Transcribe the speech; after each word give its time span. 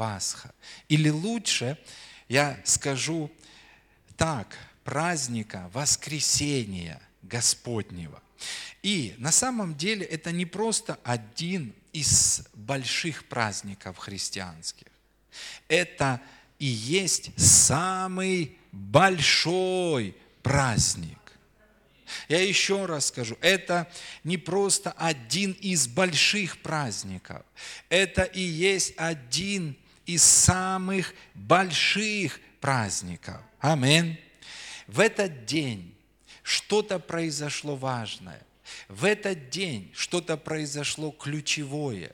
Пасха. 0.00 0.54
Или 0.88 1.10
лучше 1.10 1.76
я 2.30 2.58
скажу 2.64 3.30
так, 4.16 4.56
праздника 4.82 5.70
воскресения 5.74 7.02
Господнего. 7.20 8.22
И 8.82 9.14
на 9.18 9.30
самом 9.30 9.74
деле 9.74 10.06
это 10.06 10.32
не 10.32 10.46
просто 10.46 10.98
один 11.04 11.74
из 11.92 12.48
больших 12.54 13.26
праздников 13.28 13.98
христианских. 13.98 14.86
Это 15.68 16.22
и 16.58 16.64
есть 16.64 17.38
самый 17.38 18.56
большой 18.72 20.16
праздник. 20.42 21.18
Я 22.30 22.42
еще 22.42 22.86
раз 22.86 23.08
скажу, 23.08 23.36
это 23.42 23.86
не 24.24 24.38
просто 24.38 24.92
один 24.92 25.52
из 25.60 25.88
больших 25.88 26.62
праздников, 26.62 27.44
это 27.90 28.22
и 28.22 28.40
есть 28.40 28.94
один 28.96 29.76
из 30.14 30.24
самых 30.24 31.14
больших 31.34 32.40
праздников. 32.60 33.40
Аминь. 33.60 34.18
В 34.86 35.00
этот 35.00 35.46
день 35.46 35.94
что-то 36.42 36.98
произошло 36.98 37.76
важное. 37.76 38.42
В 38.88 39.04
этот 39.04 39.50
день 39.50 39.90
что-то 39.94 40.36
произошло 40.36 41.10
ключевое 41.12 42.12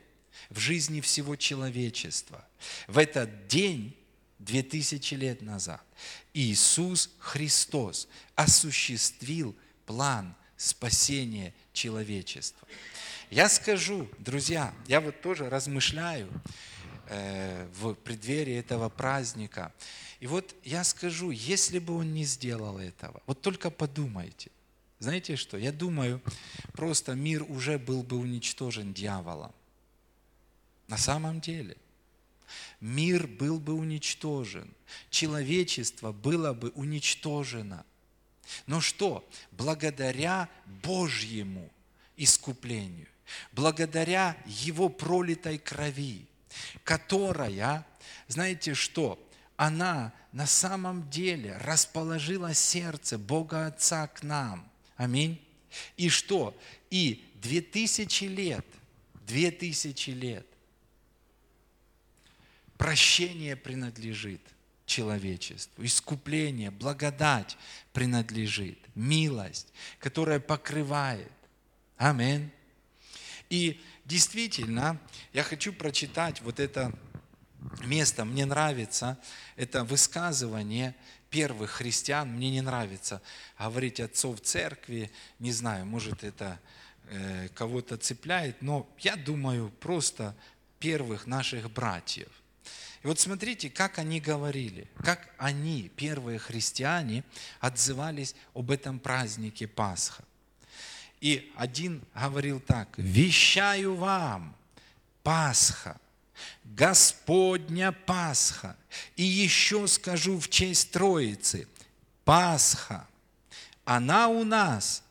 в 0.50 0.58
жизни 0.58 1.00
всего 1.00 1.36
человечества. 1.36 2.46
В 2.86 2.98
этот 2.98 3.48
день, 3.48 3.96
две 4.38 4.62
тысячи 4.62 5.14
лет 5.14 5.42
назад, 5.42 5.82
Иисус 6.34 7.10
Христос 7.18 8.08
осуществил 8.34 9.56
план 9.86 10.34
спасения 10.56 11.54
человечества. 11.72 12.66
Я 13.30 13.48
скажу, 13.48 14.08
друзья, 14.18 14.72
я 14.86 15.00
вот 15.00 15.20
тоже 15.20 15.50
размышляю 15.50 16.30
в 17.08 17.94
преддверии 17.94 18.54
этого 18.54 18.88
праздника. 18.88 19.72
И 20.20 20.26
вот 20.26 20.54
я 20.64 20.84
скажу, 20.84 21.30
если 21.30 21.78
бы 21.78 21.94
он 21.94 22.12
не 22.12 22.24
сделал 22.24 22.78
этого, 22.78 23.22
вот 23.26 23.40
только 23.40 23.70
подумайте. 23.70 24.50
Знаете 24.98 25.36
что? 25.36 25.56
Я 25.56 25.72
думаю, 25.72 26.22
просто 26.72 27.14
мир 27.14 27.44
уже 27.48 27.78
был 27.78 28.02
бы 28.02 28.16
уничтожен 28.16 28.94
дьяволом. 28.94 29.52
На 30.88 30.96
самом 30.96 31.40
деле. 31.40 31.76
Мир 32.80 33.26
был 33.26 33.58
бы 33.58 33.74
уничтожен. 33.74 34.72
Человечество 35.10 36.12
было 36.12 36.52
бы 36.52 36.70
уничтожено– 36.70 37.84
но 38.66 38.80
что? 38.80 39.28
Благодаря 39.52 40.48
Божьему 40.82 41.70
искуплению, 42.16 43.08
благодаря 43.52 44.36
Его 44.46 44.88
пролитой 44.88 45.58
крови, 45.58 46.26
которая, 46.84 47.86
знаете 48.28 48.74
что, 48.74 49.22
она 49.56 50.12
на 50.32 50.46
самом 50.46 51.08
деле 51.08 51.56
расположила 51.58 52.54
сердце 52.54 53.18
Бога 53.18 53.66
Отца 53.66 54.06
к 54.08 54.22
нам. 54.22 54.70
Аминь. 54.96 55.42
И 55.96 56.08
что? 56.08 56.58
И 56.90 57.24
две 57.36 57.60
тысячи 57.60 58.24
лет, 58.24 58.66
две 59.26 59.50
тысячи 59.50 60.10
лет 60.10 60.46
прощение 62.76 63.56
принадлежит– 63.56 64.40
человечеству. 64.86 65.84
Искупление, 65.84 66.70
благодать 66.70 67.58
принадлежит, 67.92 68.78
милость, 68.94 69.72
которая 69.98 70.40
покрывает. 70.40 71.32
Аминь. 71.96 72.50
И 73.50 73.80
действительно, 74.04 75.00
я 75.32 75.42
хочу 75.42 75.72
прочитать 75.72 76.40
вот 76.42 76.60
это 76.60 76.92
место. 77.84 78.24
Мне 78.24 78.46
нравится 78.46 79.18
это 79.56 79.84
высказывание 79.84 80.94
первых 81.30 81.70
христиан. 81.70 82.28
Мне 82.28 82.50
не 82.50 82.60
нравится 82.60 83.22
говорить 83.58 84.00
отцов 84.00 84.40
церкви. 84.40 85.10
Не 85.38 85.52
знаю, 85.52 85.86
может 85.86 86.24
это 86.24 86.60
э, 87.08 87.48
кого-то 87.54 87.96
цепляет, 87.96 88.62
но 88.62 88.88
я 88.98 89.16
думаю 89.16 89.70
просто 89.80 90.36
первых 90.78 91.26
наших 91.26 91.70
братьев– 91.70 92.28
и 93.06 93.08
вот 93.08 93.20
смотрите, 93.20 93.70
как 93.70 94.00
они 94.00 94.20
говорили, 94.20 94.88
как 94.96 95.32
они, 95.38 95.92
первые 95.94 96.40
христиане, 96.40 97.22
отзывались 97.60 98.34
об 98.52 98.72
этом 98.72 98.98
празднике 98.98 99.68
Пасха. 99.68 100.24
И 101.26 101.52
один 101.56 102.04
говорил 102.14 102.60
так, 102.60 102.88
«Вещаю 102.96 103.96
вам, 103.96 104.54
Пасха, 105.24 106.00
Господня 106.62 107.90
Пасха, 107.90 108.76
и 109.16 109.24
еще 109.24 109.88
скажу 109.88 110.38
в 110.38 110.48
честь 110.48 110.92
Троицы, 110.92 111.66
Пасха, 112.24 113.08
она 113.84 114.28
у 114.28 114.44
нас, 114.44 115.02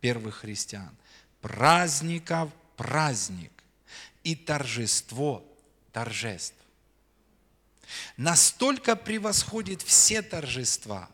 первых 0.00 0.36
христиан, 0.36 0.96
праздников 1.40 2.52
праздник 2.76 3.50
и 4.22 4.36
торжество 4.36 5.44
торжеств. 5.90 6.54
Настолько 8.16 8.94
превосходит 8.94 9.82
все 9.82 10.22
торжества, 10.22 11.10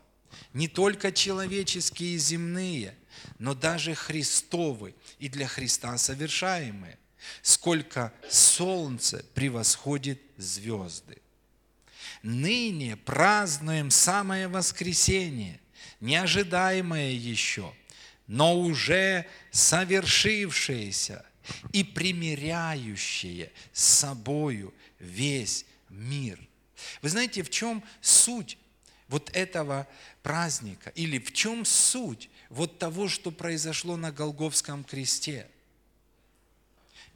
не 0.53 0.67
только 0.67 1.11
человеческие 1.11 2.13
и 2.13 2.17
земные, 2.19 2.95
но 3.39 3.53
даже 3.53 3.93
Христовы 3.93 4.95
и 5.19 5.29
для 5.29 5.47
Христа 5.47 5.97
совершаемые, 5.97 6.97
сколько 7.41 8.13
солнце 8.29 9.23
превосходит 9.33 10.21
звезды. 10.37 11.21
Ныне 12.23 12.97
празднуем 12.97 13.91
самое 13.91 14.47
воскресение, 14.47 15.59
неожидаемое 15.99 17.11
еще, 17.11 17.73
но 18.25 18.59
уже 18.59 19.25
совершившееся 19.51 21.25
и 21.71 21.83
примиряющее 21.83 23.51
с 23.71 23.83
собою 23.83 24.73
весь 24.99 25.65
мир. 25.89 26.39
Вы 27.01 27.09
знаете, 27.09 27.43
в 27.43 27.49
чем 27.49 27.83
суть 28.01 28.57
вот 29.07 29.29
этого 29.33 29.87
праздника? 30.23 30.89
Или 30.91 31.19
в 31.19 31.31
чем 31.33 31.65
суть 31.65 32.29
вот 32.49 32.79
того, 32.79 33.07
что 33.07 33.31
произошло 33.31 33.97
на 33.97 34.11
Голговском 34.11 34.83
кресте? 34.83 35.47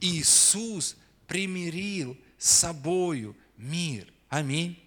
Иисус 0.00 0.96
примирил 1.26 2.18
с 2.38 2.50
собою 2.50 3.36
мир. 3.56 4.12
Аминь. 4.28 4.78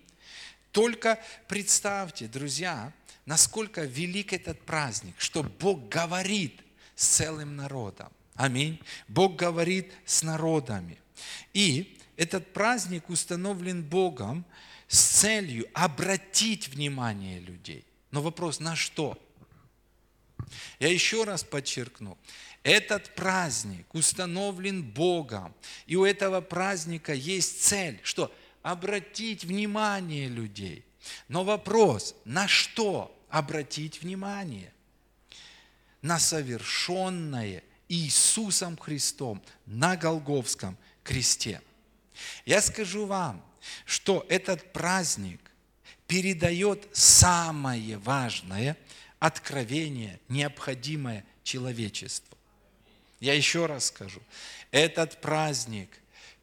Только 0.71 1.19
представьте, 1.47 2.27
друзья, 2.27 2.91
насколько 3.25 3.85
велик 3.85 4.33
этот 4.33 4.59
праздник, 4.61 5.15
что 5.17 5.43
Бог 5.43 5.87
говорит 5.87 6.61
с 6.95 7.05
целым 7.07 7.55
народом. 7.55 8.11
Аминь. 8.35 8.81
Бог 9.07 9.37
говорит 9.37 9.93
с 10.05 10.21
народами. 10.23 10.97
И 11.53 11.97
этот 12.17 12.51
праздник 12.53 13.09
установлен 13.09 13.83
Богом 13.83 14.45
с 14.87 14.99
целью 14.99 15.67
обратить 15.73 16.67
внимание 16.67 17.39
людей. 17.39 17.85
Но 18.11 18.21
вопрос, 18.21 18.59
на 18.59 18.75
что? 18.75 19.17
Я 20.79 20.89
еще 20.89 21.23
раз 21.23 21.43
подчеркну, 21.43 22.17
этот 22.63 23.13
праздник 23.13 23.93
установлен 23.93 24.83
Богом, 24.83 25.53
и 25.85 25.95
у 25.95 26.05
этого 26.05 26.41
праздника 26.41 27.13
есть 27.13 27.63
цель, 27.63 27.99
что 28.03 28.33
обратить 28.63 29.43
внимание 29.43 30.27
людей. 30.27 30.83
Но 31.27 31.43
вопрос, 31.43 32.15
на 32.25 32.47
что 32.47 33.15
обратить 33.29 34.01
внимание? 34.01 34.73
На 36.01 36.17
совершенное 36.19 37.63
Иисусом 37.87 38.77
Христом 38.77 39.43
на 39.67 39.95
Голговском 39.95 40.77
кресте. 41.03 41.61
Я 42.45 42.61
скажу 42.61 43.05
вам, 43.05 43.43
что 43.85 44.25
этот 44.29 44.73
праздник 44.73 45.39
передает 46.07 46.87
самое 46.93 47.97
важное 47.97 48.77
откровение, 49.19 50.19
необходимое 50.29 51.25
человечеству. 51.43 52.37
Я 53.19 53.33
еще 53.33 53.65
раз 53.65 53.85
скажу, 53.85 54.21
этот 54.71 55.21
праздник 55.21 55.89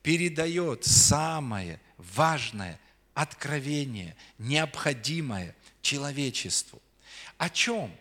передает 0.03 0.85
самое 0.85 1.81
важное 1.97 2.81
откровение, 3.15 4.17
необходимое 4.39 5.55
человечеству. 5.81 6.81
О 7.39 7.49
чем? 7.51 7.95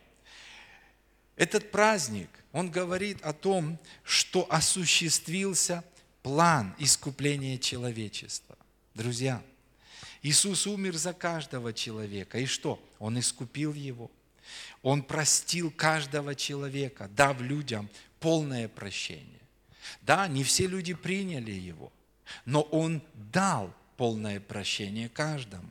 Этот 1.36 1.72
праздник, 1.72 2.30
он 2.52 2.70
говорит 2.70 3.22
о 3.24 3.34
том, 3.34 3.80
что 4.04 4.48
осуществился 4.50 5.84
план 6.24 6.76
искупления 6.78 7.58
человечества. 7.58 8.58
Друзья, 8.94 9.42
Иисус 10.22 10.68
умер 10.68 10.96
за 10.98 11.14
каждого 11.14 11.74
человека. 11.74 12.38
И 12.38 12.46
что? 12.46 12.82
Он 13.00 13.20
искупил 13.20 13.74
его. 13.74 14.12
Он 14.82 15.04
простил 15.04 15.72
каждого 15.72 16.36
человека, 16.36 17.10
дав 17.16 17.40
людям 17.42 17.90
полное 18.20 18.68
прощение. 18.68 19.42
Да, 20.02 20.28
не 20.28 20.44
все 20.44 20.68
люди 20.68 20.94
приняли 20.94 21.52
его, 21.52 21.92
но 22.46 22.62
Он 22.62 23.02
дал 23.14 23.74
полное 23.98 24.40
прощение 24.40 25.10
каждому. 25.10 25.70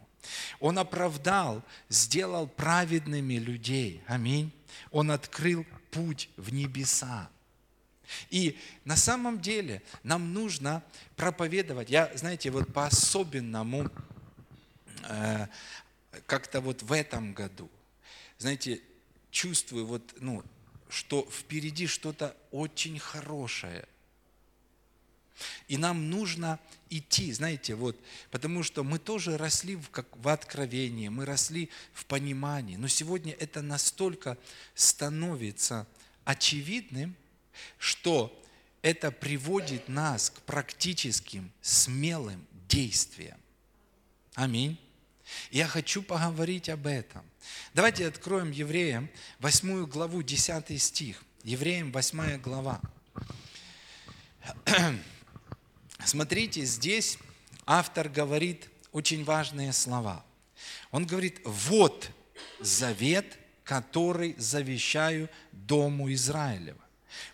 Он 0.60 0.78
оправдал, 0.78 1.64
сделал 1.88 2.46
праведными 2.46 3.34
людей. 3.34 4.02
Аминь. 4.06 4.52
Он 4.90 5.10
открыл 5.10 5.66
путь 5.90 6.28
в 6.36 6.52
небеса. 6.52 7.28
И 8.28 8.58
на 8.84 8.96
самом 8.96 9.40
деле 9.40 9.82
нам 10.02 10.32
нужно 10.34 10.82
проповедовать. 11.16 11.90
Я, 11.90 12.10
знаете, 12.14 12.50
вот 12.50 12.72
по-особенному 12.72 13.90
э, 15.04 15.46
как-то 16.26 16.60
вот 16.60 16.82
в 16.82 16.92
этом 16.92 17.32
году, 17.32 17.70
знаете, 18.38 18.80
чувствую 19.30 19.86
вот, 19.86 20.14
ну, 20.20 20.42
что 20.88 21.26
впереди 21.30 21.86
что-то 21.86 22.36
очень 22.50 22.98
хорошее. 22.98 23.86
И 25.68 25.78
нам 25.78 26.10
нужно 26.10 26.58
идти, 26.90 27.32
знаете, 27.32 27.74
вот, 27.74 27.98
потому 28.30 28.62
что 28.62 28.84
мы 28.84 28.98
тоже 28.98 29.38
росли 29.38 29.76
в, 29.76 29.88
как, 29.90 30.06
в 30.16 30.28
откровении, 30.28 31.08
мы 31.08 31.24
росли 31.24 31.70
в 31.92 32.04
понимании, 32.06 32.76
но 32.76 32.88
сегодня 32.88 33.32
это 33.32 33.62
настолько 33.62 34.36
становится 34.74 35.86
очевидным, 36.24 37.16
что 37.78 38.36
это 38.82 39.10
приводит 39.10 39.88
нас 39.88 40.30
к 40.30 40.40
практическим, 40.42 41.50
смелым 41.62 42.44
действиям. 42.68 43.38
Аминь. 44.34 44.78
Я 45.50 45.66
хочу 45.66 46.02
поговорить 46.02 46.68
об 46.68 46.86
этом. 46.86 47.22
Давайте 47.74 48.06
откроем 48.06 48.50
Евреям 48.50 49.08
8 49.40 49.86
главу, 49.86 50.22
10 50.22 50.80
стих. 50.80 51.22
Евреям 51.42 51.92
8 51.92 52.38
глава. 52.38 52.80
Смотрите, 56.04 56.64
здесь 56.64 57.18
автор 57.66 58.08
говорит 58.08 58.68
очень 58.92 59.24
важные 59.24 59.72
слова. 59.72 60.24
Он 60.90 61.06
говорит, 61.06 61.40
вот 61.44 62.10
завет, 62.60 63.38
который 63.64 64.34
завещаю 64.38 65.28
Дому 65.52 66.12
Израилева. 66.12 66.80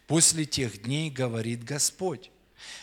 После 0.07 0.45
тех 0.45 0.83
дней 0.83 1.11
говорит 1.11 1.65
Господь, 1.65 2.31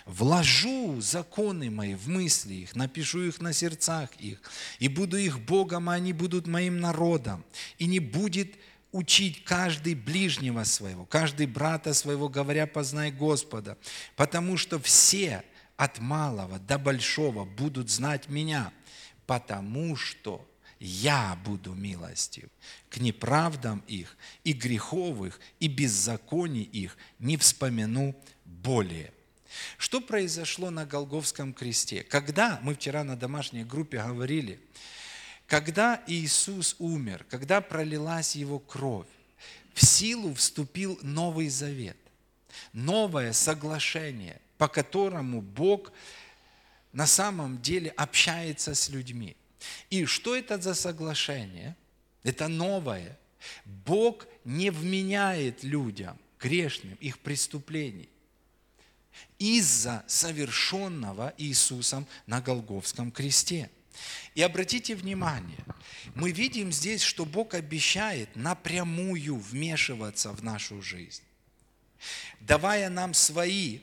вложу 0.06 1.01
законы 1.01 1.69
мои 1.69 1.95
в 1.95 2.07
мысли 2.07 2.53
их, 2.53 2.75
напишу 2.75 3.24
их 3.24 3.41
на 3.41 3.53
сердцах 3.53 4.09
их, 4.19 4.41
и 4.80 4.88
буду 4.88 5.18
их 5.18 5.39
Богом, 5.39 5.89
а 5.89 5.94
они 5.94 6.13
будут 6.13 6.47
моим 6.47 6.80
народом. 6.80 7.44
И 7.77 7.85
не 7.85 8.00
будет 8.00 8.56
учить 8.91 9.44
каждый 9.44 9.95
ближнего 9.95 10.63
своего, 10.63 11.06
каждый 11.06 11.47
брата 11.47 11.94
своего, 11.94 12.30
говоря, 12.30 12.68
познай 12.68 13.12
Господа, 13.12 13.77
потому 14.15 14.56
что 14.56 14.80
все 14.80 15.44
от 15.77 16.00
малого 16.00 16.59
до 16.59 16.77
большого 16.77 17.44
будут 17.44 17.89
знать 17.89 18.30
меня, 18.30 18.71
потому 19.25 19.95
что 19.95 20.47
я 20.80 21.39
буду 21.45 21.74
милостив 21.74 22.50
к 22.89 22.97
неправдам 22.97 23.83
их 23.88 24.18
и 24.44 24.53
греховых 24.53 25.39
и 25.59 25.68
беззаконий 25.68 26.63
их 26.63 26.97
не 27.19 27.38
вспомяну 27.38 28.15
более. 28.45 29.13
Что 29.78 30.02
произошло 30.02 30.70
на 30.70 30.86
Голговском 30.86 31.54
кресте? 31.54 32.04
Когда, 32.04 32.60
мы 32.64 32.76
вчера 32.76 33.04
на 33.04 33.16
домашней 33.16 33.64
группе 33.64 34.02
говорили, 34.02 34.60
когда 35.48 36.02
Иисус 36.08 36.76
умер, 36.80 37.26
когда 37.30 37.62
пролилась 37.62 38.36
Его 38.36 38.60
кровь, 38.60 39.08
в 39.74 39.86
силу 39.86 40.34
вступил 40.34 41.00
Новый 41.02 41.50
Завет, 41.50 41.98
новое 42.74 43.34
соглашение, 43.34 44.40
по 44.58 44.68
которому 44.68 45.42
Бог 45.42 45.92
на 46.92 47.08
самом 47.08 47.62
деле 47.62 47.90
общается 47.92 48.76
с 48.76 48.90
людьми– 48.90 49.36
и 49.90 50.06
что 50.06 50.36
это 50.36 50.62
за 50.62 50.74
соглашение? 50.74 51.76
Это 52.24 52.48
новое. 52.48 53.18
Бог 53.66 54.26
не 54.46 54.70
вменяет 54.70 55.64
людям, 55.64 56.18
грешным, 56.40 56.96
их 56.96 57.20
преступлений 57.20 58.10
из-за 59.39 60.04
совершенного 60.07 61.33
Иисусом 61.38 62.07
на 62.27 62.42
Голговском 62.42 63.12
кресте. 63.12 63.69
И 64.36 64.42
обратите 64.42 64.95
внимание, 64.95 65.63
мы 66.15 66.31
видим 66.31 66.71
здесь, 66.71 67.01
что 67.01 67.25
Бог 67.25 67.54
обещает 67.54 68.36
напрямую 68.36 69.38
вмешиваться 69.38 70.31
в 70.31 70.44
нашу 70.44 70.81
жизнь, 70.81 71.21
давая 72.39 72.89
нам 72.89 73.13
свои 73.13 73.81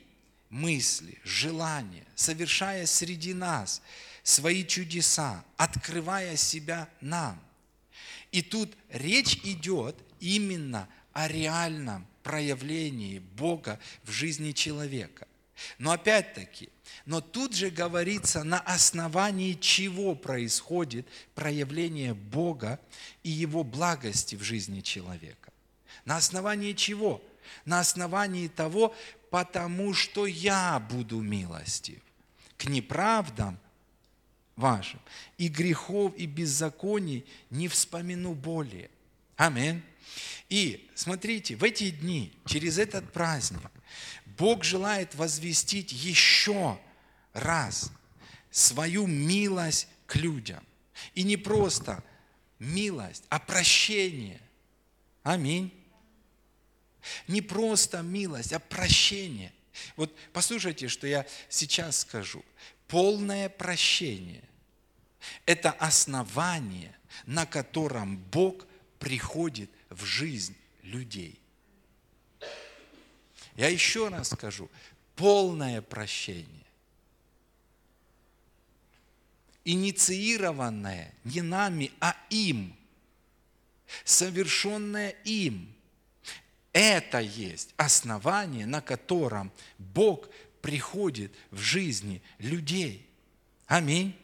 мысли, 0.48 1.18
желания, 1.24 2.04
совершая 2.16 2.86
среди 2.86 3.34
нас 3.34 3.80
свои 4.22 4.64
чудеса, 4.64 5.44
открывая 5.56 6.36
себя 6.36 6.88
нам. 7.00 7.40
И 8.32 8.42
тут 8.42 8.76
речь 8.90 9.36
идет 9.44 9.96
именно 10.20 10.88
о 11.12 11.28
реальном 11.28 12.06
проявлении 12.22 13.18
Бога 13.18 13.78
в 14.04 14.10
жизни 14.10 14.52
человека. 14.52 15.26
Но 15.78 15.92
опять-таки, 15.92 16.70
но 17.04 17.20
тут 17.20 17.54
же 17.54 17.70
говорится, 17.70 18.44
на 18.44 18.60
основании 18.60 19.54
чего 19.54 20.14
происходит 20.14 21.06
проявление 21.34 22.14
Бога 22.14 22.80
и 23.22 23.30
Его 23.30 23.62
благости 23.64 24.36
в 24.36 24.42
жизни 24.42 24.80
человека. 24.80 25.52
На 26.04 26.16
основании 26.16 26.72
чего? 26.72 27.22
На 27.64 27.80
основании 27.80 28.48
того, 28.48 28.94
потому 29.30 29.92
что 29.94 30.26
я 30.26 30.80
буду 30.80 31.20
милостив 31.20 32.00
к 32.56 32.66
неправдам 32.66 33.58
вашим, 34.56 35.00
и 35.38 35.48
грехов, 35.48 36.14
и 36.16 36.26
беззаконий 36.26 37.24
не 37.48 37.68
вспомину 37.68 38.34
более. 38.34 38.90
Аминь. 39.36 39.82
И 40.48 40.88
смотрите, 40.94 41.56
в 41.56 41.64
эти 41.64 41.90
дни, 41.90 42.32
через 42.46 42.78
этот 42.78 43.12
праздник, 43.12 43.70
Бог 44.38 44.64
желает 44.64 45.14
возвестить 45.14 45.92
еще 45.92 46.78
раз 47.32 47.92
свою 48.50 49.06
милость 49.06 49.88
к 50.06 50.16
людям. 50.16 50.64
И 51.14 51.22
не 51.22 51.36
просто 51.36 52.02
милость, 52.58 53.24
а 53.28 53.38
прощение. 53.38 54.40
Аминь. 55.22 55.72
Не 57.28 57.42
просто 57.42 58.02
милость, 58.02 58.52
а 58.52 58.58
прощение. 58.58 59.52
Вот 59.96 60.14
послушайте, 60.32 60.88
что 60.88 61.06
я 61.06 61.26
сейчас 61.48 62.00
скажу. 62.00 62.44
Полное 62.88 63.48
прощение 63.48 64.42
это 65.46 65.70
основание, 65.72 66.96
на 67.26 67.46
котором 67.46 68.16
Бог 68.16 68.66
приходит 68.98 69.70
в 69.90 70.04
жизнь 70.04 70.56
людей. 70.82 71.38
Я 73.56 73.68
еще 73.68 74.08
раз 74.08 74.30
скажу, 74.30 74.70
полное 75.16 75.82
прощение, 75.82 76.64
инициированное 79.64 81.12
не 81.24 81.42
нами, 81.42 81.92
а 82.00 82.16
им, 82.30 82.74
совершенное 84.04 85.10
им. 85.24 85.74
Это 86.72 87.18
есть 87.18 87.74
основание, 87.76 88.64
на 88.64 88.80
котором 88.80 89.52
Бог 89.78 90.30
приходит 90.62 91.34
в 91.50 91.58
жизни 91.58 92.22
людей. 92.38 93.06
Аминь. 93.66 94.16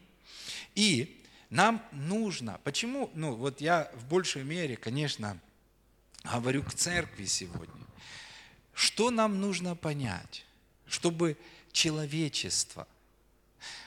И 0.77 1.21
нам 1.51 1.85
нужно, 1.93 2.61
почему, 2.63 3.11
ну 3.15 3.35
вот 3.35 3.61
я 3.61 3.91
в 3.95 4.07
большей 4.07 4.45
мере, 4.45 4.77
конечно, 4.77 5.41
говорю 6.33 6.63
к 6.63 6.75
церкви 6.75 7.25
сегодня, 7.25 7.87
что 8.75 9.11
нам 9.11 9.41
нужно 9.41 9.75
понять, 9.75 10.45
чтобы 10.87 11.37
человечество 11.73 12.87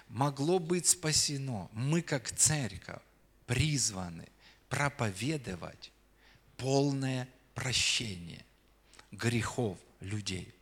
могло 0.08 0.60
быть 0.60 0.88
спасено. 0.88 1.70
Мы 1.74 2.02
как 2.02 2.32
церковь 2.32 3.02
призваны 3.46 4.28
проповедовать 4.68 5.92
полное 6.58 7.28
прощение 7.56 8.46
грехов 9.12 9.78
людей. 10.00 10.54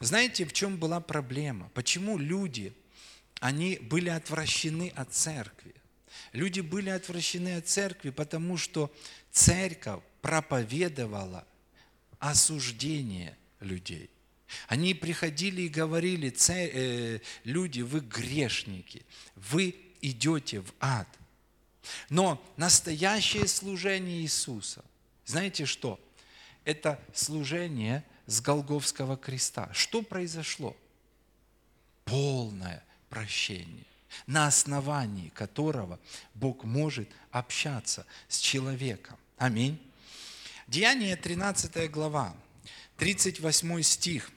Знаете, 0.00 0.44
в 0.44 0.52
чем 0.52 0.76
была 0.76 1.00
проблема? 1.00 1.68
Почему 1.74 2.16
люди 2.18 2.74
они 3.40 3.78
были 3.80 4.10
отвращены 4.10 4.92
от 4.94 5.12
церкви. 5.12 5.74
Люди 6.32 6.60
были 6.60 6.90
отвращены 6.90 7.56
от 7.56 7.68
церкви, 7.68 8.10
потому 8.10 8.56
что 8.56 8.92
церковь 9.30 10.02
проповедовала 10.22 11.46
осуждение 12.18 13.36
людей. 13.60 14.10
Они 14.66 14.94
приходили 14.94 15.62
и 15.62 15.68
говорили, 15.68 16.34
э, 16.48 17.20
люди, 17.44 17.80
вы 17.82 18.00
грешники, 18.00 19.04
вы 19.36 19.74
идете 20.00 20.60
в 20.60 20.72
ад. 20.80 21.08
Но 22.08 22.42
настоящее 22.56 23.46
служение 23.46 24.20
Иисуса, 24.20 24.84
знаете 25.24 25.64
что? 25.64 26.00
Это 26.64 27.00
служение 27.14 28.04
с 28.26 28.40
Голговского 28.40 29.16
креста. 29.16 29.70
Что 29.72 30.02
произошло? 30.02 30.76
Полное 32.04 32.84
прощение, 33.08 33.86
на 34.26 34.46
основании 34.46 35.28
которого 35.30 35.98
Бог 36.34 36.64
может 36.64 37.08
общаться 37.30 38.06
с 38.28 38.38
человеком. 38.38 39.16
Аминь. 39.38 39.80
Деяние 40.66 41.16
13 41.16 41.90
глава, 41.90 42.34
38 42.96 43.82
стих. 43.82 44.30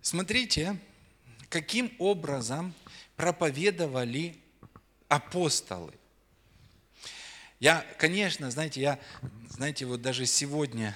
Смотрите, 0.00 0.78
каким 1.48 1.92
образом 1.98 2.74
проповедовали 3.16 4.38
апостолы. 5.08 5.92
Я, 7.58 7.84
конечно, 7.98 8.50
знаете, 8.50 8.80
я, 8.80 9.00
знаете, 9.48 9.86
вот 9.86 10.02
даже 10.02 10.26
сегодня 10.26 10.94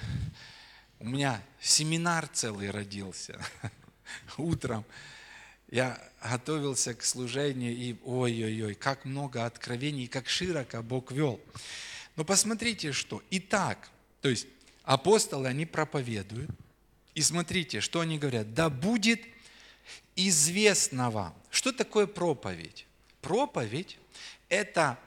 у 0.99 1.05
меня 1.05 1.41
семинар 1.59 2.27
целый 2.27 2.69
родился 2.69 3.43
утром. 4.37 4.85
Я 5.71 5.99
готовился 6.21 6.93
к 6.93 7.03
служению, 7.03 7.73
и 7.73 7.95
ой-ой-ой, 8.03 8.75
как 8.75 9.05
много 9.05 9.45
откровений, 9.45 10.07
как 10.07 10.27
широко 10.27 10.83
Бог 10.83 11.11
вел. 11.11 11.39
Но 12.17 12.25
посмотрите, 12.25 12.91
что. 12.91 13.23
Итак, 13.31 13.89
то 14.21 14.29
есть 14.29 14.47
апостолы, 14.83 15.47
они 15.47 15.65
проповедуют. 15.65 16.51
И 17.15 17.21
смотрите, 17.21 17.79
что 17.81 18.01
они 18.01 18.19
говорят. 18.19 18.53
Да 18.53 18.69
будет 18.69 19.21
известно 20.15 21.09
вам. 21.09 21.33
Что 21.49 21.71
такое 21.71 22.05
проповедь? 22.05 22.85
Проповедь– 23.21 23.97
это 24.49 24.99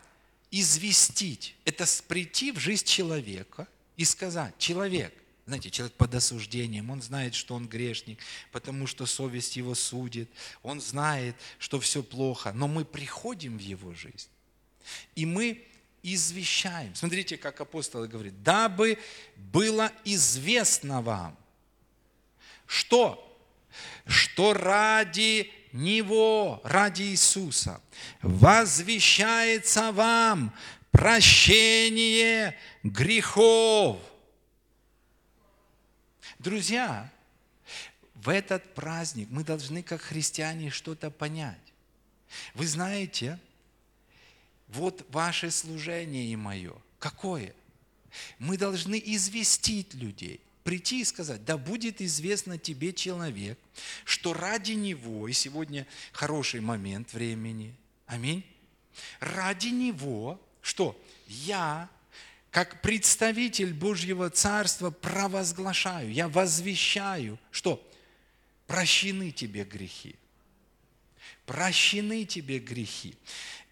известить, 0.50 1.56
это 1.64 1.84
прийти 2.06 2.52
в 2.52 2.58
жизнь 2.58 2.86
человека 2.86 3.66
и 3.96 4.04
сказать, 4.04 4.56
человек, 4.58 5.12
знаете, 5.46 5.70
человек 5.70 5.94
под 5.96 6.14
осуждением, 6.14 6.90
он 6.90 7.02
знает, 7.02 7.34
что 7.34 7.54
он 7.54 7.68
грешник, 7.68 8.18
потому 8.50 8.86
что 8.86 9.04
совесть 9.04 9.56
его 9.56 9.74
судит, 9.74 10.30
он 10.62 10.80
знает, 10.80 11.36
что 11.58 11.80
все 11.80 12.02
плохо, 12.02 12.52
но 12.52 12.66
мы 12.66 12.84
приходим 12.84 13.58
в 13.58 13.60
его 13.60 13.94
жизнь, 13.94 14.28
и 15.14 15.26
мы 15.26 15.62
извещаем. 16.02 16.94
Смотрите, 16.94 17.36
как 17.36 17.60
апостолы 17.60 18.08
говорят, 18.08 18.42
дабы 18.42 18.98
было 19.36 19.92
известно 20.04 21.02
вам, 21.02 21.36
что? 22.66 23.20
Что 24.06 24.54
ради 24.54 25.50
Него, 25.72 26.60
ради 26.64 27.02
Иисуса, 27.02 27.80
возвещается 28.22 29.92
вам 29.92 30.54
прощение 30.90 32.56
грехов. 32.82 33.98
Друзья, 36.44 37.10
в 38.14 38.28
этот 38.28 38.74
праздник 38.74 39.28
мы 39.30 39.44
должны, 39.44 39.82
как 39.82 40.02
христиане, 40.02 40.68
что-то 40.68 41.10
понять. 41.10 41.72
Вы 42.52 42.66
знаете, 42.66 43.40
вот 44.68 45.06
ваше 45.08 45.50
служение 45.50 46.26
и 46.26 46.36
мое. 46.36 46.74
Какое? 46.98 47.54
Мы 48.38 48.58
должны 48.58 49.02
известить 49.06 49.94
людей, 49.94 50.38
прийти 50.64 51.00
и 51.00 51.04
сказать, 51.04 51.42
да 51.46 51.56
будет 51.56 52.02
известно 52.02 52.58
тебе 52.58 52.92
человек, 52.92 53.58
что 54.04 54.34
ради 54.34 54.72
него, 54.72 55.26
и 55.28 55.32
сегодня 55.32 55.86
хороший 56.12 56.60
момент 56.60 57.14
времени, 57.14 57.74
аминь, 58.04 58.44
ради 59.18 59.68
него, 59.68 60.38
что 60.60 60.94
я, 61.26 61.88
как 62.54 62.80
представитель 62.82 63.74
Божьего 63.74 64.30
Царства, 64.30 64.92
провозглашаю, 64.92 66.12
я 66.12 66.28
возвещаю, 66.28 67.36
что 67.50 67.84
прощены 68.68 69.32
тебе 69.32 69.64
грехи. 69.64 70.14
Прощены 71.46 72.24
тебе 72.24 72.60
грехи. 72.60 73.16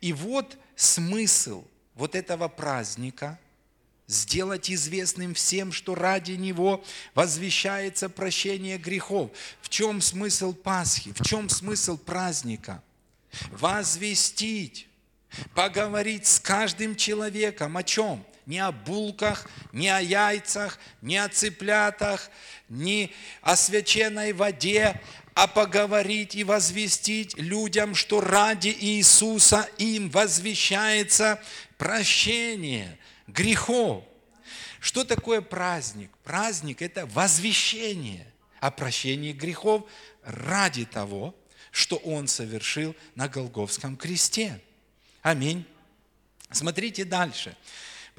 И 0.01 0.13
вот 0.13 0.59
смысл 0.75 1.65
вот 1.95 2.17
этого 2.17 2.49
праздника– 2.49 3.39
сделать 4.09 4.69
известным 4.69 5.35
всем, 5.35 5.71
что 5.71 5.95
ради 5.95 6.33
Него 6.33 6.85
возвещается 7.15 8.09
прощение 8.09 8.79
грехов. 8.79 9.31
В 9.61 9.69
чем 9.69 10.01
смысл 10.01 10.53
Пасхи? 10.53 11.13
В 11.13 11.23
чем 11.25 11.49
смысл 11.49 11.97
праздника? 11.97 12.83
Возвестить, 13.53 14.89
поговорить 15.55 16.27
с 16.27 16.41
каждым 16.41 16.97
человеком 16.97 17.77
о 17.77 17.85
чем? 17.85 18.27
Не 18.47 18.59
о 18.59 18.73
булках, 18.73 19.49
не 19.73 19.89
о 19.89 20.01
яйцах, 20.01 20.79
не 21.01 21.17
о 21.17 21.29
цыплятах, 21.29 22.31
не 22.69 23.13
о 23.41 23.57
священной 23.57 24.33
воде, 24.33 25.01
а 25.35 25.47
поговорить 25.47 26.35
и 26.35 26.45
возвестить 26.45 27.37
людям, 27.39 27.95
что 27.95 28.21
ради 28.21 28.69
Иисуса 28.69 29.69
им 29.79 30.11
возвещается 30.11 31.43
прощение 31.79 32.99
грехов. 33.27 34.05
Что 34.81 35.05
такое 35.05 35.41
праздник? 35.41 36.11
Праздник– 36.25 36.83
это 36.83 37.07
возвещение 37.07 38.27
о 38.61 38.71
прощении 38.71 39.33
грехов 39.33 39.85
ради 40.25 40.85
того, 40.85 41.35
что 41.71 41.97
Он 41.97 42.29
совершил 42.29 42.95
на 43.15 43.29
Голговском 43.29 43.97
кресте. 43.97 44.61
Аминь. 45.23 45.65
Смотрите 46.51 47.05
дальше. 47.05 47.57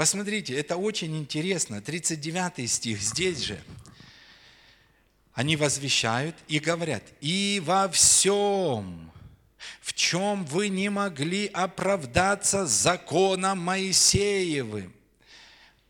Посмотрите, 0.04 0.60
это 0.60 0.76
очень 0.76 1.18
интересно. 1.18 1.82
39 1.82 2.70
стих 2.70 3.02
здесь 3.02 3.38
же. 3.38 3.58
Они 5.32 5.56
возвещают 5.56 6.36
и 6.50 6.60
говорят, 6.60 7.04
и 7.22 7.62
во 7.64 7.88
всем, 7.88 9.10
в 9.80 9.94
чем 9.94 10.44
вы 10.44 10.68
не 10.68 10.90
могли 10.90 11.48
оправдаться 11.48 12.66
законом 12.66 13.60
Моисеевым, 13.60 14.94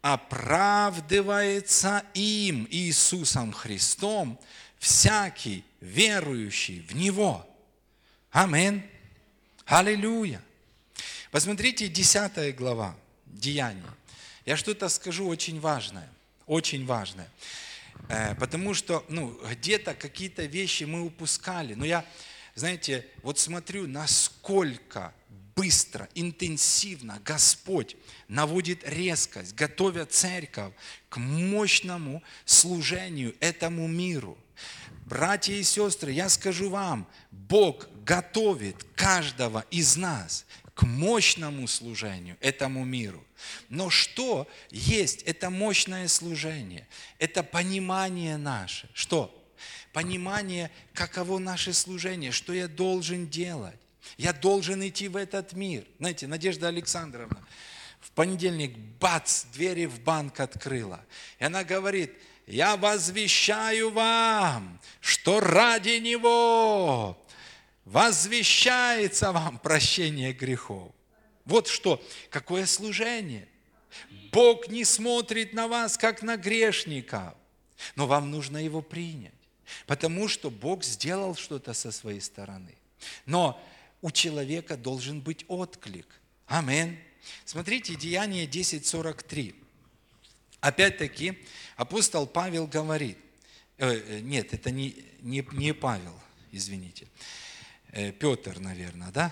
оправдывается 0.03 2.03
им, 2.13 2.67
Иисусом 2.69 3.51
Христом, 3.51 4.39
всякий 4.77 5.65
верующий 5.81 6.85
в 6.87 6.95
Него. 6.95 7.49
Амин. 8.29 8.83
Аллилуйя. 9.65 10.39
Посмотрите, 11.31 11.87
10 11.87 12.55
глава 12.55 12.95
Деяния. 13.25 13.81
Я 14.45 14.57
что-то 14.57 14.89
скажу 14.89 15.27
очень 15.27 15.59
важное, 15.59 16.09
очень 16.45 16.85
важное. 16.85 17.29
Э, 18.09 18.35
потому 18.35 18.73
что 18.73 19.05
ну, 19.07 19.39
где-то 19.49 19.93
какие-то 19.93 20.43
вещи 20.45 20.83
мы 20.83 21.01
упускали. 21.01 21.73
Но 21.73 21.85
я, 21.85 22.05
знаете, 22.55 23.07
вот 23.21 23.39
смотрю, 23.39 23.87
насколько 23.87 25.13
быстро, 25.55 26.09
интенсивно 26.15 27.21
Господь 27.23 27.95
наводит 28.27 28.87
резкость, 28.87 29.55
готовя 29.55 30.05
церковь 30.05 30.73
к 31.09 31.17
мощному 31.17 32.23
служению 32.45 33.35
этому 33.39 33.87
миру. 33.87 34.37
Братья 35.05 35.53
и 35.53 35.63
сестры, 35.63 36.11
я 36.11 36.29
скажу 36.29 36.69
вам, 36.69 37.07
Бог 37.31 37.87
готовит 38.03 38.83
каждого 38.95 39.65
из 39.69 39.95
нас 39.95 40.45
к 40.73 40.83
мощному 40.83 41.67
служению 41.67 42.37
этому 42.39 42.83
миру. 42.83 43.23
Но 43.69 43.89
что 43.89 44.47
есть 44.71 45.21
это 45.23 45.49
мощное 45.49 46.07
служение? 46.07 46.87
Это 47.19 47.43
понимание 47.43 48.37
наше. 48.37 48.89
Что? 48.93 49.39
Понимание, 49.91 50.71
каково 50.93 51.37
наше 51.37 51.73
служение, 51.73 52.31
что 52.31 52.53
я 52.53 52.67
должен 52.67 53.27
делать. 53.27 53.79
Я 54.17 54.33
должен 54.33 54.85
идти 54.85 55.07
в 55.07 55.15
этот 55.15 55.53
мир. 55.53 55.85
Знаете, 55.99 56.27
Надежда 56.27 56.67
Александровна 56.67 57.45
в 58.03 58.11
понедельник, 58.11 58.75
бац, 58.99 59.45
двери 59.45 59.85
в 59.85 60.01
банк 60.01 60.39
открыла. 60.39 61.05
И 61.39 61.45
она 61.45 61.63
говорит, 61.63 62.11
я 62.47 62.75
возвещаю 62.75 63.91
вам, 63.91 64.79
что 64.99 65.39
ради 65.39 65.99
Него 65.99 67.22
возвещается 67.85 69.31
вам 69.31 69.59
прощение 69.59 70.33
грехов. 70.33 70.91
Вот 71.45 71.67
что, 71.67 72.01
какое 72.29 72.65
служение. 72.65 73.47
Бог 74.31 74.67
не 74.69 74.85
смотрит 74.85 75.53
на 75.53 75.67
вас, 75.67 75.97
как 75.97 76.23
на 76.23 76.37
грешников, 76.37 77.33
но 77.95 78.07
вам 78.07 78.31
нужно 78.31 78.57
его 78.57 78.81
принять, 78.81 79.33
потому 79.85 80.27
что 80.27 80.49
Бог 80.49 80.83
сделал 80.83 81.35
что-то 81.35 81.73
со 81.73 81.91
своей 81.91 82.21
стороны. 82.21 82.75
Но 83.25 83.61
у 84.01 84.09
человека 84.09 84.77
должен 84.77 85.21
быть 85.21 85.45
отклик. 85.47 86.07
Амин. 86.47 86.97
Смотрите, 87.45 87.95
Деяние 87.95 88.45
10.43. 88.45 89.55
Опять-таки, 90.59 91.37
апостол 91.75 92.25
Павел 92.25 92.67
говорит, 92.67 93.17
э, 93.77 93.93
э, 93.93 94.19
нет, 94.21 94.53
это 94.53 94.71
не, 94.71 94.95
не, 95.21 95.45
не 95.51 95.73
Павел, 95.73 96.17
извините, 96.51 97.07
Петр, 97.93 98.59
наверное, 98.59 99.11
да? 99.11 99.31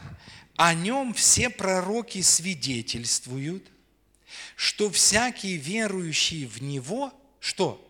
О 0.56 0.74
нем 0.74 1.14
все 1.14 1.50
пророки 1.50 2.22
свидетельствуют, 2.22 3.68
что 4.56 4.90
всякий 4.92 5.58
верующий 5.58 6.46
в 6.46 6.62
него, 6.62 7.14
что? 7.40 7.88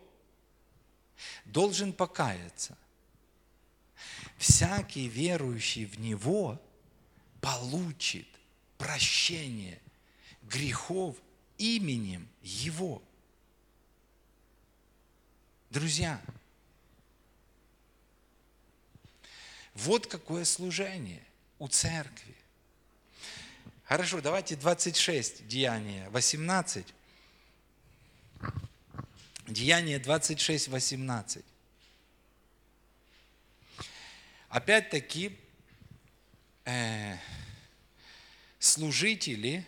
Должен 1.46 1.92
покаяться. 1.92 2.78
всякий 4.38 5.08
верующий 5.08 5.86
в 5.86 6.00
Него 6.00 6.60
получит 7.42 8.28
прощение 8.78 9.80
грехов 10.44 11.18
именем 11.58 12.28
Его. 12.42 13.04
Друзья, 15.70 16.20
вот 19.74 20.08
какое 20.08 20.46
служение 20.46 21.24
у 21.60 21.68
церкви. 21.68 22.36
Хорошо, 23.84 24.22
давайте 24.22 24.56
26, 24.56 25.48
Деяния 25.48 26.10
18. 26.10 26.86
Деяние 29.48 30.00
26, 30.00 30.70
18. 30.70 31.44
Опять-таки, 34.50 35.38
э, 36.66 37.18
служители 38.60 39.66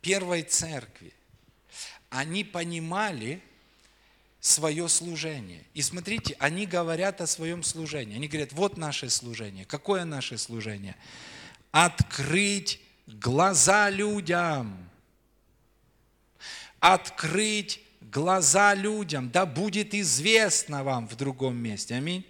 первой 0.00 0.42
церкви, 0.42 1.12
они 2.10 2.44
понимали 2.44 3.40
свое 4.42 4.88
служение. 4.88 5.62
И 5.72 5.82
смотрите, 5.82 6.34
они 6.40 6.66
говорят 6.66 7.20
о 7.20 7.28
своем 7.28 7.62
служении. 7.62 8.16
Они 8.16 8.26
говорят, 8.26 8.52
вот 8.52 8.76
наше 8.76 9.08
служение. 9.08 9.64
Какое 9.64 10.04
наше 10.04 10.36
служение? 10.36 10.96
Открыть 11.70 12.80
глаза 13.06 13.88
людям. 13.88 14.90
Открыть 16.80 17.80
глаза 18.00 18.74
людям. 18.74 19.30
Да 19.30 19.46
будет 19.46 19.94
известно 19.94 20.82
вам 20.82 21.06
в 21.06 21.14
другом 21.14 21.56
месте. 21.56 21.94
Аминь. 21.94 22.26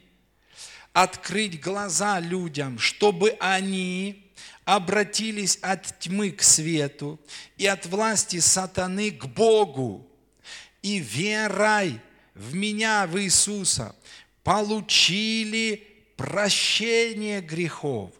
Открыть 0.92 1.62
глаза 1.62 2.20
людям, 2.20 2.78
чтобы 2.78 3.38
они 3.40 4.30
обратились 4.66 5.58
от 5.62 5.98
тьмы 5.98 6.30
к 6.30 6.42
свету 6.42 7.18
и 7.56 7.66
от 7.66 7.86
власти 7.86 8.38
сатаны 8.38 9.10
к 9.12 9.24
Богу, 9.24 10.11
и 10.82 10.98
верой 10.98 12.00
в 12.34 12.54
меня, 12.54 13.06
в 13.06 13.18
Иисуса, 13.20 13.94
получили 14.42 15.86
прощение 16.16 17.40
грехов 17.40 18.12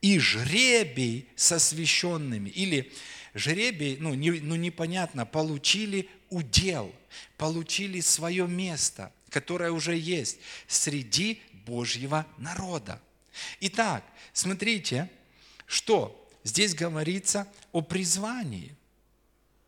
и 0.00 0.18
жребий 0.18 1.28
со 1.36 1.58
священными. 1.58 2.48
Или 2.50 2.92
жребий, 3.34 3.96
ну, 3.98 4.14
не, 4.14 4.30
ну 4.32 4.54
непонятно, 4.54 5.26
получили 5.26 6.08
удел, 6.30 6.94
получили 7.36 8.00
свое 8.00 8.46
место, 8.46 9.12
которое 9.30 9.70
уже 9.70 9.96
есть 9.96 10.38
среди 10.66 11.40
Божьего 11.66 12.26
народа. 12.38 13.00
Итак, 13.60 14.04
смотрите, 14.32 15.10
что 15.66 16.28
здесь 16.44 16.74
говорится 16.74 17.48
о 17.72 17.80
призвании. 17.80 18.74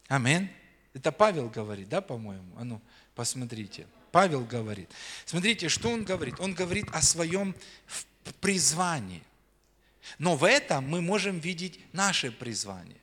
Амин. 0.09 0.51
Это 0.97 1.13
Павел 1.13 1.51
говорит, 1.51 1.91
да, 1.91 2.01
по-моему? 2.01 2.57
А 2.57 2.65
ну, 2.65 2.81
посмотрите. 3.15 3.87
Павел 4.13 4.47
говорит. 4.47 4.91
Смотрите, 5.27 5.69
что 5.69 5.91
он 5.91 6.05
говорит? 6.05 6.41
Он 6.41 6.55
говорит 6.55 6.87
о 6.91 7.03
своем 7.03 7.55
призвании. 8.41 9.23
Но 10.19 10.37
в 10.37 10.45
этом 10.45 10.89
мы 10.89 11.03
можем 11.03 11.39
видеть 11.39 11.79
наше 11.93 12.31
призвание. 12.33 12.97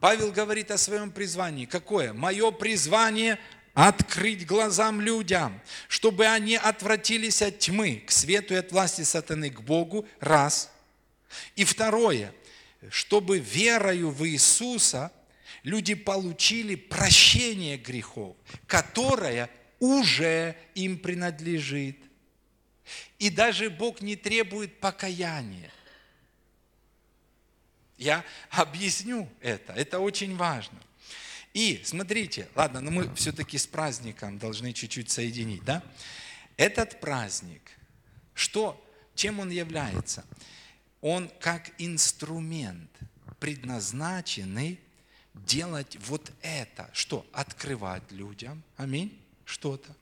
Павел 0.00 0.32
говорит 0.32 0.70
о 0.70 0.78
своем 0.78 1.10
призвании. 1.10 1.66
Какое? 1.66 2.14
Мое 2.14 2.50
призвание 2.52 3.38
открыть 3.74 4.46
глазам 4.46 5.02
людям, 5.02 5.60
чтобы 5.88 6.26
они 6.26 6.56
отвратились 6.56 7.42
от 7.42 7.58
тьмы 7.58 8.02
к 8.06 8.10
свету 8.10 8.54
и 8.54 8.56
от 8.56 8.72
власти 8.72 9.02
сатаны 9.02 9.50
к 9.50 9.60
Богу, 9.60 10.08
раз. 10.20 10.70
И 11.54 11.64
второе, 11.64 12.32
чтобы 12.88 13.40
верою 13.40 14.08
в 14.10 14.26
Иисуса 14.26 15.12
люди 15.62 15.94
получили 15.94 16.74
прощение 16.74 17.76
грехов, 17.76 18.36
которое 18.66 19.50
уже 19.78 20.56
им 20.74 20.98
принадлежит. 20.98 21.96
И 23.18 23.30
даже 23.30 23.70
Бог 23.70 24.00
не 24.00 24.16
требует 24.16 24.78
покаяния. 24.80 25.70
Я 27.96 28.24
объясню 28.50 29.28
это, 29.40 29.72
это 29.74 30.00
очень 30.00 30.36
важно. 30.36 30.78
И 31.52 31.82
смотрите, 31.84 32.48
ладно, 32.54 32.80
но 32.80 32.90
мы 32.90 33.14
все-таки 33.14 33.58
с 33.58 33.66
праздником 33.66 34.38
должны 34.38 34.72
чуть-чуть 34.72 35.10
соединить, 35.10 35.64
да? 35.64 35.82
Этот 36.56 37.00
праздник, 37.00 37.62
что, 38.34 38.82
чем 39.14 39.40
он 39.40 39.50
является? 39.50 40.24
Он 41.00 41.30
как 41.40 41.72
инструмент, 41.78 42.90
предназначенный 43.38 44.78
делать 45.34 45.96
вот 46.06 46.32
это, 46.42 46.90
что? 46.92 47.26
Открывать 47.32 48.10
людям, 48.10 48.62
аминь, 48.76 49.18
что-то. 49.44 49.94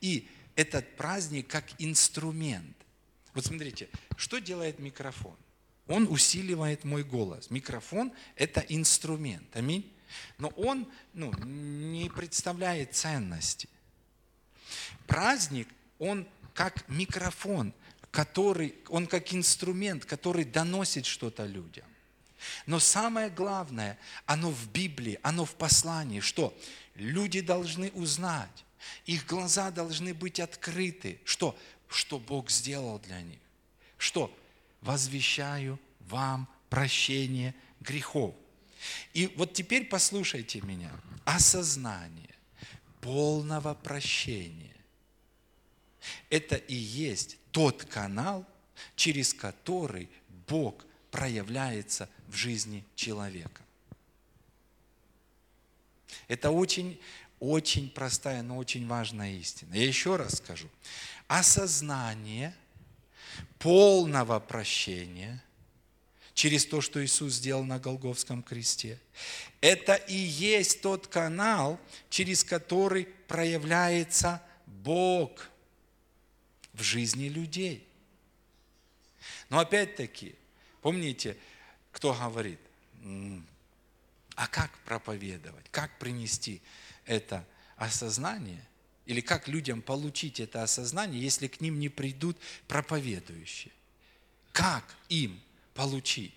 И 0.00 0.28
этот 0.54 0.96
праздник 0.96 1.48
как 1.48 1.64
инструмент. 1.78 2.76
Вот 3.34 3.44
смотрите, 3.44 3.88
что 4.16 4.38
делает 4.38 4.78
микрофон? 4.78 5.36
Он 5.86 6.08
усиливает 6.08 6.84
мой 6.84 7.04
голос. 7.04 7.50
Микрофон– 7.50 8.12
это 8.36 8.60
инструмент, 8.68 9.54
аминь. 9.54 9.92
Но 10.38 10.48
он 10.48 10.90
ну, 11.12 11.32
не 11.44 12.08
представляет 12.08 12.94
ценности. 12.94 13.68
Праздник, 15.06 15.68
он 15.98 16.26
как 16.54 16.88
микрофон, 16.88 17.72
который, 18.10 18.74
он 18.88 19.06
как 19.06 19.32
инструмент, 19.34 20.04
который 20.04 20.44
доносит 20.44 21.06
что-то 21.06 21.44
людям. 21.44 21.86
Но 22.66 22.78
самое 22.78 23.30
главное, 23.30 23.98
оно 24.26 24.50
в 24.50 24.70
Библии, 24.70 25.18
оно 25.22 25.44
в 25.44 25.54
послании, 25.54 26.20
что 26.20 26.56
люди 26.94 27.40
должны 27.40 27.90
узнать, 27.92 28.64
их 29.04 29.26
глаза 29.26 29.70
должны 29.70 30.14
быть 30.14 30.40
открыты, 30.40 31.20
что, 31.24 31.58
что 31.88 32.18
Бог 32.18 32.50
сделал 32.50 32.98
для 32.98 33.20
них, 33.22 33.40
что? 33.98 34.36
Возвещаю 34.80 35.80
вам 36.00 36.48
прощение 36.68 37.54
грехов. 37.80 38.34
И 39.14 39.26
вот 39.36 39.52
теперь 39.52 39.86
послушайте 39.86 40.60
меня. 40.60 40.92
Осознание 41.24 42.34
полного 43.00 43.74
прощения– 43.74 44.76
это 46.30 46.56
и 46.56 46.74
есть 46.74 47.38
тот 47.50 47.84
канал, 47.84 48.46
через 48.94 49.32
который 49.32 50.08
Бог 50.46 50.85
проявляется 51.16 52.10
в 52.28 52.36
жизни 52.36 52.84
человека. 52.94 53.62
Это 56.28 56.50
очень, 56.50 57.00
очень 57.40 57.88
простая, 57.88 58.42
но 58.42 58.58
очень 58.58 58.86
важная 58.86 59.32
истина. 59.32 59.74
Я 59.74 59.86
еще 59.86 60.16
раз 60.16 60.36
скажу. 60.36 60.68
Осознание 61.26 62.54
полного 63.58 64.38
прощения– 64.40 65.42
через 66.34 66.66
то, 66.66 66.82
что 66.82 67.02
Иисус 67.02 67.32
сделал 67.32 67.64
на 67.64 67.78
Голговском 67.78 68.42
кресте. 68.42 69.00
Это 69.62 69.94
и 69.94 70.14
есть 70.14 70.82
тот 70.82 71.06
канал, 71.06 71.80
через 72.10 72.44
который 72.44 73.06
проявляется 73.26 74.42
Бог 74.66 75.48
в 76.74 76.82
жизни 76.82 77.28
людей. 77.28 77.88
Но 79.48 79.60
опять-таки, 79.60 80.34
помните, 80.86 81.36
кто 81.90 82.14
говорит, 82.14 82.60
а 84.36 84.46
как 84.46 84.70
проповедовать, 84.84 85.66
как 85.72 85.98
принести 85.98 86.62
это 87.06 87.44
осознание, 87.76 88.64
или 89.04 89.20
как 89.20 89.48
людям 89.48 89.82
получить 89.82 90.38
это 90.38 90.62
осознание, 90.62 91.20
если 91.20 91.48
к 91.48 91.60
ним 91.60 91.80
не 91.80 91.88
придут 91.88 92.38
проповедующие? 92.68 93.72
Как 94.52 94.94
им 95.08 95.42
получить. 95.74 96.34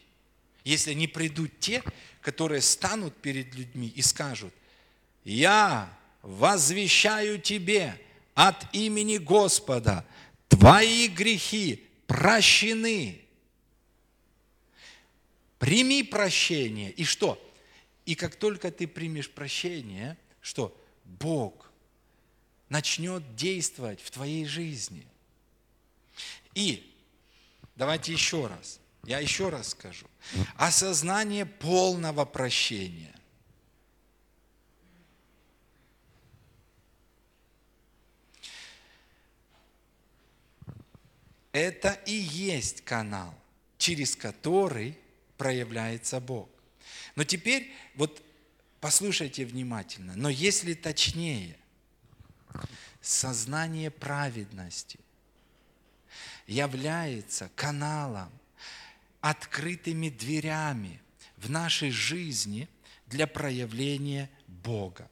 Если 0.64 0.94
не 0.94 1.08
придут 1.08 1.60
те, 1.60 1.84
которые 2.20 2.62
станут 2.62 3.16
перед 3.22 3.54
людьми 3.54 3.94
и 3.96 4.02
скажут, 4.02 4.56
я 5.24 5.96
возвещаю 6.24 7.40
тебе 7.40 8.02
от 8.34 8.66
имени 8.74 9.20
Господа, 9.20 10.08
твои 10.48 11.08
грехи 11.08 11.88
прощены. 12.08 13.29
Прими 15.60 16.04
прощение. 16.04 16.92
И 16.92 17.04
что? 17.04 17.40
И 18.06 18.16
как 18.16 18.36
только 18.36 18.72
ты 18.72 18.88
примешь 18.88 19.30
прощение, 19.30 20.18
что? 20.42 20.76
Бог 21.06 21.72
начнет 22.70 23.36
действовать 23.36 24.02
в 24.02 24.10
твоей 24.10 24.46
жизни. 24.46 25.06
И 26.56 26.96
давайте 27.76 28.12
еще 28.12 28.48
раз. 28.48 28.80
Я 29.04 29.20
еще 29.20 29.50
раз 29.50 29.70
скажу. 29.70 30.08
Осознание 30.56 31.46
полного 31.46 32.26
прощения. 32.26 33.20
это 41.52 42.00
и 42.06 42.14
есть 42.14 42.82
канал, 42.82 43.34
через 43.78 44.16
который 44.16 44.98
проявляется 45.40 46.20
Бог. 46.20 46.50
Но 47.16 47.24
теперь 47.24 47.72
вот 47.96 48.22
послушайте 48.82 49.46
внимательно, 49.46 50.14
но 50.16 50.30
если 50.30 50.74
точнее, 50.74 51.58
сознание 53.02 53.90
праведности 53.90 55.00
является 56.46 57.50
каналом, 57.56 58.30
открытыми 59.22 60.10
дверями 60.10 61.02
в 61.38 61.50
нашей 61.50 61.92
жизни 61.92 62.68
для 63.08 63.26
проявления 63.26 64.30
Бога. 64.48 65.10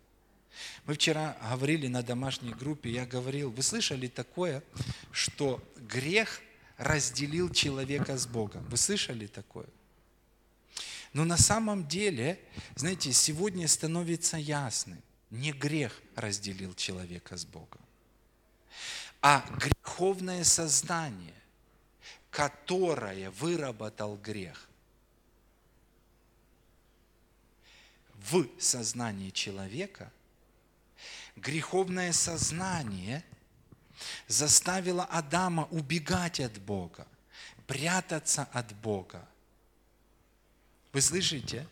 Мы 0.86 0.96
вчера 0.96 1.38
говорили 1.50 1.88
на 1.88 2.04
домашней 2.04 2.54
группе, 2.54 2.90
я 2.90 3.06
говорил, 3.06 3.52
вы 3.52 3.64
слышали 3.64 4.08
такое, 4.08 4.62
что 5.12 5.64
грех 5.78 6.42
разделил 6.78 7.50
человека 7.50 8.18
с 8.18 8.28
Богом? 8.28 8.66
Вы 8.66 8.78
слышали 8.78 9.28
такое? 9.28 9.68
Но 11.18 11.26
на 11.26 11.38
самом 11.38 11.88
деле, 11.88 12.40
знаете, 12.76 13.12
сегодня 13.12 13.68
становится 13.68 14.38
ясным, 14.38 15.02
не 15.32 15.52
грех 15.52 16.00
разделил 16.16 16.76
человека 16.76 17.38
с 17.38 17.44
Богом, 17.44 17.82
а 19.20 19.44
греховное 19.58 20.44
сознание, 20.44 21.34
которое 22.30 23.32
выработал 23.32 24.16
грех 24.18 24.70
в 28.14 28.48
сознании 28.60 29.32
человека, 29.32 30.14
греховное 31.36 32.14
сознание 32.14 33.24
заставило 34.28 35.04
Адама 35.06 35.68
убегать 35.72 36.40
от 36.40 36.60
Бога, 36.60 37.08
прятаться 37.66 38.44
от 38.54 38.72
Бога. 38.76 39.28
Вы 40.98 41.02
слышите? 41.02 41.68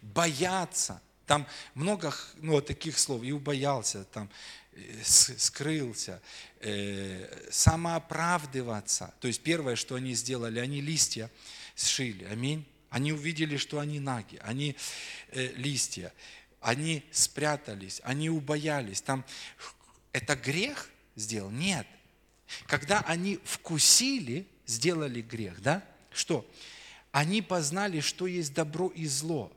Бояться. 0.00 1.02
Там 1.26 1.44
много 1.74 2.14
ну, 2.36 2.60
таких 2.60 2.96
слов. 2.96 3.24
И 3.24 3.32
убоялся, 3.32 4.04
там, 4.04 4.30
э, 4.74 5.02
скрылся, 5.02 6.22
э, 6.60 7.48
самооправдываться. 7.50 9.12
То 9.18 9.26
есть 9.26 9.42
первое, 9.42 9.74
что 9.74 9.96
они 9.96 10.14
сделали, 10.14 10.60
они 10.60 10.80
листья 10.80 11.32
сшили. 11.74 12.22
Аминь. 12.26 12.64
Они 12.90 13.12
увидели, 13.12 13.56
что 13.56 13.80
они 13.80 13.98
наги, 13.98 14.38
они 14.44 14.76
э, 15.32 15.48
листья 15.56 16.12
они 16.60 17.04
спрятались, 17.10 18.00
они 18.04 18.30
убоялись. 18.30 19.02
Там 19.02 19.24
это 20.12 20.36
грех 20.36 20.90
сделал? 21.16 21.50
Нет. 21.50 21.88
Когда 22.68 23.00
они 23.00 23.40
вкусили, 23.42 24.46
сделали 24.64 25.22
грех, 25.22 25.60
да? 25.60 25.82
Что? 26.12 26.48
Они 27.12 27.42
познали, 27.42 28.00
что 28.00 28.26
есть 28.26 28.52
добро 28.52 28.88
и 28.88 29.06
зло. 29.06 29.52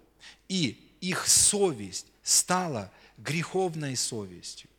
И 0.48 0.80
их 1.02 1.28
совесть 1.28 2.08
стала 2.22 2.92
греховной 3.18 3.96
совестью. 3.96 4.70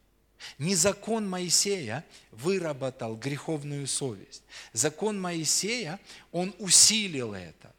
Не 0.59 0.77
закон 0.77 1.29
Моисея 1.29 2.05
выработал 2.31 3.17
греховную 3.17 3.89
совесть. 3.89 4.43
Закон 4.73 5.21
Моисея, 5.21 5.99
он 6.31 6.55
усилил 6.59 7.35
это. 7.35 7.75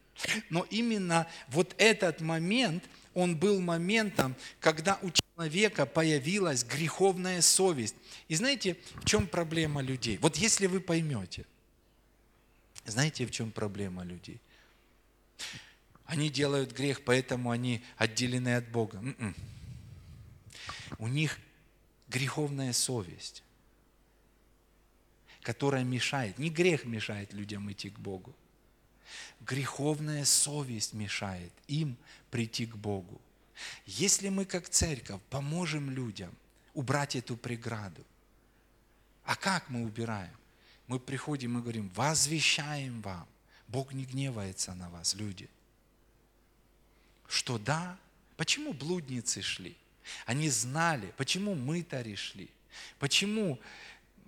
Но 0.50 0.66
именно 0.68 1.26
вот 1.48 1.74
этот 1.78 2.20
момент– 2.20 2.84
он 3.18 3.36
был 3.36 3.60
моментом, 3.60 4.36
когда 4.60 4.96
у 5.02 5.10
человека 5.10 5.86
появилась 5.86 6.62
греховная 6.62 7.40
совесть. 7.42 7.96
И 8.28 8.36
знаете, 8.36 8.76
в 8.94 9.04
чем 9.04 9.26
проблема 9.26 9.82
людей? 9.82 10.18
Вот 10.18 10.36
если 10.36 10.66
вы 10.66 10.78
поймете, 10.78 11.44
знаете, 12.86 13.26
в 13.26 13.32
чем 13.32 13.50
проблема 13.50 14.04
людей? 14.04 14.40
Они 16.04 16.30
делают 16.30 16.72
грех, 16.72 17.04
поэтому 17.04 17.50
они 17.50 17.84
отделены 17.96 18.56
от 18.56 18.68
Бога. 18.68 18.98
М-м. 18.98 19.34
У 20.98 21.06
них 21.06 21.38
греховная 22.08 22.72
совесть, 22.72 23.42
которая 25.42 25.84
мешает. 25.84 26.38
Не 26.38 26.50
грех 26.50 26.84
мешает 26.84 27.32
людям 27.32 27.70
идти 27.70 27.90
к 27.90 27.98
Богу. 27.98 28.34
Греховная 29.40 30.24
совесть 30.24 30.94
мешает 30.94 31.52
им 31.66 31.96
прийти 32.30 32.66
к 32.66 32.76
Богу. 32.76 33.20
Если 33.86 34.28
мы 34.28 34.44
как 34.44 34.68
церковь 34.68 35.20
поможем 35.30 35.90
людям 35.90 36.34
убрать 36.74 37.16
эту 37.16 37.36
преграду, 37.36 38.04
а 39.24 39.36
как 39.36 39.68
мы 39.68 39.82
убираем? 39.82 40.34
Мы 40.86 40.98
приходим 40.98 41.58
и 41.58 41.60
говорим, 41.60 41.90
возвещаем 41.90 43.02
вам, 43.02 43.28
Бог 43.68 43.92
не 43.92 44.04
гневается 44.04 44.74
на 44.74 44.88
вас, 44.90 45.14
люди. 45.14 45.48
Что 47.28 47.58
да, 47.58 47.98
почему 48.36 48.72
блудницы 48.72 49.42
шли? 49.42 49.76
Они 50.24 50.48
знали, 50.48 51.12
почему 51.16 51.54
мытари 51.54 52.14
шли, 52.14 52.48
почему 52.98 53.60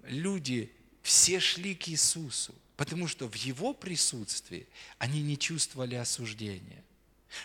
люди 0.05 0.71
все 1.03 1.41
шли 1.41 1.75
к 1.75 1.89
Иисусу, 1.89 2.55
потому 2.77 3.09
что 3.09 3.29
в 3.29 3.35
Его 3.35 3.73
присутствии 3.73 4.67
они 4.99 5.23
не 5.23 5.39
чувствовали 5.39 5.95
осуждения. 5.95 6.85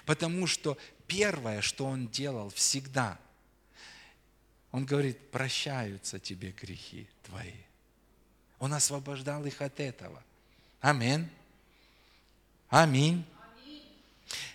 Потому 0.05 0.47
что 0.47 0.77
первое, 1.07 1.61
что 1.61 1.85
он 1.85 2.07
делал 2.07 2.49
всегда, 2.49 3.19
он 4.71 4.85
говорит, 4.85 5.31
прощаются 5.31 6.19
тебе 6.19 6.51
грехи 6.51 7.07
твои. 7.23 7.53
Он 8.59 8.73
освобождал 8.73 9.45
их 9.45 9.61
от 9.61 9.79
этого. 9.79 10.21
Аминь. 10.81 11.29
Аминь. 12.75 13.25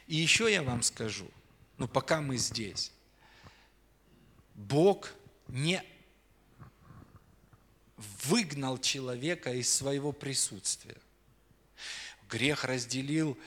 И 0.07 0.17
еще 0.17 0.53
я 0.53 0.63
вам 0.63 0.83
скажу, 0.83 1.31
ну 1.79 1.89
пока 1.89 2.21
мы 2.21 2.37
здесь, 2.37 2.93
Бог 4.55 5.13
не 5.49 5.83
выгнал 8.25 8.79
человека 8.79 9.53
из 9.53 9.73
своего 9.73 10.13
присутствия. 10.13 10.99
Грех 12.29 12.65
разделил 12.65 13.39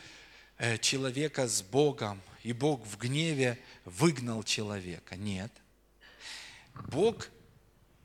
Э, 0.57 0.77
человека 0.77 1.47
с 1.47 1.61
Богом, 1.61 2.21
и 2.43 2.53
Бог 2.53 2.85
в 2.85 2.97
гневе 2.97 3.59
выгнал 3.85 4.43
человека. 4.43 5.15
Нет. 5.15 5.51
Бог, 6.89 7.27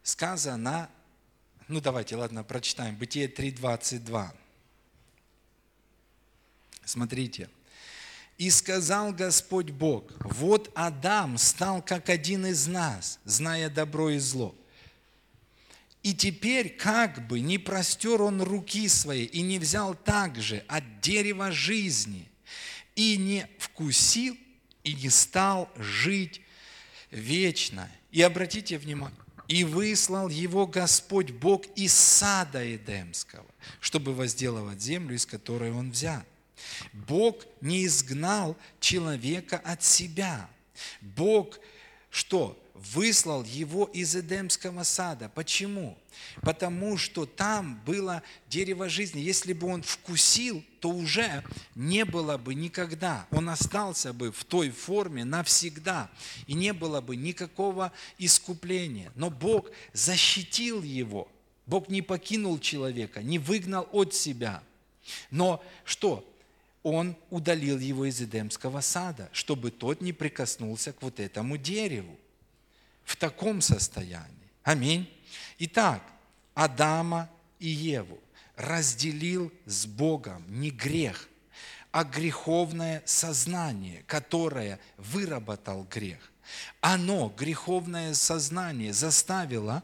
сказано, 0.02 0.90
ну 1.68 1.80
давайте, 1.80 2.16
ладно, 2.16 2.42
прочитаем, 2.42 2.96
Бытие 2.96 3.28
3.22. 3.28 4.30
Смотрите. 6.88 7.48
«И 8.38 8.50
сказал 8.50 9.12
Господь 9.12 9.70
Бог, 9.70 10.04
вот 10.20 10.70
Адам 10.74 11.38
стал 11.38 11.82
как 11.82 12.08
один 12.08 12.46
из 12.46 12.66
нас, 12.66 13.18
зная 13.24 13.68
добро 13.68 14.10
и 14.10 14.18
зло. 14.18 14.54
И 16.02 16.14
теперь 16.14 16.70
как 16.70 17.26
бы 17.26 17.40
не 17.40 17.58
простер 17.58 18.22
он 18.22 18.40
руки 18.40 18.88
свои 18.88 19.24
и 19.24 19.42
не 19.42 19.58
взял 19.58 19.94
также 19.94 20.64
от 20.68 21.00
дерева 21.00 21.50
жизни– 21.50 22.28
и 22.98 23.16
не 23.16 23.46
вкусил, 23.58 24.36
и 24.82 24.92
не 24.92 25.08
стал 25.08 25.70
жить 25.76 26.42
вечно. 27.12 27.88
И 28.10 28.20
обратите 28.22 28.76
внимание, 28.76 29.16
и 29.46 29.62
выслал 29.62 30.28
его 30.28 30.66
Господь 30.66 31.30
Бог 31.30 31.64
из 31.76 31.94
сада 31.94 32.74
Эдемского, 32.74 33.46
чтобы 33.78 34.14
возделывать 34.14 34.82
землю, 34.82 35.14
из 35.14 35.26
которой 35.26 35.70
он 35.70 35.92
взят. 35.92 36.26
Бог 36.92 37.44
не 37.60 37.86
изгнал 37.86 38.56
человека 38.80 39.58
от 39.64 39.82
себя. 39.82 40.48
Бог 41.00 41.58
что? 42.10 42.58
выслал 42.94 43.44
его 43.44 43.84
из 43.86 44.14
Эдемского 44.14 44.82
сада. 44.82 45.28
Почему? 45.28 45.98
Потому 46.42 46.96
что 46.96 47.26
там 47.26 47.80
было 47.84 48.22
дерево 48.48 48.88
жизни. 48.88 49.20
Если 49.20 49.52
бы 49.52 49.66
он 49.66 49.82
вкусил, 49.82 50.64
то 50.80 50.90
уже 50.90 51.44
не 51.74 52.04
было 52.04 52.38
бы 52.38 52.54
никогда. 52.54 53.26
Он 53.30 53.48
остался 53.48 54.12
бы 54.12 54.32
в 54.32 54.44
той 54.44 54.70
форме 54.70 55.24
навсегда. 55.24 56.10
И 56.46 56.54
не 56.54 56.72
было 56.72 57.00
бы 57.00 57.16
никакого 57.16 57.92
искупления. 58.18 59.12
Но 59.14 59.30
Бог 59.30 59.70
защитил 59.92 60.82
его. 60.82 61.28
Бог 61.66 61.88
не 61.88 62.00
покинул 62.00 62.58
человека, 62.58 63.22
не 63.22 63.38
выгнал 63.38 63.88
от 63.92 64.14
себя. 64.14 64.62
Но 65.30 65.62
что? 65.84 66.24
Он 66.82 67.16
удалил 67.30 67.78
его 67.78 68.06
из 68.06 68.20
Эдемского 68.20 68.80
сада, 68.80 69.28
чтобы 69.32 69.70
тот 69.70 70.00
не 70.00 70.12
прикоснулся 70.12 70.92
к 70.92 71.02
вот 71.02 71.18
этому 71.20 71.56
дереву 71.56 72.16
в 73.04 73.16
таком 73.16 73.60
состоянии. 73.60 74.28
Аминь. 74.62 75.10
Итак, 75.58 76.02
Адама 76.54 77.28
и 77.58 77.68
Еву 77.68 78.18
разделил 78.56 79.52
с 79.64 79.86
Богом 79.86 80.44
не 80.48 80.70
грех, 80.70 81.28
а 81.90 82.04
греховное 82.04 83.02
сознание, 83.06 84.04
которое 84.06 84.78
выработал 84.96 85.84
грех. 85.84 86.30
Оно, 86.80 87.32
греховное 87.36 88.14
сознание, 88.14 88.92
заставило 88.92 89.82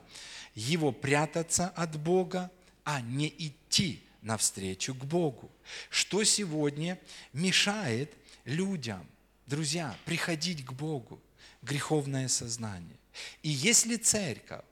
его 0.54 0.92
прятаться 0.92 1.68
от 1.68 1.98
Бога, 1.98 2.50
а 2.84 3.00
не 3.00 3.28
идти 3.28 4.03
навстречу 4.24 4.94
к 4.94 5.04
Богу. 5.04 5.50
Что 5.90 6.24
сегодня 6.24 6.98
мешает 7.32 8.12
людям, 8.44 9.06
друзья, 9.46 9.96
приходить 10.04 10.64
к 10.64 10.72
Богу? 10.72 11.20
Греховное 11.62 12.28
сознание. 12.28 12.98
И 13.42 13.48
если 13.48 13.96
церковь 13.96 14.64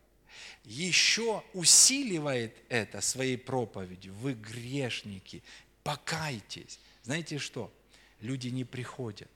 еще 0.64 1.42
усиливает 1.54 2.56
это 2.68 3.00
своей 3.00 3.38
проповедью, 3.38 4.12
вы 4.14 4.34
грешники, 4.34 5.42
покайтесь. 5.82 6.78
Знаете 7.02 7.38
что? 7.38 7.72
Люди 8.20 8.48
не 8.48 8.64
приходят. 8.64 9.30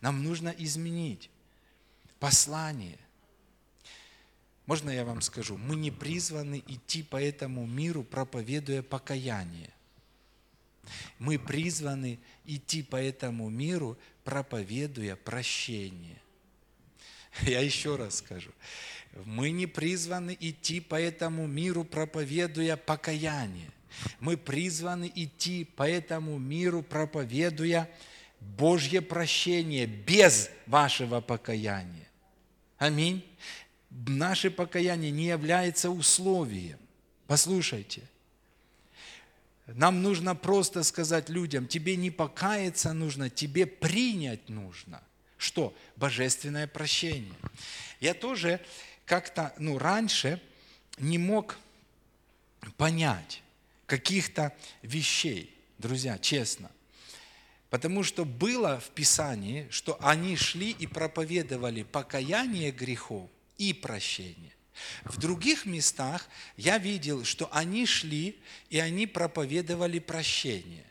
Нам 0.00 0.22
нужно 0.22 0.54
изменить 0.58 1.30
послание. 2.18 2.98
Можно 4.70 4.90
я 4.90 5.04
вам 5.04 5.20
скажу? 5.20 5.56
Мы 5.56 5.74
не 5.74 5.90
призваны 5.90 6.62
идти 6.68 7.02
по 7.02 7.20
этому 7.20 7.66
миру, 7.66 8.04
проповедуя 8.04 8.82
покаяние. 8.82 9.70
Мы 11.18 11.40
призваны 11.40 12.20
идти 12.44 12.84
по 12.84 12.94
этому 12.94 13.50
миру, 13.50 13.98
проповедуя 14.22 15.16
прощение. 15.16 16.22
Я 17.42 17.58
еще 17.62 17.96
раз 17.96 18.18
скажу. 18.18 18.52
Мы 19.24 19.50
не 19.50 19.66
призваны 19.66 20.36
идти 20.38 20.78
по 20.78 20.94
этому 20.94 21.48
миру, 21.48 21.82
проповедуя 21.82 22.76
покаяние. 22.76 23.72
Мы 24.20 24.36
призваны 24.36 25.10
идти 25.12 25.64
по 25.64 25.82
этому 25.82 26.38
миру, 26.38 26.84
проповедуя 26.84 27.90
Божье 28.38 29.02
прощение 29.02 29.86
без 29.86 30.48
вашего 30.66 31.20
покаяния. 31.20 32.06
Аминь. 32.78 33.22
Наше 33.90 34.50
покаяние 34.50 35.10
не 35.10 35.26
является 35.26 35.90
условием. 35.90 36.78
Послушайте, 37.26 38.02
нам 39.66 40.02
нужно 40.02 40.34
просто 40.34 40.82
сказать 40.82 41.28
людям, 41.28 41.66
тебе 41.66 41.96
не 41.96 42.10
покаяться 42.10 42.92
нужно, 42.92 43.30
тебе 43.30 43.66
принять 43.66 44.48
нужно. 44.48 45.02
Что? 45.36 45.74
Божественное 45.96 46.66
прощение. 46.66 47.34
Я 48.00 48.14
тоже 48.14 48.60
как-то, 49.06 49.54
ну, 49.58 49.78
раньше 49.78 50.40
не 50.98 51.18
мог 51.18 51.58
понять 52.76 53.42
каких-то 53.86 54.54
вещей, 54.82 55.56
друзья, 55.78 56.18
честно. 56.18 56.70
Потому 57.70 58.02
что 58.02 58.24
было 58.24 58.80
в 58.80 58.90
Писании, 58.90 59.66
что 59.70 59.96
они 60.00 60.36
шли 60.36 60.70
и 60.70 60.86
проповедовали 60.86 61.84
покаяние 61.84 62.70
грехов 62.72 63.30
и 63.60 63.74
прощение. 63.74 64.52
В 65.04 65.18
других 65.18 65.66
местах 65.66 66.26
я 66.56 66.78
видел, 66.78 67.24
что 67.24 67.48
они 67.52 67.84
шли 67.84 68.40
и 68.70 68.78
они 68.78 69.06
проповедовали 69.06 69.98
прощение. 69.98 70.86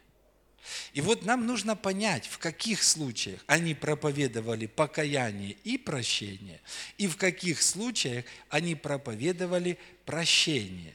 И 0.93 1.01
вот 1.01 1.25
нам 1.25 1.47
нужно 1.47 1.75
понять, 1.75 2.27
в 2.27 2.38
каких 2.38 2.84
случаях 2.84 3.43
они 3.47 3.73
проповедовали 3.73 4.67
покаяние 4.67 5.58
и 5.63 5.79
прощение, 5.79 6.62
и 6.99 7.08
в 7.08 7.17
каких 7.17 7.63
случаях 7.63 8.25
они 8.49 8.75
проповедовали 8.75 9.79
прощение. 10.05 10.93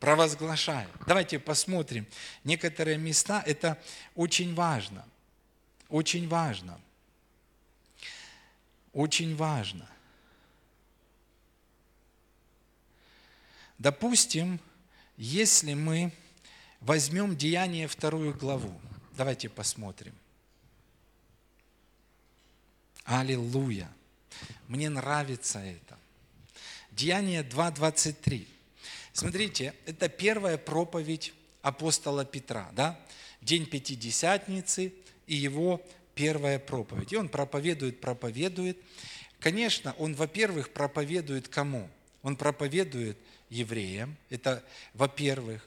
Провозглашаю. 0.00 0.88
Давайте 1.06 1.38
посмотрим. 1.38 2.08
Некоторые 2.42 2.98
места, 2.98 3.40
это 3.46 3.80
очень 4.16 4.54
важно. 4.56 5.06
Очень 5.88 6.28
важно. 6.28 6.80
Очень 8.92 9.36
важно. 9.36 9.88
Допустим, 13.78 14.58
если 15.16 15.74
мы 15.74 16.12
возьмем 16.80 17.36
Деяние 17.36 17.86
вторую 17.86 18.34
главу, 18.34 18.80
давайте 19.16 19.48
посмотрим. 19.48 20.14
Аллилуйя! 23.04 23.88
Мне 24.66 24.90
нравится 24.90 25.60
это. 25.60 25.96
Деяние 26.90 27.42
2.23. 27.42 28.46
Смотрите, 29.12 29.74
это 29.86 30.08
первая 30.08 30.58
проповедь 30.58 31.32
апостола 31.62 32.24
Петра, 32.24 32.70
да? 32.72 33.00
День 33.40 33.66
Пятидесятницы 33.66 34.92
и 35.26 35.36
его 35.36 35.80
первая 36.14 36.58
проповедь. 36.58 37.12
И 37.12 37.16
он 37.16 37.28
проповедует, 37.28 38.00
проповедует. 38.00 38.76
Конечно, 39.38 39.94
он, 39.98 40.14
во-первых, 40.14 40.70
проповедует 40.72 41.46
кому? 41.48 41.88
Он 42.22 42.36
проповедует 42.36 43.16
евреям. 43.50 44.16
Это, 44.30 44.64
во-первых, 44.94 45.66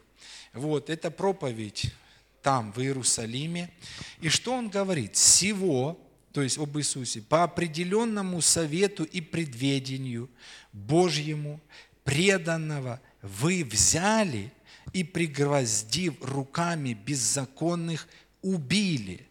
вот, 0.53 0.89
это 0.89 1.11
проповедь 1.11 1.93
там, 2.41 2.71
в 2.71 2.79
Иерусалиме. 2.79 3.71
И 4.19 4.29
что 4.29 4.53
он 4.53 4.69
говорит? 4.69 5.15
Всего, 5.15 5.99
то 6.31 6.41
есть 6.41 6.57
об 6.57 6.77
Иисусе, 6.77 7.21
по 7.21 7.43
определенному 7.43 8.41
совету 8.41 9.03
и 9.03 9.21
предведению 9.21 10.29
Божьему, 10.73 11.59
преданного, 12.03 13.01
вы 13.21 13.63
взяли 13.63 14.51
и, 14.93 15.03
пригвоздив 15.03 16.15
руками 16.21 16.93
беззаконных, 16.93 18.07
убили. 18.41 19.27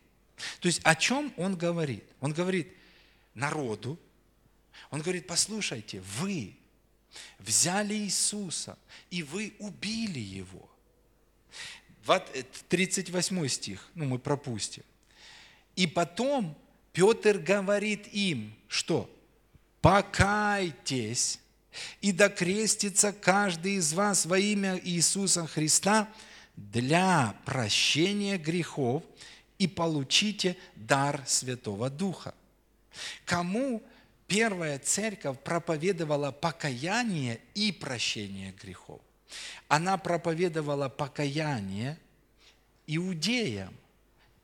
То 0.60 0.66
есть 0.66 0.80
о 0.84 0.94
чем 0.94 1.32
он 1.36 1.56
говорит? 1.56 2.04
Он 2.20 2.32
говорит 2.32 2.68
народу, 3.34 3.98
он 4.90 5.02
говорит, 5.02 5.26
послушайте, 5.26 6.02
вы 6.18 6.56
взяли 7.38 7.94
Иисуса, 7.94 8.78
и 9.10 9.22
вы 9.22 9.54
убили 9.58 10.18
Его. 10.18 10.68
38 12.68 13.44
э, 13.44 13.48
стих, 13.48 13.88
ну 13.94 14.06
мы 14.06 14.18
пропустим. 14.18 14.82
И 15.76 15.86
потом 15.86 16.56
Петр 16.92 17.38
говорит 17.38 18.08
им, 18.12 18.54
что 18.68 19.08
покайтесь 19.80 21.38
и 22.00 22.12
докрестится 22.12 23.12
каждый 23.12 23.74
из 23.74 23.92
вас 23.92 24.26
во 24.26 24.38
имя 24.38 24.80
Иисуса 24.82 25.46
Христа 25.46 26.08
для 26.56 27.34
прощения 27.44 28.38
грехов 28.38 29.02
и 29.58 29.66
получите 29.66 30.56
дар 30.74 31.22
Святого 31.26 31.90
Духа. 31.90 32.34
Кому 33.24 33.82
первая 34.30 34.78
церковь 34.78 35.40
проповедовала 35.40 36.30
покаяние 36.30 37.40
и 37.56 37.72
прощение 37.72 38.52
грехов. 38.52 39.00
Она 39.66 39.98
проповедовала 39.98 40.88
покаяние 40.88 41.98
иудеям 42.86 43.76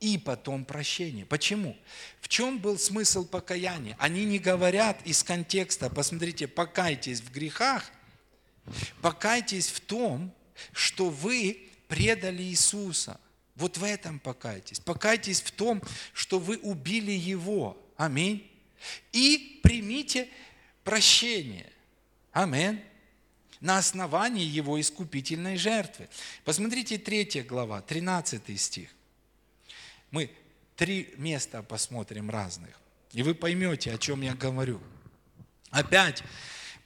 и 0.00 0.18
потом 0.18 0.64
прощение. 0.64 1.24
Почему? 1.24 1.76
В 2.20 2.26
чем 2.26 2.58
был 2.58 2.78
смысл 2.78 3.24
покаяния? 3.24 3.96
Они 4.00 4.24
не 4.24 4.40
говорят 4.40 5.00
из 5.04 5.22
контекста, 5.22 5.88
посмотрите, 5.88 6.48
покайтесь 6.48 7.20
в 7.20 7.30
грехах, 7.30 7.84
покайтесь 9.02 9.68
в 9.68 9.78
том, 9.80 10.34
что 10.72 11.10
вы 11.10 11.68
предали 11.86 12.42
Иисуса. 12.42 13.20
Вот 13.54 13.78
в 13.78 13.84
этом 13.84 14.18
покайтесь. 14.18 14.80
Покайтесь 14.80 15.40
в 15.40 15.52
том, 15.52 15.80
что 16.12 16.40
вы 16.40 16.56
убили 16.56 17.12
Его. 17.12 17.80
Аминь 17.96 18.50
и 19.12 19.60
примите 19.62 20.28
прощение. 20.84 21.70
Амин. 22.32 22.80
На 23.60 23.78
основании 23.78 24.44
его 24.44 24.78
искупительной 24.78 25.56
жертвы. 25.56 26.08
Посмотрите 26.44 26.98
3 26.98 27.42
глава, 27.42 27.80
13 27.80 28.60
стих. 28.60 28.90
Мы 30.10 30.30
три 30.76 31.14
места 31.16 31.62
посмотрим 31.62 32.30
разных. 32.30 32.78
И 33.12 33.22
вы 33.22 33.34
поймете, 33.34 33.94
о 33.94 33.98
чем 33.98 34.20
я 34.20 34.34
говорю. 34.34 34.80
Опять 35.70 36.22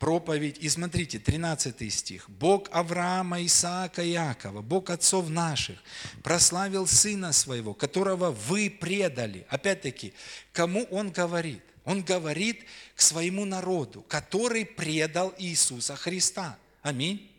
проповедь. 0.01 0.59
И 0.59 0.69
смотрите, 0.69 1.21
13 1.21 1.93
стих. 1.93 2.29
«Бог 2.29 2.69
Авраама, 2.73 3.45
Исаака 3.45 4.03
и 4.03 4.13
Иакова, 4.13 4.63
Бог 4.63 4.91
отцов 4.91 5.29
наших, 5.29 5.79
прославил 6.25 6.89
Сына 6.89 7.33
Своего, 7.33 7.75
которого 7.75 8.33
вы 8.33 8.71
предали». 8.71 9.47
Опять-таки, 9.49 10.15
кому 10.53 10.85
Он 10.91 11.13
говорит? 11.13 11.63
Он 11.85 12.03
говорит 12.03 12.65
к 12.95 13.01
своему 13.01 13.45
народу, 13.45 14.05
который 14.09 14.65
предал 14.65 15.35
Иисуса 15.39 15.97
Христа. 15.97 16.59
Аминь. 16.83 17.31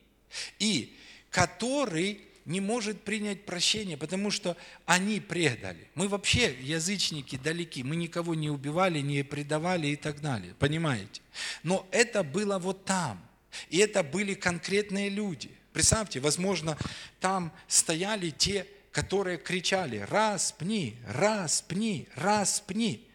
И 0.60 0.96
который 1.30 2.22
не 2.46 2.60
может 2.60 3.04
принять 3.04 3.46
прощение, 3.46 3.98
потому 3.98 4.32
что 4.32 4.58
они 4.86 5.20
предали. 5.20 5.88
Мы 5.96 6.08
вообще 6.08 6.56
язычники 6.60 7.38
далеки, 7.38 7.84
мы 7.84 7.96
никого 7.96 8.36
не 8.36 8.50
убивали, 8.50 9.00
не 9.00 9.24
предавали 9.24 9.88
и 9.88 9.96
так 9.96 10.22
далее, 10.22 10.56
понимаете? 10.60 11.22
Но 11.64 11.88
это 11.92 12.24
было 12.24 12.58
вот 12.58 12.86
там, 12.86 13.24
и 13.70 13.78
это 13.78 14.04
были 14.04 14.34
конкретные 14.34 15.10
люди. 15.10 15.52
Представьте, 15.74 16.20
возможно, 16.20 16.78
там 17.20 17.54
стояли 17.68 18.32
те, 18.32 18.66
которые 18.92 19.38
кричали 19.38 20.00
«распни, 20.10 20.98
распни, 21.08 22.08
распни». 22.16 23.08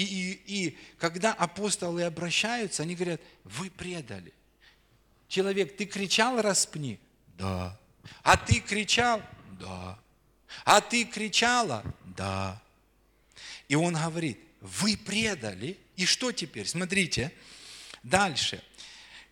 И, 0.00 0.02
и, 0.02 0.42
и 0.46 0.78
когда 0.98 1.34
апостолы 1.34 2.04
обращаются, 2.04 2.82
они 2.82 2.94
говорят, 2.94 3.20
вы 3.44 3.68
предали. 3.68 4.32
Человек, 5.28 5.76
ты 5.76 5.84
кричал 5.84 6.40
распни? 6.40 6.98
Да. 7.36 7.78
А 8.22 8.38
ты 8.38 8.60
кричал? 8.60 9.20
Да. 9.60 9.98
А 10.64 10.80
ты 10.80 11.04
кричала? 11.04 11.84
Да. 12.16 12.62
И 13.68 13.74
он 13.74 13.94
говорит, 13.94 14.40
вы 14.62 14.96
предали. 14.96 15.78
И 15.96 16.06
что 16.06 16.32
теперь? 16.32 16.66
Смотрите, 16.66 17.30
дальше. 18.02 18.64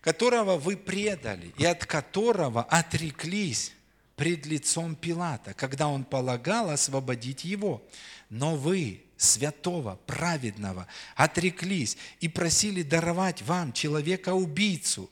Которого 0.03 0.59
вы 0.59 0.77
предали 0.77 1.55
и 1.57 1.65
от 1.65 1.87
которого 1.87 2.63
отреклись 2.63 3.73
пред 4.17 4.45
лицом 4.45 4.95
Пилата, 4.95 5.55
когда 5.55 5.89
он 5.89 6.05
полагал 6.05 6.69
освободить 6.69 7.45
его. 7.45 7.83
Но 8.29 8.55
вы, 8.55 9.03
святого, 9.19 9.97
праведного, 10.07 10.87
отреклись 11.17 11.99
и 12.21 12.29
просили 12.29 12.83
даровать 12.83 13.43
вам 13.43 13.75
человека-убийцу, 13.75 15.11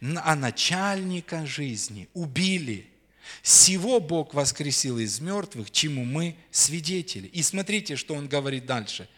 а 0.00 0.34
начальника 0.34 1.46
жизни 1.46 2.08
убили. 2.14 2.88
Сего 3.42 4.00
Бог 4.00 4.34
воскресил 4.34 4.98
из 4.98 5.20
мертвых, 5.20 5.70
чему 5.70 6.04
мы 6.04 6.36
свидетели. 6.50 7.28
И 7.28 7.42
смотрите, 7.42 7.96
что 7.96 8.14
он 8.14 8.26
говорит 8.26 8.66
дальше. 8.66 9.08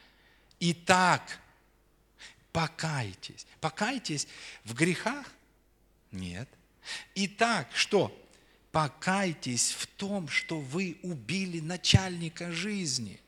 Итак, 0.61 1.41
покайтесь. 2.53 3.47
Покайтесь 3.61 4.29
в 4.65 4.75
грехах? 4.75 5.33
Нет. 6.13 6.49
Итак, 7.15 7.69
что? 7.73 8.17
Покайтесь 8.73 9.71
в 9.71 9.87
том, 9.87 10.29
что 10.29 10.61
вы 10.61 10.99
убили 11.03 11.61
начальника 11.61 12.51
жизни. 12.51 13.21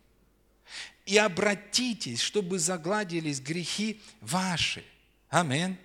И 1.06 1.16
обратитесь, 1.16 2.20
чтобы 2.20 2.58
загладились 2.58 3.40
грехи 3.40 4.00
ваши. 4.20 4.84
Аминь. 5.30 5.78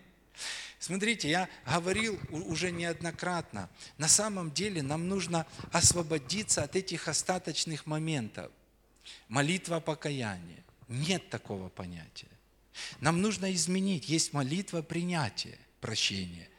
Смотрите, 0.80 1.30
я 1.30 1.48
говорил 1.64 2.20
уже 2.32 2.72
неоднократно, 2.72 3.70
на 4.00 4.08
самом 4.08 4.52
деле 4.52 4.82
нам 4.82 5.08
нужно 5.08 5.46
освободиться 5.72 6.64
от 6.64 6.76
этих 6.76 7.08
остаточных 7.08 7.86
моментов. 7.86 8.52
Молитва 9.28 9.80
покаяния. 9.80 10.64
Нет 10.88 11.30
такого 11.30 11.70
понятия. 11.70 12.28
Нам 13.00 13.22
нужно 13.22 13.54
изменить. 13.54 14.10
Есть 14.10 14.34
молитва 14.34 14.82
принятия, 14.82 15.60
прощения. 15.82 16.50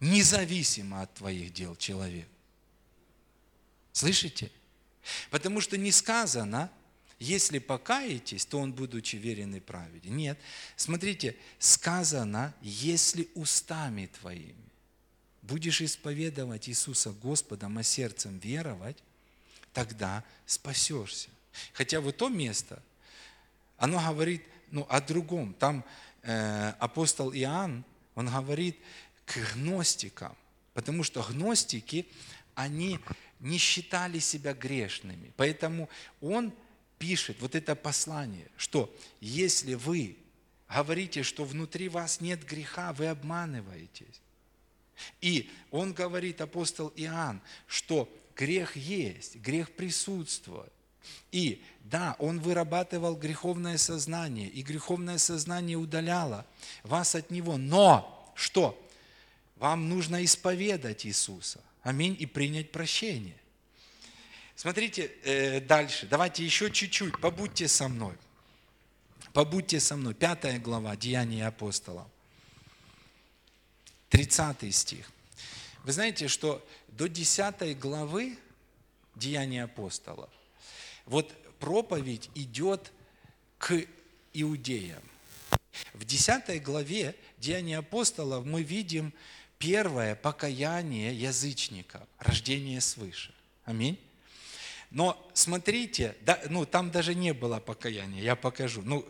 Независимо 0.00 1.00
от 1.00 1.14
твоих 1.14 1.54
дел 1.54 1.74
человек. 1.74 2.28
Слышите? 3.92 4.50
Потому 5.30 5.60
что 5.60 5.76
не 5.76 5.92
сказано, 5.92 6.70
если 7.18 7.58
покаетесь, 7.58 8.44
то 8.44 8.58
он, 8.58 8.72
будучи 8.72 9.16
верен 9.16 9.54
и 9.54 9.60
праведен. 9.60 10.16
Нет. 10.16 10.38
Смотрите, 10.76 11.36
сказано, 11.58 12.54
если 12.60 13.28
устами 13.34 14.06
твоими 14.20 14.54
будешь 15.42 15.80
исповедовать 15.80 16.68
Иисуса 16.68 17.10
Господом, 17.12 17.78
а 17.78 17.82
сердцем 17.82 18.38
веровать, 18.38 18.96
тогда 19.72 20.24
спасешься. 20.44 21.30
Хотя 21.72 22.00
вот 22.00 22.16
то 22.16 22.28
место, 22.28 22.82
оно 23.78 23.98
говорит 23.98 24.42
ну, 24.70 24.86
о 24.88 25.00
другом. 25.00 25.54
Там 25.54 25.84
э, 26.22 26.72
апостол 26.78 27.32
Иоанн, 27.32 27.84
он 28.14 28.28
говорит 28.28 28.76
к 29.24 29.38
гностикам, 29.54 30.36
потому 30.74 31.02
что 31.02 31.22
гностики, 31.22 32.06
они 32.54 32.98
не 33.40 33.58
считали 33.58 34.18
себя 34.18 34.54
грешными. 34.54 35.32
Поэтому 35.36 35.88
он 36.20 36.52
пишет 36.98 37.36
вот 37.40 37.54
это 37.54 37.74
послание, 37.74 38.48
что 38.56 38.94
если 39.20 39.74
вы 39.74 40.16
говорите, 40.68 41.22
что 41.22 41.44
внутри 41.44 41.88
вас 41.88 42.20
нет 42.20 42.44
греха, 42.44 42.92
вы 42.92 43.06
обманываетесь. 43.06 44.20
И 45.20 45.50
он 45.70 45.92
говорит, 45.92 46.40
апостол 46.40 46.92
Иоанн, 46.96 47.40
что 47.66 48.08
грех 48.34 48.76
есть, 48.76 49.36
грех 49.36 49.72
присутствует. 49.72 50.72
И 51.30 51.62
да, 51.84 52.16
он 52.18 52.40
вырабатывал 52.40 53.14
греховное 53.14 53.78
сознание, 53.78 54.48
и 54.48 54.62
греховное 54.62 55.18
сознание 55.18 55.76
удаляло 55.76 56.46
вас 56.82 57.14
от 57.14 57.30
него. 57.30 57.56
Но 57.58 58.32
что? 58.34 58.82
Вам 59.56 59.88
нужно 59.88 60.24
исповедать 60.24 61.06
Иисуса. 61.06 61.60
Аминь. 61.86 62.16
И 62.18 62.26
принять 62.26 62.72
прощение. 62.72 63.36
Смотрите 64.56 65.12
э, 65.22 65.60
дальше. 65.60 66.08
Давайте 66.08 66.44
еще 66.44 66.68
чуть-чуть. 66.68 67.20
Побудьте 67.20 67.68
со 67.68 67.86
мной. 67.86 68.16
Побудьте 69.32 69.78
со 69.78 69.96
мной. 69.96 70.12
Пятая 70.12 70.58
глава 70.58 70.96
Деяния 70.96 71.46
апостолов. 71.46 72.08
30 74.08 74.74
стих. 74.74 75.08
Вы 75.84 75.92
знаете, 75.92 76.26
что 76.26 76.66
до 76.88 77.08
10 77.08 77.78
главы 77.78 78.36
Деяния 79.14 79.62
апостолов 79.62 80.30
вот 81.04 81.32
проповедь 81.60 82.30
идет 82.34 82.92
к 83.58 83.80
иудеям. 84.34 85.02
В 85.94 86.04
10 86.04 86.60
главе 86.64 87.14
Деяния 87.38 87.78
апостолов 87.78 88.44
мы 88.44 88.64
видим 88.64 89.12
первое 89.58 90.14
покаяние 90.14 91.14
язычника, 91.14 92.06
рождение 92.18 92.80
свыше. 92.80 93.34
Аминь. 93.64 93.98
Но 94.90 95.30
смотрите, 95.34 96.16
да, 96.22 96.40
ну, 96.48 96.64
там 96.64 96.90
даже 96.90 97.14
не 97.14 97.32
было 97.32 97.58
покаяния, 97.58 98.22
я 98.22 98.36
покажу. 98.36 98.82
Ну, 98.82 99.06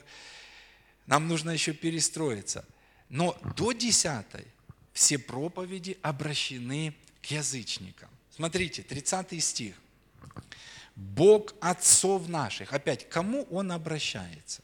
нам 1.07 1.29
нужно 1.29 1.51
еще 1.51 1.73
перестроиться. 1.73 2.65
Но 3.09 3.39
до 3.57 3.73
десятой 3.73 4.47
все 4.93 5.19
проповеди 5.19 5.99
обращены 6.03 6.95
к 7.23 7.27
язычникам. 7.27 8.09
Смотрите, 8.35 8.83
30 8.83 9.43
стих. 9.43 9.77
Бог 10.95 11.55
отцов 11.61 12.27
наших. 12.29 12.73
Опять, 12.73 13.09
кому 13.09 13.43
Он 13.51 13.71
обращается? 13.71 14.63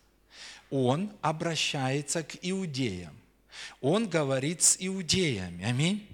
Он 0.71 1.13
обращается 1.21 2.23
к 2.23 2.37
иудеям. 2.41 3.15
Он 3.81 4.09
говорит 4.09 4.63
с 4.63 4.77
иудеями. 4.79 5.65
Аминь. 5.65 6.07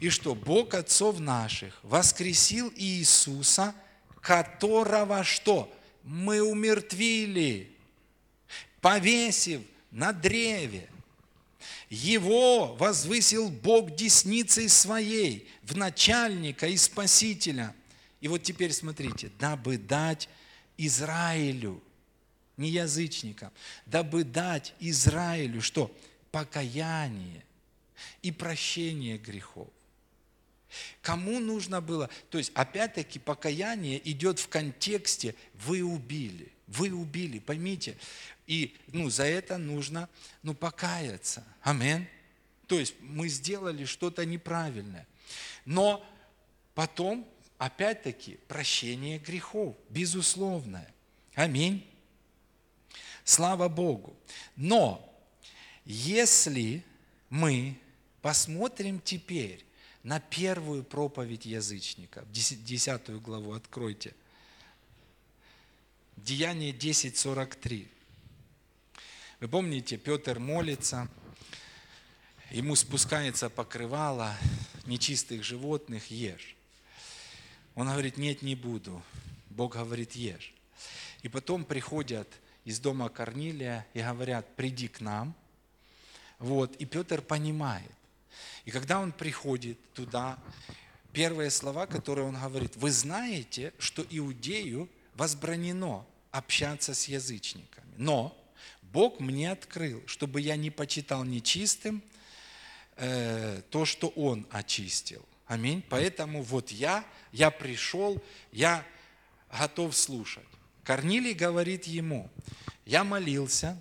И 0.00 0.10
что 0.10 0.34
Бог 0.34 0.74
отцов 0.74 1.18
наших 1.20 1.78
воскресил 1.82 2.72
Иисуса– 2.76 3.74
которого 4.24 5.22
что? 5.22 5.72
Мы 6.02 6.42
умертвили, 6.42 7.70
повесив 8.80 9.60
на 9.90 10.12
древе. 10.12 10.88
Его 11.90 12.74
возвысил 12.74 13.50
Бог 13.50 13.94
десницей 13.94 14.68
своей 14.68 15.48
в 15.62 15.76
начальника 15.76 16.66
и 16.66 16.76
спасителя. 16.76 17.74
И 18.20 18.28
вот 18.28 18.42
теперь 18.42 18.72
смотрите, 18.72 19.30
дабы 19.38 19.76
дать 19.76 20.28
Израилю, 20.78 21.82
не 22.56 22.70
язычникам, 22.70 23.52
дабы 23.86 24.24
дать 24.24 24.74
Израилю 24.80 25.60
что? 25.60 25.94
Покаяние 26.34 27.44
и 28.20 28.32
прощение 28.32 29.18
грехов. 29.18 29.68
Кому 31.00 31.38
нужно 31.38 31.80
было? 31.80 32.10
То 32.28 32.38
есть, 32.38 32.50
опять-таки, 32.56 33.20
покаяние 33.20 34.00
идет 34.10 34.40
в 34.40 34.48
контексте 34.48 35.36
«вы 35.54 35.84
убили». 35.84 36.50
Вы 36.66 36.92
убили, 36.92 37.38
поймите. 37.38 37.96
И 38.48 38.76
ну, 38.88 39.10
за 39.10 39.26
это 39.26 39.58
нужно 39.58 40.08
ну, 40.42 40.54
покаяться. 40.54 41.44
Амин. 41.62 42.08
То 42.66 42.80
есть 42.80 42.96
мы 42.98 43.28
сделали 43.28 43.84
что-то 43.84 44.26
неправильное. 44.26 45.06
Но 45.64 46.04
потом, 46.74 47.28
опять-таки, 47.58 48.40
прощение 48.48 49.20
грехов, 49.20 49.76
безусловное. 49.88 50.92
Аминь. 51.36 51.88
Слава 53.22 53.68
Богу. 53.68 54.16
Но 54.56 55.13
если 55.84 56.82
мы 57.30 57.78
посмотрим 58.22 59.00
теперь 59.00 59.64
на 60.02 60.20
первую 60.20 60.84
проповедь 60.84 61.46
язычника. 61.46 62.24
Десятую 62.30 63.20
главу 63.20 63.52
откройте. 63.52 64.14
Деяние 66.16 66.72
10.43. 66.72 67.88
Вы 69.40 69.48
помните, 69.48 69.96
Петр 69.96 70.38
молится, 70.38 71.08
ему 72.50 72.76
спускается 72.76 73.50
покрывало 73.50 74.36
нечистых 74.86 75.42
животных, 75.42 76.10
ешь. 76.10 76.54
Он 77.74 77.88
говорит, 77.88 78.16
нет, 78.16 78.42
не 78.42 78.54
буду. 78.54 79.02
Бог 79.50 79.74
говорит, 79.74 80.12
ешь. 80.12 80.54
И 81.22 81.28
потом 81.28 81.64
приходят 81.64 82.28
из 82.64 82.78
дома 82.78 83.08
Корнилия 83.08 83.86
и 83.94 84.00
говорят, 84.00 84.54
приди 84.56 84.88
к 84.88 85.00
нам. 85.00 85.34
Вот, 86.38 86.74
и 86.76 86.84
Петр 86.84 87.22
понимает, 87.22 87.90
и 88.64 88.70
когда 88.70 89.00
он 89.00 89.12
приходит 89.12 89.78
туда, 89.92 90.38
первые 91.12 91.50
слова, 91.50 91.86
которые 91.86 92.26
он 92.26 92.34
говорит, 92.34 92.76
вы 92.76 92.90
знаете, 92.90 93.72
что 93.78 94.04
иудею 94.10 94.88
возбранено 95.14 96.04
общаться 96.30 96.94
с 96.94 97.08
язычниками. 97.08 97.92
Но 97.96 98.36
Бог 98.82 99.20
мне 99.20 99.52
открыл, 99.52 100.02
чтобы 100.06 100.40
я 100.40 100.56
не 100.56 100.70
почитал 100.70 101.24
нечистым 101.24 102.02
э, 102.96 103.62
то, 103.70 103.84
что 103.84 104.08
Он 104.08 104.46
очистил. 104.50 105.24
Аминь. 105.46 105.84
Поэтому 105.88 106.42
вот 106.42 106.70
я, 106.70 107.04
я 107.32 107.50
пришел, 107.50 108.22
я 108.50 108.84
готов 109.56 109.96
слушать. 109.96 110.44
Корнилий 110.82 111.34
говорит 111.34 111.84
ему, 111.84 112.30
я 112.86 113.04
молился, 113.04 113.80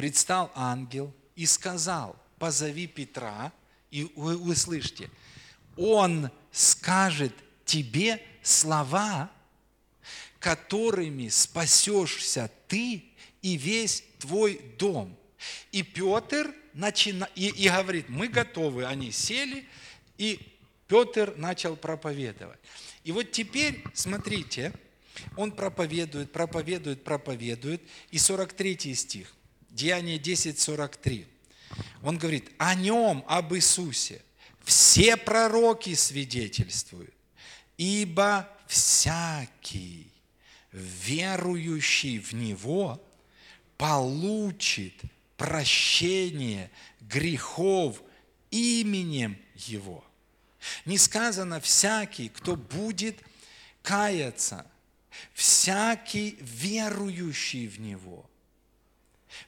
предстал 0.00 0.50
ангел 0.54 1.14
и 1.36 1.44
сказал, 1.44 2.16
позови 2.38 2.86
Петра, 2.86 3.52
и 3.90 4.10
вы, 4.16 4.38
вы 4.38 4.56
слышите, 4.56 5.10
он 5.76 6.30
скажет 6.50 7.34
тебе 7.66 8.18
слова, 8.40 9.30
которыми 10.38 11.28
спасешься 11.28 12.50
ты 12.66 13.04
и 13.42 13.58
весь 13.58 14.02
твой 14.18 14.62
дом. 14.78 15.14
И 15.70 15.82
Петр 15.82 16.54
начина... 16.72 17.28
и, 17.34 17.48
и 17.48 17.68
говорит, 17.68 18.08
мы 18.08 18.28
готовы. 18.28 18.86
Они 18.86 19.12
сели, 19.12 19.68
и 20.16 20.40
Петр 20.88 21.34
начал 21.36 21.76
проповедовать. 21.76 22.58
И 23.04 23.12
вот 23.12 23.32
теперь, 23.32 23.84
смотрите, 23.92 24.72
он 25.36 25.52
проповедует, 25.52 26.32
проповедует, 26.32 27.04
проповедует. 27.04 27.82
И 28.10 28.16
43 28.16 28.94
стих, 28.94 29.34
Деяние 29.70 30.18
10, 30.18 30.58
43. 30.58 31.26
Он 32.02 32.18
говорит, 32.18 32.50
о 32.58 32.74
нем, 32.74 33.24
об 33.26 33.54
Иисусе, 33.54 34.22
все 34.64 35.16
пророки 35.16 35.94
свидетельствуют, 35.94 37.14
ибо 37.76 38.48
всякий, 38.66 40.10
верующий 40.72 42.18
в 42.18 42.32
Него, 42.32 43.02
получит 43.76 44.94
прощение 45.36 46.70
грехов 47.00 48.02
именем 48.50 49.38
Его. 49.54 50.04
Не 50.84 50.98
сказано 50.98 51.60
всякий, 51.60 52.28
кто 52.28 52.56
будет 52.56 53.18
каяться, 53.82 54.66
всякий 55.32 56.36
верующий 56.40 57.66
в 57.66 57.80
Него, 57.80 58.29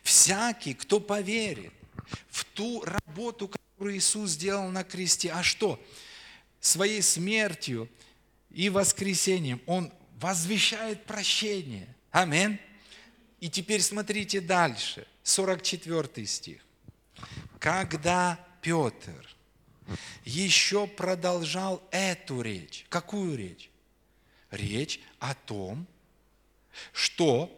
всякий, 0.02 0.74
кто 0.74 1.00
поверит 1.00 1.72
в 2.28 2.44
ту 2.44 2.84
работу, 2.84 3.48
которую 3.48 3.96
Иисус 3.96 4.30
сделал 4.30 4.68
на 4.68 4.84
кресте. 4.84 5.32
А 5.32 5.42
что? 5.42 5.82
Своей 6.60 7.02
смертью 7.02 7.88
и 8.50 8.68
воскресением 8.68 9.60
Он 9.66 9.92
возвещает 10.20 11.04
прощение. 11.04 11.88
Аминь. 12.10 12.58
И 13.40 13.48
теперь 13.50 13.80
смотрите 13.80 14.40
дальше, 14.40 15.06
44 15.24 16.26
стих. 16.26 16.64
Когда 17.58 18.38
Петр 18.60 19.28
еще 20.24 20.86
продолжал 20.86 21.82
эту 21.90 22.40
речь, 22.40 22.86
какую 22.88 23.36
речь? 23.36 23.70
Речь 24.50 25.00
о 25.18 25.34
том, 25.34 25.86
что 26.92 27.50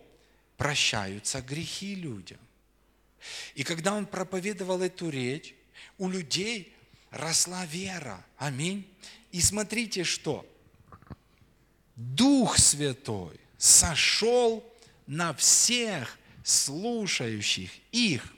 прощаются 0.64 1.42
грехи 1.42 1.94
людям. 1.94 2.38
И 3.54 3.64
когда 3.64 3.92
он 3.92 4.06
проповедовал 4.06 4.80
эту 4.80 5.10
речь, 5.10 5.54
у 5.98 6.08
людей 6.08 6.74
росла 7.10 7.66
вера. 7.66 8.24
Аминь. 8.38 8.88
И 9.30 9.42
смотрите, 9.42 10.04
что 10.04 10.46
Дух 11.96 12.56
Святой 12.56 13.38
сошел 13.58 14.64
на 15.06 15.34
всех 15.34 16.18
слушающих 16.42 17.70
их. 17.92 18.34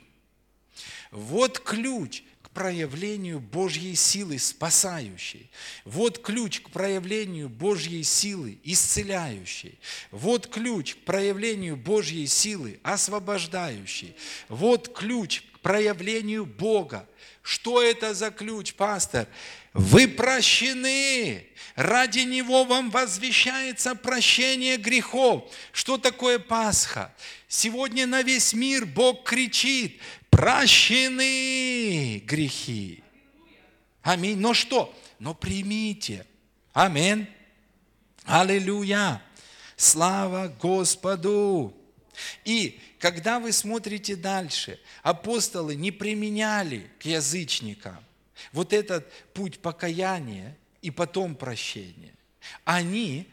Вот 1.11 1.61
ключ 1.61 2.23
проявлению 2.57 3.39
Божьей 3.39 3.93
силы 3.93 4.39
спасающей. 4.39 5.47
Вот 5.85 6.17
ключ 6.17 6.61
к 6.61 6.71
проявлению 6.71 7.49
Божьей 7.49 8.01
силы 8.01 8.57
исцеляющей. 8.63 9.77
Вот 10.09 10.47
ключ 10.47 10.95
к 10.95 10.97
проявлению 11.05 11.77
Божьей 11.77 12.25
силы 12.25 12.79
освобождающей. 12.81 14.15
Вот 14.49 14.91
ключ 14.91 15.43
к 15.53 15.59
проявлению 15.59 16.47
Бога. 16.47 17.07
Что 17.43 17.79
это 17.79 18.15
за 18.15 18.31
ключ, 18.31 18.73
пастор? 18.73 19.27
Вы 19.73 20.07
прощены. 20.07 21.45
Ради 21.75 22.21
Него 22.21 22.63
вам 22.63 22.89
возвещается 22.89 23.93
прощение 23.93 24.77
грехов. 24.77 25.53
Что 25.71 25.99
такое 25.99 26.39
Пасха? 26.39 27.13
Сегодня 27.47 28.07
на 28.07 28.23
весь 28.23 28.53
мир 28.53 28.87
Бог 28.87 29.23
кричит, 29.23 30.01
прощены 30.37 32.19
грехи. 32.19 33.03
Аминь. 34.03 34.37
Но 34.37 34.53
что? 34.53 34.93
Но 35.19 35.33
примите. 35.33 36.25
Аминь. 36.73 37.27
Аллилуйя. 38.23 39.21
Слава 39.75 40.47
Господу. 40.61 41.75
И 42.45 42.79
когда 42.99 43.39
вы 43.39 43.51
смотрите 43.51 44.15
дальше, 44.15 44.79
апостолы 45.01 45.75
не 45.75 45.91
применяли 45.91 46.89
к 46.99 47.05
язычникам 47.05 47.97
вот 48.51 48.73
этот 48.73 49.11
путь 49.33 49.59
покаяния 49.59 50.55
и 50.81 50.91
потом 50.91 51.35
прощения. 51.35 52.13
Они 52.63 53.27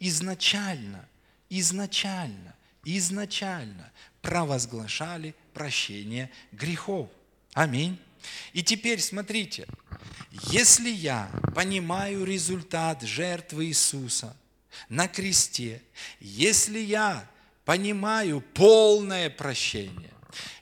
изначально, 0.00 1.08
изначально, 1.48 2.54
изначально 2.84 3.92
провозглашали 4.22 5.34
прощение 5.58 6.30
грехов. 6.52 7.08
Аминь. 7.52 7.98
И 8.52 8.62
теперь 8.62 9.00
смотрите, 9.00 9.66
если 10.52 10.88
я 10.88 11.28
понимаю 11.52 12.24
результат 12.24 13.02
жертвы 13.02 13.66
Иисуса 13.66 14.36
на 14.88 15.08
кресте, 15.08 15.82
если 16.20 16.78
я 16.78 17.28
понимаю 17.64 18.40
полное 18.54 19.30
прощение, 19.30 20.12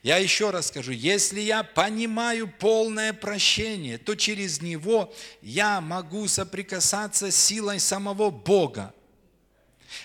я 0.02 0.16
еще 0.16 0.48
раз 0.48 0.68
скажу, 0.68 0.92
если 0.92 1.40
я 1.40 1.62
понимаю 1.62 2.48
полное 2.48 3.12
прощение, 3.12 3.98
то 3.98 4.14
через 4.14 4.62
него 4.62 5.12
я 5.42 5.82
могу 5.82 6.26
соприкасаться 6.26 7.30
с 7.30 7.36
силой 7.36 7.80
самого 7.80 8.30
Бога, 8.30 8.94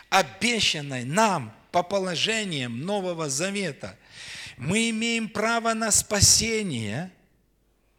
обещанной 0.10 1.06
нам 1.06 1.56
по 1.72 1.82
положениям 1.82 2.82
Нового 2.82 3.30
Завета. 3.30 3.98
Мы 4.62 4.92
имеем 4.92 5.28
право 5.28 5.74
на 5.74 5.90
спасение, 5.90 7.12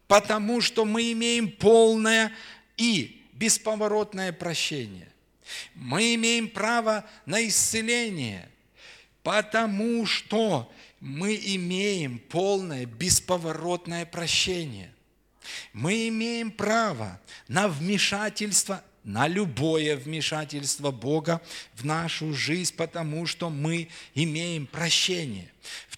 потому 0.06 0.60
что 0.60 0.84
мы 0.84 1.10
имеем 1.10 1.50
полное 1.50 2.32
и 2.76 3.26
бесповоротное 3.32 4.32
прощение. 4.32 5.08
Мы 5.74 6.14
имеем 6.14 6.48
право 6.48 7.04
на 7.26 7.44
исцеление, 7.48 8.48
потому 9.24 10.06
что 10.06 10.72
мы 11.00 11.34
имеем 11.34 12.20
полное, 12.20 12.86
бесповоротное 12.86 14.06
прощение. 14.06 14.94
Мы 15.72 16.06
имеем 16.06 16.52
право 16.52 17.20
на 17.48 17.66
вмешательство, 17.66 18.84
на 19.02 19.26
любое 19.26 19.96
вмешательство 19.96 20.92
Бога 20.92 21.42
в 21.74 21.84
нашу 21.84 22.32
жизнь, 22.32 22.76
потому 22.76 23.26
что 23.26 23.50
мы 23.50 23.88
имеем 24.14 24.68
прощение. 24.68 25.50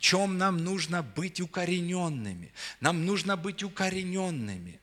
Чем 0.04 0.36
нам 0.36 0.58
нужно 0.58 1.02
быть 1.02 1.40
укорененными? 1.40 2.52
Нам 2.80 3.06
нужно 3.06 3.38
быть 3.38 3.62
укорененными. 3.62 4.78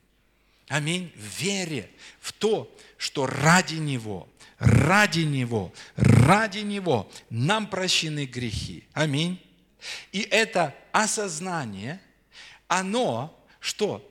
Аминь. 0.66 1.12
В 1.14 1.40
вере, 1.40 1.88
в 2.18 2.32
то, 2.32 2.76
что 2.96 3.26
ради 3.26 3.76
Него, 3.76 4.28
ради 4.58 5.20
Него, 5.20 5.72
ради 5.94 6.58
Него 6.58 7.08
нам 7.30 7.68
прощены 7.68 8.26
грехи. 8.26 8.82
Аминь. 8.94 9.40
И 10.10 10.22
это 10.22 10.74
осознание, 10.90 12.00
оно 12.66 13.32
что? 13.60 14.04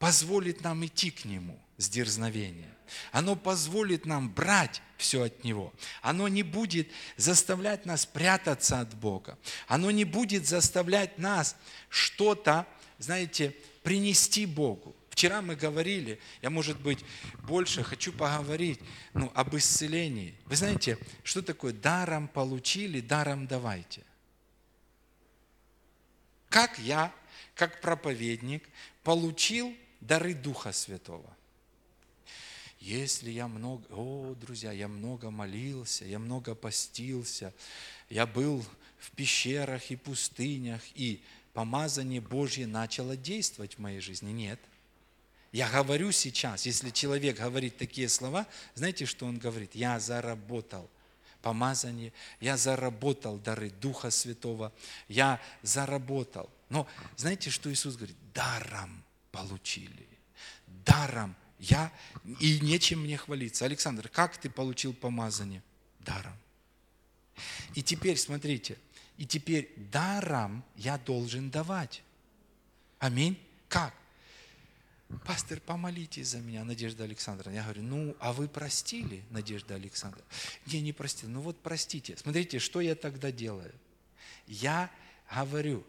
Позволит 0.00 0.62
нам 0.62 0.84
идти 0.84 1.12
к 1.12 1.26
Нему 1.26 1.60
с 1.76 1.88
дерзновением. 1.88 2.69
Оно 3.12 3.36
позволит 3.36 4.06
нам 4.06 4.30
брать 4.30 4.82
все 4.96 5.24
от 5.24 5.44
Него. 5.44 5.72
Оно 6.02 6.28
не 6.28 6.42
будет 6.42 6.88
заставлять 7.16 7.86
нас 7.86 8.06
прятаться 8.06 8.80
от 8.80 8.94
Бога. 8.94 9.38
Оно 9.66 9.90
не 9.90 10.04
будет 10.04 10.46
заставлять 10.46 11.18
нас 11.18 11.56
что-то, 11.88 12.66
знаете, 12.98 13.54
принести 13.82 14.46
Богу. 14.46 14.94
Вчера 15.10 15.42
мы 15.42 15.56
говорили, 15.56 16.20
я, 16.42 16.50
может 16.50 16.80
быть, 16.80 17.04
больше 17.42 17.82
хочу 17.82 18.12
поговорить 18.12 18.80
ну, 19.12 19.30
об 19.34 19.54
исцелении. 19.56 20.34
Вы 20.46 20.56
знаете, 20.56 20.98
что 21.24 21.42
такое 21.42 21.72
даром 21.72 22.28
получили, 22.28 23.00
даром 23.00 23.46
давайте 23.46 24.02
как 26.50 26.78
я, 26.80 27.14
как 27.54 27.80
проповедник, 27.80 28.68
получил 29.02 29.74
дары 30.00 30.34
Духа 30.34 30.72
Святого. 30.72 31.34
Если 32.80 33.30
я 33.30 33.46
много, 33.46 33.84
о, 33.90 34.34
друзья, 34.34 34.72
я 34.72 34.88
много 34.88 35.30
молился, 35.30 36.06
я 36.06 36.18
много 36.18 36.54
постился, 36.54 37.52
я 38.08 38.26
был 38.26 38.64
в 38.98 39.10
пещерах 39.10 39.90
и 39.90 39.96
пустынях, 39.96 40.80
и 40.94 41.22
помазание 41.52 42.22
Божье 42.22 42.66
начало 42.66 43.16
действовать 43.16 43.74
в 43.74 43.78
моей 43.80 44.00
жизни. 44.00 44.32
Нет. 44.32 44.58
я 45.52 45.68
говорю 45.68 46.10
сейчас, 46.10 46.64
если 46.64 46.88
человек 46.88 47.38
говорит 47.38 47.76
такие 47.76 48.08
слова, 48.08 48.46
знаете, 48.74 49.04
что 49.04 49.26
он 49.26 49.38
говорит? 49.38 49.74
Я 49.74 50.00
заработал 50.00 50.88
помазание, 51.42 52.12
я 52.40 52.56
заработал 52.56 53.38
дары 53.38 53.70
Духа 53.70 54.10
Святого, 54.10 54.72
я 55.08 55.40
заработал. 55.62 56.48
Но 56.70 56.86
знаете, 57.16 57.50
что 57.50 57.70
Иисус 57.70 57.96
говорит? 57.96 58.16
Даром 58.32 59.02
получили. 59.32 60.06
Даром. 60.66 61.36
Я, 61.60 61.92
и 62.40 62.58
нечем 62.60 63.02
мне 63.02 63.18
хвалиться. 63.18 63.66
Александр, 63.66 64.08
как 64.08 64.38
ты 64.38 64.48
получил 64.48 64.94
помазание? 64.94 65.62
Даром. 66.00 66.36
И 67.74 67.82
теперь, 67.82 68.16
смотрите, 68.16 68.78
и 69.18 69.26
теперь 69.26 69.70
даром 69.92 70.64
я 70.74 70.96
должен 70.96 71.50
давать. 71.50 72.02
Аминь. 72.98 73.38
Как? 73.68 73.94
Пастор, 75.26 75.60
помолитесь 75.60 76.28
за 76.28 76.38
меня, 76.38 76.64
Надежда 76.64 77.04
Александровна. 77.04 77.56
Я 77.56 77.64
говорю, 77.64 77.82
ну, 77.82 78.16
а 78.20 78.32
вы 78.32 78.48
простили, 78.48 79.22
Надежда 79.30 79.74
Александровна? 79.74 80.24
Я 80.66 80.80
не 80.80 80.92
простил. 80.92 81.28
Ну 81.28 81.40
вот 81.40 81.60
простите. 81.60 82.16
Смотрите, 82.16 82.58
что 82.58 82.80
я 82.80 82.94
тогда 82.94 83.30
делаю. 83.30 83.74
Я 84.46 84.90
говорю, 85.30 85.84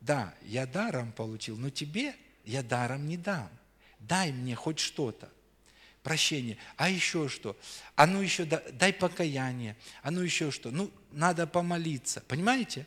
да, 0.00 0.34
я 0.42 0.66
даром 0.66 1.12
получил, 1.12 1.56
но 1.56 1.70
тебе 1.70 2.14
я 2.44 2.62
даром 2.62 3.08
не 3.08 3.16
дам. 3.16 3.50
Дай 4.08 4.32
мне 4.32 4.54
хоть 4.54 4.78
что-то. 4.78 5.30
Прощение. 6.02 6.56
А 6.76 6.88
еще 6.88 7.28
что? 7.28 7.56
А 7.96 8.06
ну 8.06 8.20
еще 8.22 8.44
дай 8.44 8.92
покаяние. 8.92 9.76
А 10.02 10.10
ну 10.10 10.20
еще 10.20 10.50
что? 10.50 10.70
Ну, 10.70 10.90
надо 11.10 11.46
помолиться. 11.46 12.22
Понимаете? 12.28 12.86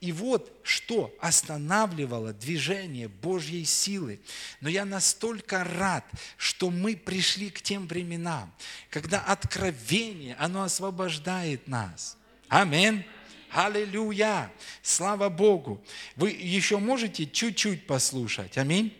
И 0.00 0.12
вот 0.12 0.60
что 0.62 1.16
останавливало 1.20 2.32
движение 2.32 3.08
Божьей 3.08 3.64
силы. 3.64 4.20
Но 4.60 4.68
я 4.68 4.84
настолько 4.84 5.64
рад, 5.64 6.04
что 6.36 6.70
мы 6.70 6.94
пришли 6.94 7.50
к 7.50 7.62
тем 7.62 7.88
временам, 7.88 8.54
когда 8.90 9.20
откровение, 9.20 10.36
оно 10.38 10.62
освобождает 10.62 11.66
нас. 11.66 12.16
Аминь. 12.48 13.04
Аллилуйя! 13.50 14.52
Слава 14.82 15.28
Богу! 15.28 15.82
Вы 16.16 16.30
еще 16.30 16.78
можете 16.78 17.26
чуть-чуть 17.26 17.86
послушать. 17.86 18.58
Аминь. 18.58 18.92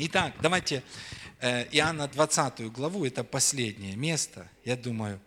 Итак, 0.00 0.34
давайте 0.40 0.84
э, 1.40 1.64
Иоанна 1.72 2.06
20 2.06 2.70
главу, 2.70 3.04
это 3.04 3.24
последнее 3.24 3.96
место, 3.96 4.46
я 4.64 4.76
думаю, 4.76 5.18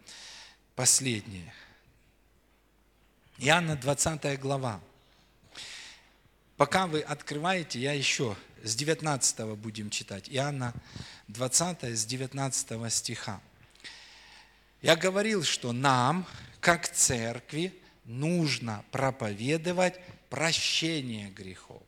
последнее. 0.75 1.53
Иоанна 3.37 3.75
20 3.75 4.39
глава. 4.39 4.79
Пока 6.55 6.87
вы 6.87 7.01
открываете, 7.01 7.81
я 7.81 7.91
еще 7.91 8.37
с 8.63 8.73
19 8.73 9.57
будем 9.57 9.89
читать. 9.89 10.29
Иоанна 10.29 10.73
20 11.27 11.83
с 11.83 12.05
19 12.05 12.93
стиха. 12.93 13.41
Я 14.81 14.95
говорил, 14.95 15.43
что 15.43 15.73
нам, 15.73 16.25
как 16.61 16.87
церкви, 16.87 17.77
нужно 18.05 18.85
проповедовать 18.91 19.99
прощение 20.29 21.29
грехов. 21.29 21.83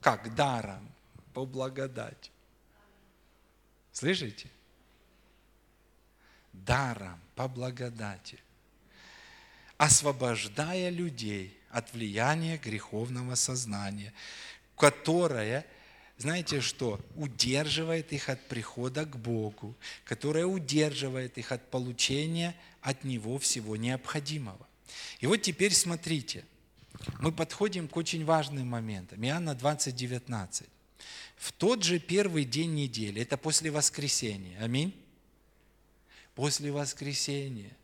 Как 0.00 0.34
даром, 0.34 0.91
по 1.32 1.46
благодати. 1.46 2.30
Слышите? 3.92 4.48
Даром, 6.52 7.20
по 7.34 7.48
благодати– 7.48 8.38
освобождая 9.82 10.90
людей 10.90 11.58
от 11.68 11.92
влияния 11.92 12.56
греховного 12.56 13.34
сознания, 13.34 14.12
которое, 14.76 15.66
знаете 16.18 16.60
что, 16.60 17.00
удерживает 17.16 18.12
их 18.12 18.28
от 18.28 18.46
прихода 18.46 19.04
к 19.04 19.16
Богу, 19.16 19.74
которое 20.04 20.46
удерживает 20.46 21.36
их 21.36 21.50
от 21.50 21.68
получения 21.68 22.54
от 22.80 23.02
Него 23.02 23.40
всего 23.40 23.74
необходимого. 23.74 24.68
И 25.18 25.26
вот 25.26 25.38
теперь 25.38 25.74
смотрите, 25.74 26.44
мы 27.18 27.32
подходим 27.32 27.88
к 27.88 27.96
очень 27.96 28.24
важным 28.24 28.68
моментам. 28.68 29.24
Иоанна 29.24 29.56
20, 29.56 29.96
19. 29.96 30.68
В 31.42 31.50
тот 31.50 31.82
же 31.82 31.98
первый 31.98 32.44
день 32.44 32.72
недели, 32.72 33.20
это 33.20 33.36
после 33.36 33.72
воскресения, 33.72 34.56
аминь? 34.60 34.94
После 36.36 36.70
воскресения 36.70 37.76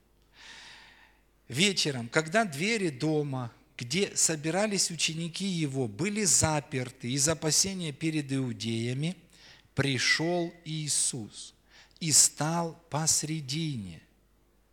вечером, 1.49 2.09
когда 2.09 2.45
двери 2.45 2.91
дома, 2.91 3.53
где 3.77 4.15
собирались 4.15 4.93
ученики 4.93 5.45
его, 5.45 5.89
были 5.89 6.23
заперты 6.23 7.11
из 7.11 7.29
опасения 7.29 7.91
перед 7.91 8.33
иудеями, 8.33 9.17
пришел 9.75 10.55
Иисус 10.65 11.53
и 11.99 12.13
стал 12.13 12.81
посредине. 12.91 14.01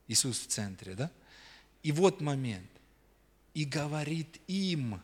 Иисус 0.08 0.42
в 0.42 0.46
центре, 0.46 0.94
да? 0.94 1.10
И 1.82 1.92
вот 1.92 2.22
момент. 2.22 2.70
И 3.56 3.66
говорит 3.66 4.40
им, 4.46 5.02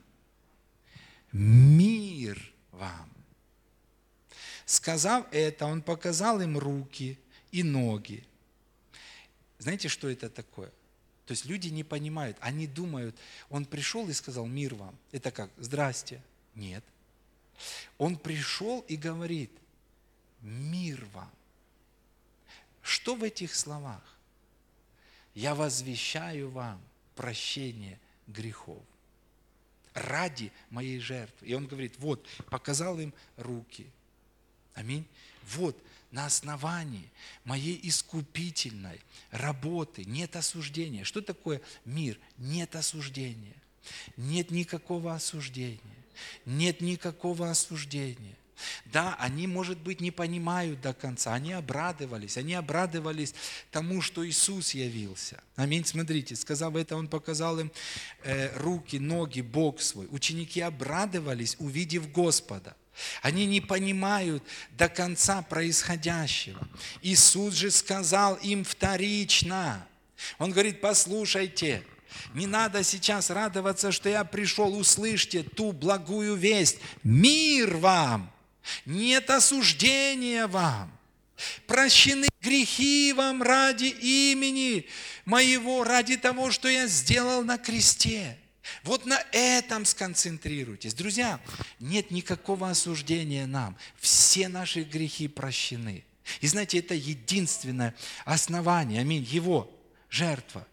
мир 1.32 2.40
вам. 2.72 3.11
Сказав 4.72 5.28
это, 5.34 5.66
он 5.66 5.82
показал 5.82 6.40
им 6.40 6.58
руки 6.58 7.20
и 7.52 7.62
ноги. 7.62 8.24
Знаете, 9.60 9.90
что 9.90 10.10
это 10.10 10.30
такое? 10.30 10.70
То 11.26 11.32
есть 11.34 11.44
люди 11.44 11.68
не 11.68 11.84
понимают, 11.84 12.38
они 12.40 12.68
думают, 12.68 13.14
он 13.50 13.66
пришел 13.66 14.08
и 14.08 14.14
сказал 14.14 14.46
мир 14.46 14.76
вам. 14.76 14.98
Это 15.12 15.30
как? 15.30 15.50
Здрасте. 15.58 16.22
Нет. 16.56 16.86
Он 17.98 18.16
пришел 18.16 18.80
и 18.88 18.96
говорит, 18.96 19.52
мир 20.40 21.06
вам. 21.14 21.32
Что 22.82 23.16
в 23.16 23.26
этих 23.26 23.54
словах? 23.54 24.18
Я 25.36 25.54
возвещаю 25.54 26.50
вам 26.50 26.82
прощение 27.18 28.00
грехов 28.26 28.82
ради 29.94 30.50
моей 30.70 31.00
жертвы. 31.00 31.46
И 31.46 31.54
он 31.56 31.68
говорит, 31.68 31.96
вот, 32.00 32.26
показал 32.50 33.02
им 33.02 33.14
руки. 33.36 33.92
Аминь. 34.74 35.06
Вот, 35.48 35.78
на 36.12 36.26
основании 36.26 37.10
моей 37.46 37.80
искупительной 37.84 39.00
работы 39.32 40.04
нет 40.06 40.36
осуждения. 40.36 41.04
Что 41.04 41.22
такое 41.22 41.62
мир? 41.86 42.20
Нет 42.38 42.76
осуждения. 42.76 43.56
Нет 44.18 44.52
никакого 44.52 45.16
осуждения. 45.16 45.80
Нет 46.46 46.82
никакого 46.82 47.50
осуждения. 47.50 48.36
Да, 48.86 49.16
они, 49.20 49.48
может 49.48 49.80
быть, 49.80 50.02
не 50.02 50.12
понимают 50.12 50.82
до 50.82 50.94
конца, 50.94 51.34
они 51.34 51.52
обрадовались, 51.52 52.38
они 52.38 52.54
обрадовались 52.54 53.34
тому, 53.72 54.02
что 54.02 54.28
Иисус 54.28 54.76
явился. 54.76 55.42
Аминь, 55.56 55.86
смотрите, 55.86 56.36
сказав 56.36 56.76
это, 56.76 56.96
Он 56.96 57.08
показал 57.08 57.60
им 57.60 57.72
э, 58.24 58.56
руки, 58.58 59.00
ноги, 59.00 59.42
Бог 59.42 59.82
свой. 59.82 60.08
Ученики 60.12 60.62
обрадовались, 60.62 61.56
увидев 61.60 62.12
Господа. 62.12 62.76
Они 63.22 63.46
не 63.46 63.62
понимают 63.62 64.44
до 64.72 64.90
конца 64.90 65.42
происходящего. 65.42 66.68
Иисус 67.02 67.56
же 67.56 67.72
сказал 67.72 68.36
им 68.36 68.64
вторично. 68.64 69.86
Он 70.38 70.52
говорит, 70.52 70.82
послушайте, 70.82 71.84
не 72.34 72.48
надо 72.48 72.84
сейчас 72.84 73.30
радоваться, 73.30 73.92
что 73.92 74.10
я 74.10 74.24
пришел, 74.24 74.78
услышьте 74.78 75.44
ту 75.44 75.72
благую 75.72 76.36
весть. 76.36 76.78
Мир 77.04 77.78
вам, 77.78 78.32
нет 78.86 79.30
осуждения 79.30 80.48
вам. 80.48 80.92
Прощены 81.66 82.28
грехи 82.42 83.14
вам 83.14 83.42
ради 83.42 83.86
имени 83.86 84.86
моего, 85.26 85.84
ради 85.84 86.18
того, 86.18 86.52
что 86.52 86.68
я 86.68 86.88
сделал 86.88 87.44
на 87.44 87.58
кресте. 87.58 88.38
Вот 88.84 89.06
на 89.06 89.24
этом 89.32 89.86
сконцентрируйтесь. 89.86 90.94
Друзья, 90.94 91.40
нет 91.80 92.12
никакого 92.12 92.70
осуждения 92.70 93.46
нам. 93.48 93.76
Все 93.98 94.48
наши 94.48 94.84
грехи 94.84 95.28
прощены. 95.28 96.04
И 96.40 96.48
знаете, 96.48 96.80
это 96.80 96.94
единственное 96.94 97.96
основание, 98.26 99.02
аминь, 99.02 99.24
Его 99.24 99.72
жертва. 100.10 100.68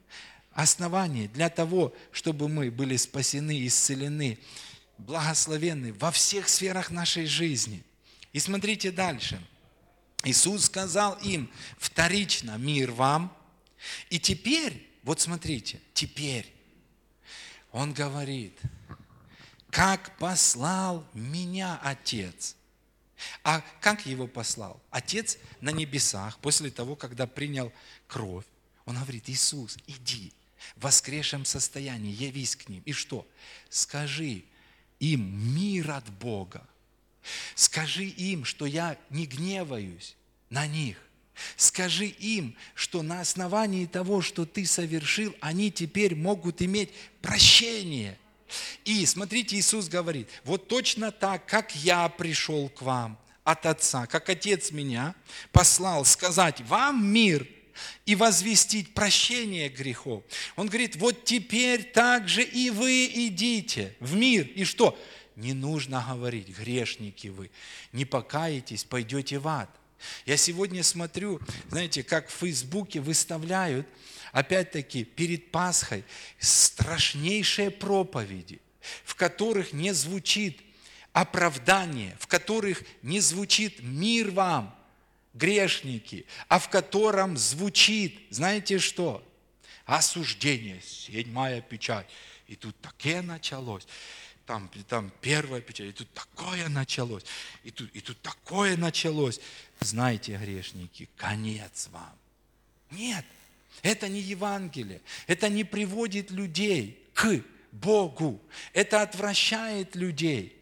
Основание 0.53 1.29
для 1.29 1.49
того, 1.49 1.95
чтобы 2.13 2.49
мы 2.49 2.71
были 2.71 2.97
спасены, 2.97 3.67
исцелены, 3.67 4.39
благословенны 4.99 5.93
во 5.95 6.11
всех 6.11 6.49
сферах 6.49 6.91
нашей 6.91 7.27
жизни. 7.27 7.83
И 8.33 8.41
смотрите 8.41 8.91
дальше. 8.91 9.41
Иисус 10.25 10.65
сказал 10.65 11.15
им 11.23 11.51
вторично, 11.79 12.57
мир 12.59 12.91
вам. 12.91 13.35
И 14.11 14.19
теперь, 14.19 14.91
вот 15.05 15.21
смотрите, 15.21 15.81
теперь 15.95 16.53
он 17.73 17.93
говорит, 17.93 18.59
как 19.71 20.17
послал 20.19 21.07
меня 21.13 21.79
Отец. 21.83 22.57
А 23.43 23.63
как 23.81 24.07
его 24.07 24.27
послал? 24.27 24.81
Отец 24.91 25.39
на 25.61 25.71
небесах, 25.71 26.39
после 26.39 26.71
того, 26.71 26.97
когда 26.97 27.27
принял 27.27 27.73
кровь, 28.07 28.45
он 28.85 28.97
говорит, 28.97 29.29
Иисус, 29.29 29.77
иди 29.87 30.33
в 30.77 30.85
воскресшем 30.85 31.45
состоянии, 31.45 32.13
явись 32.13 32.57
к 32.57 32.69
ним. 32.69 32.83
И 32.85 32.93
что? 32.93 33.27
Скажи 33.69 34.45
им 34.99 35.55
мир 35.55 35.91
от 35.91 36.09
Бога. 36.11 36.67
Скажи 37.55 38.05
им, 38.05 38.45
что 38.45 38.67
я 38.67 38.99
не 39.11 39.27
гневаюсь 39.27 40.17
на 40.51 40.67
них. 40.67 40.99
Скажи 41.57 42.07
им, 42.07 42.55
что 42.75 43.03
на 43.03 43.21
основании 43.21 43.87
того, 43.87 44.23
что 44.23 44.45
ты 44.45 44.67
совершил, 44.67 45.35
они 45.41 45.71
теперь 45.71 46.15
могут 46.15 46.63
иметь 46.63 46.91
прощение. 47.21 48.19
И 48.85 49.05
смотрите, 49.07 49.57
Иисус 49.57 49.89
говорит, 49.89 50.29
вот 50.45 50.69
точно 50.69 51.13
так, 51.13 51.47
как 51.47 51.75
я 51.77 52.09
пришел 52.09 52.69
к 52.69 52.83
вам 52.83 53.19
от 53.45 53.67
Отца, 53.67 54.07
как 54.07 54.29
Отец 54.29 54.71
меня 54.71 55.15
послал 55.53 56.05
сказать 56.05 56.61
вам 56.63 57.05
мир 57.05 57.47
и 58.07 58.15
возвестить 58.15 58.95
прощение 58.95 59.69
грехов. 59.69 60.23
Он 60.57 60.67
говорит, 60.67 60.97
вот 60.97 61.25
теперь 61.25 61.85
также 61.85 62.43
и 62.43 62.71
вы 62.71 63.07
идите 63.07 63.95
в 64.01 64.15
мир. 64.15 64.47
И 64.47 64.65
что? 64.65 64.99
Не 65.37 65.53
нужно 65.53 66.05
говорить, 66.09 66.49
грешники 66.49 67.29
вы, 67.29 67.51
не 67.93 68.05
покаетесь, 68.05 68.85
пойдете 68.85 69.39
в 69.39 69.47
ад. 69.47 69.71
Я 70.27 70.37
сегодня 70.37 70.83
смотрю, 70.83 71.41
знаете, 71.69 72.03
как 72.03 72.29
в 72.29 72.33
Фейсбуке 72.33 73.01
выставляют, 73.01 73.87
опять-таки, 74.33 75.05
перед 75.05 75.51
Пасхой 75.51 76.05
страшнейшие 76.39 77.71
проповеди, 77.71 78.61
в 79.05 79.15
которых 79.15 79.73
не 79.73 79.93
звучит 79.93 80.61
оправдание, 81.13 82.17
в 82.21 82.27
которых 82.27 82.83
не 83.03 83.21
звучит 83.21 83.83
мир 83.83 84.31
вам, 84.31 84.75
грешники, 85.35 86.27
а 86.49 86.59
в 86.59 86.69
котором 86.69 87.37
звучит, 87.37 88.19
знаете 88.31 88.79
что? 88.79 89.25
Осуждение, 89.85 90.83
седьмая 90.83 91.61
печать. 91.61 92.07
И 92.47 92.57
тут 92.57 92.79
такое 92.81 93.23
началось 93.23 93.87
там, 94.49 94.71
там 94.89 95.13
первая 95.21 95.61
печать, 95.61 95.89
и 95.89 95.93
тут 95.93 96.11
такое 96.15 96.69
началось, 96.71 97.23
и 97.65 97.71
тут, 97.71 97.91
и 97.95 98.01
тут 98.01 98.19
такое 98.23 98.79
началось. 98.79 99.41
Знаете, 99.81 100.37
грешники, 100.37 101.09
конец 101.17 101.89
вам. 101.93 102.13
Нет, 102.91 103.25
это 103.83 104.09
не 104.09 104.21
Евангелие, 104.21 105.01
это 105.27 105.49
не 105.49 105.65
приводит 105.65 106.31
людей 106.31 107.03
к 107.15 107.43
Богу, 107.73 108.41
это 108.73 109.03
отвращает 109.03 109.95
людей. 109.95 110.55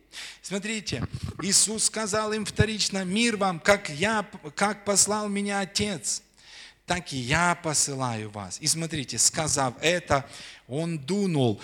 Смотрите, 0.42 1.02
Иисус 1.42 1.84
сказал 1.84 2.32
им 2.32 2.44
вторично, 2.44 3.04
мир 3.04 3.36
вам, 3.36 3.60
как, 3.60 3.90
я, 3.90 4.26
как 4.54 4.84
послал 4.84 5.28
меня 5.28 5.60
Отец, 5.60 6.22
так 6.86 7.12
и 7.12 7.16
я 7.16 7.54
посылаю 7.54 8.30
вас. 8.30 8.58
И 8.60 8.66
смотрите, 8.66 9.18
сказав 9.18 9.74
это, 9.80 10.28
Он 10.68 10.98
дунул 10.98 11.60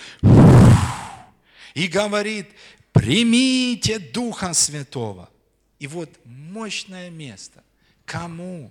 и 1.74 1.86
говорит, 1.86 2.50
примите 2.92 3.98
Духа 3.98 4.52
Святого. 4.52 5.30
И 5.82 5.88
вот 5.88 6.08
мощное 6.24 7.10
место. 7.10 7.64
Кому? 8.04 8.70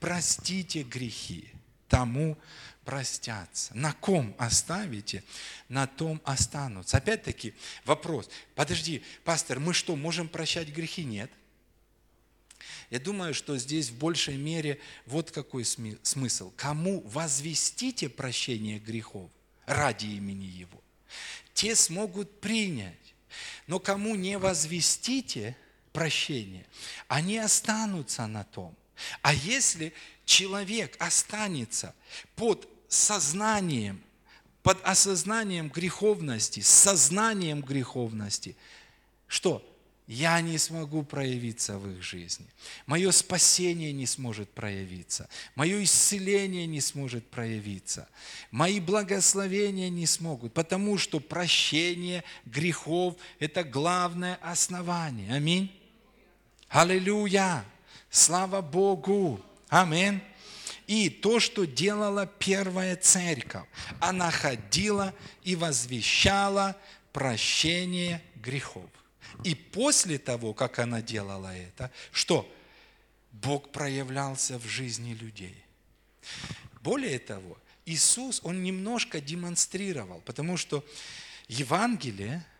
Простите 0.00 0.82
грехи, 0.82 1.50
тому 1.88 2.38
простятся. 2.86 3.76
На 3.76 3.92
ком 3.92 4.34
оставите, 4.38 5.22
на 5.68 5.86
том 5.86 6.22
останутся. 6.24 6.96
Опять-таки 6.96 7.52
вопрос. 7.84 8.30
Подожди, 8.54 9.02
пастор, 9.24 9.60
мы 9.60 9.74
что, 9.74 9.94
можем 9.94 10.26
прощать 10.26 10.68
грехи? 10.68 11.04
Нет. 11.04 11.30
Я 12.88 12.98
думаю, 12.98 13.34
что 13.34 13.58
здесь 13.58 13.90
в 13.90 13.98
большей 13.98 14.38
мере 14.38 14.80
вот 15.04 15.30
какой 15.30 15.66
смысл. 15.66 16.50
Кому 16.56 17.02
возвестите 17.02 18.08
прощение 18.08 18.78
грехов 18.78 19.30
ради 19.66 20.06
имени 20.06 20.46
Его, 20.46 20.82
те 21.52 21.76
смогут 21.76 22.40
принять. 22.40 23.14
Но 23.66 23.78
кому 23.78 24.14
не 24.14 24.38
возвестите 24.38 25.54
прощение, 25.96 26.66
они 27.08 27.38
останутся 27.38 28.26
на 28.26 28.44
том. 28.44 28.76
А 29.22 29.32
если 29.32 29.94
человек 30.26 30.94
останется 30.98 31.94
под 32.34 32.68
сознанием, 32.86 34.02
под 34.62 34.78
осознанием 34.84 35.70
греховности, 35.70 36.60
с 36.60 36.68
сознанием 36.68 37.62
греховности, 37.62 38.56
что? 39.26 39.64
я 40.06 40.40
не 40.40 40.56
смогу 40.56 41.02
проявиться 41.02 41.78
в 41.78 41.90
их 41.90 42.02
жизни. 42.02 42.46
Мое 42.86 43.10
спасение 43.10 43.92
не 43.92 44.06
сможет 44.06 44.48
проявиться. 44.50 45.28
Мое 45.56 45.82
исцеление 45.82 46.66
не 46.66 46.80
сможет 46.80 47.28
проявиться. 47.28 48.08
Мои 48.52 48.78
благословения 48.78 49.90
не 49.90 50.06
смогут, 50.06 50.54
потому 50.54 50.96
что 50.96 51.18
прощение 51.18 52.22
грехов– 52.44 53.16
это 53.40 53.64
главное 53.64 54.36
основание. 54.42 55.34
Аминь. 55.34 55.72
Аллилуйя. 56.68 57.64
Слава 58.10 58.60
Богу. 58.60 59.40
Аминь. 59.68 60.20
И 60.86 61.10
то, 61.10 61.40
что 61.40 61.64
делала 61.64 62.26
первая 62.26 62.96
церковь, 62.96 63.66
она 64.00 64.30
ходила 64.30 65.14
и 65.42 65.56
возвещала 65.56 66.76
прощение 67.12 68.22
грехов. 68.36 68.88
И 69.44 69.54
после 69.54 70.18
того, 70.18 70.54
как 70.54 70.78
она 70.78 71.02
делала 71.02 71.54
это, 71.54 71.90
что? 72.12 72.50
Бог 73.32 73.70
проявлялся 73.70 74.58
в 74.58 74.66
жизни 74.66 75.12
людей. 75.14 75.56
Более 76.80 77.18
того, 77.18 77.58
Иисус, 77.84 78.40
Он 78.44 78.62
немножко 78.62 79.20
демонстрировал, 79.20 80.20
потому 80.20 80.56
что 80.56 80.84
Евангелие– 81.48 82.44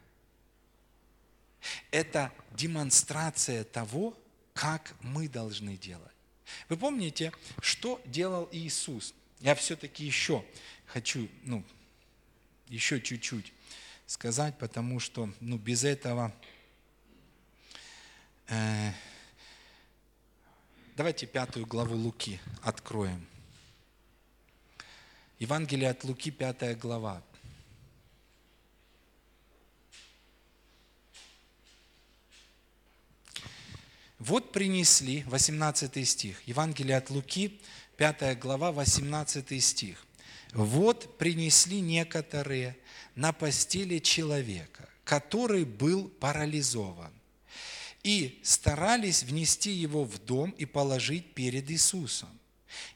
это 1.91 2.33
демонстрация 2.53 3.64
того, 3.64 4.17
как 4.55 4.95
мы 5.01 5.29
должны 5.29 5.77
делать. 5.77 6.12
Вы 6.69 6.77
помните, 6.77 7.33
что 7.61 8.01
делал 8.07 8.49
Иисус? 8.53 9.14
Я 9.41 9.55
все-таки 9.55 10.05
еще 10.05 10.45
хочу, 10.87 11.29
ну, 11.43 11.64
еще 12.69 13.01
чуть-чуть 13.01 13.53
сказать, 14.07 14.57
потому 14.59 15.01
что, 15.01 15.31
ну, 15.41 15.59
без 15.59 15.85
этого 15.85 16.33
Э, 18.49 18.93
давайте 20.97 21.27
пятую 21.27 21.67
главу 21.67 21.97
Луки 21.97 22.41
откроем. 22.62 23.27
Евангелие 25.41 25.91
от 25.91 26.05
Луки, 26.05 26.31
пятая 26.31 26.77
глава. 26.77 27.23
Вот 34.19 34.53
принесли, 34.53 35.25
18 35.27 36.09
стих, 36.09 36.41
Евангелие 36.47 36.97
от 36.97 37.11
Луки, 37.11 37.61
5 37.99 38.39
глава, 38.39 38.73
18 38.73 39.62
стих. 39.62 40.07
Вот 40.53 41.19
принесли 41.19 41.81
некоторые 41.81 42.79
на 43.14 43.33
постели 43.33 43.99
человека, 43.99 44.89
который 45.05 45.64
был 45.64 46.09
парализован 46.09 47.12
и 48.03 48.41
старались 48.43 49.23
внести 49.23 49.71
его 49.71 50.05
в 50.05 50.19
дом 50.25 50.51
и 50.53 50.64
положить 50.64 51.35
перед 51.35 51.71
Иисусом. 51.71 52.31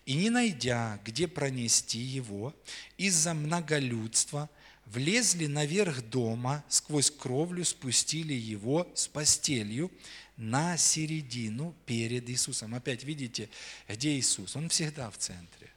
И 0.06 0.14
не 0.14 0.30
найдя, 0.30 1.00
где 1.04 1.28
пронести 1.28 1.98
его, 1.98 2.54
из-за 2.96 3.34
многолюдства 3.34 4.48
влезли 4.86 5.46
наверх 5.46 6.02
дома, 6.02 6.64
сквозь 6.68 7.10
кровлю 7.10 7.64
спустили 7.64 8.34
его 8.34 8.88
с 8.94 9.06
постелью 9.08 9.90
на 10.40 10.78
середину 10.78 11.76
перед 11.84 12.28
Иисусом. 12.30 12.74
Опять 12.74 13.04
видите, 13.04 13.50
где 13.86 14.18
Иисус? 14.18 14.56
Он 14.56 14.70
всегда 14.70 15.10
в 15.10 15.18
центре. 15.18 15.70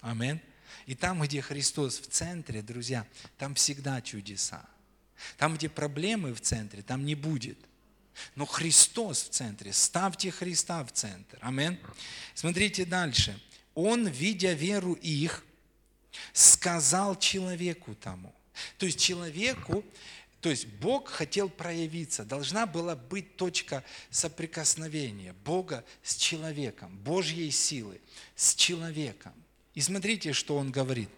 Амин. 0.00 0.40
И 0.86 0.94
там, 0.94 1.20
где 1.22 1.42
Христос 1.42 2.00
в 2.00 2.06
центре, 2.06 2.62
друзья, 2.62 3.06
там 3.36 3.54
всегда 3.54 4.00
чудеса. 4.00 4.66
Там, 5.36 5.56
где 5.56 5.68
проблемы 5.68 6.32
в 6.32 6.40
центре, 6.40 6.82
там 6.82 7.04
не 7.04 7.14
будет. 7.14 7.58
Но 8.34 8.46
Христос 8.46 9.24
в 9.24 9.28
центре. 9.28 9.74
Ставьте 9.74 10.30
Христа 10.30 10.82
в 10.84 10.92
центр. 10.92 11.38
Амин. 11.42 11.78
Смотрите 12.34 12.86
дальше. 12.86 13.38
Он, 13.74 14.08
видя 14.08 14.54
веру 14.54 14.94
их, 14.94 15.44
сказал 16.32 17.18
человеку 17.18 17.94
тому. 17.94 18.34
То 18.78 18.86
есть 18.86 18.98
человеку, 18.98 19.84
то 20.40 20.50
есть 20.50 20.66
Бог 20.66 21.08
хотел 21.08 21.48
проявиться, 21.48 22.24
должна 22.24 22.66
была 22.66 22.94
быть 22.94 23.36
точка 23.36 23.82
соприкосновения 24.10 25.34
Бога 25.44 25.84
с 26.02 26.16
человеком, 26.16 26.96
Божьей 26.98 27.50
силы 27.50 28.00
с 28.36 28.54
человеком. 28.54 29.32
И 29.74 29.80
смотрите, 29.80 30.32
что 30.32 30.56
он 30.56 30.70
говорит. 30.70 31.08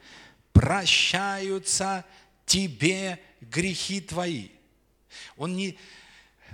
Прощаются 0.52 2.04
тебе 2.46 3.20
грехи 3.40 4.00
твои. 4.00 4.48
Он 5.36 5.54
не, 5.54 5.78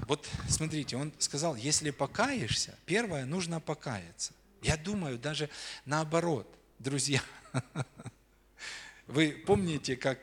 вот 0.07 0.29
смотрите, 0.49 0.97
он 0.97 1.12
сказал, 1.19 1.57
если 1.57 1.91
покаешься, 1.91 2.77
первое, 2.85 3.25
нужно 3.25 3.61
покаяться. 3.61 4.33
Я 4.62 4.77
думаю, 4.77 5.19
даже 5.19 5.49
наоборот, 5.85 6.53
друзья. 6.79 7.23
Вы 9.07 9.31
помните, 9.47 9.97
как 9.97 10.19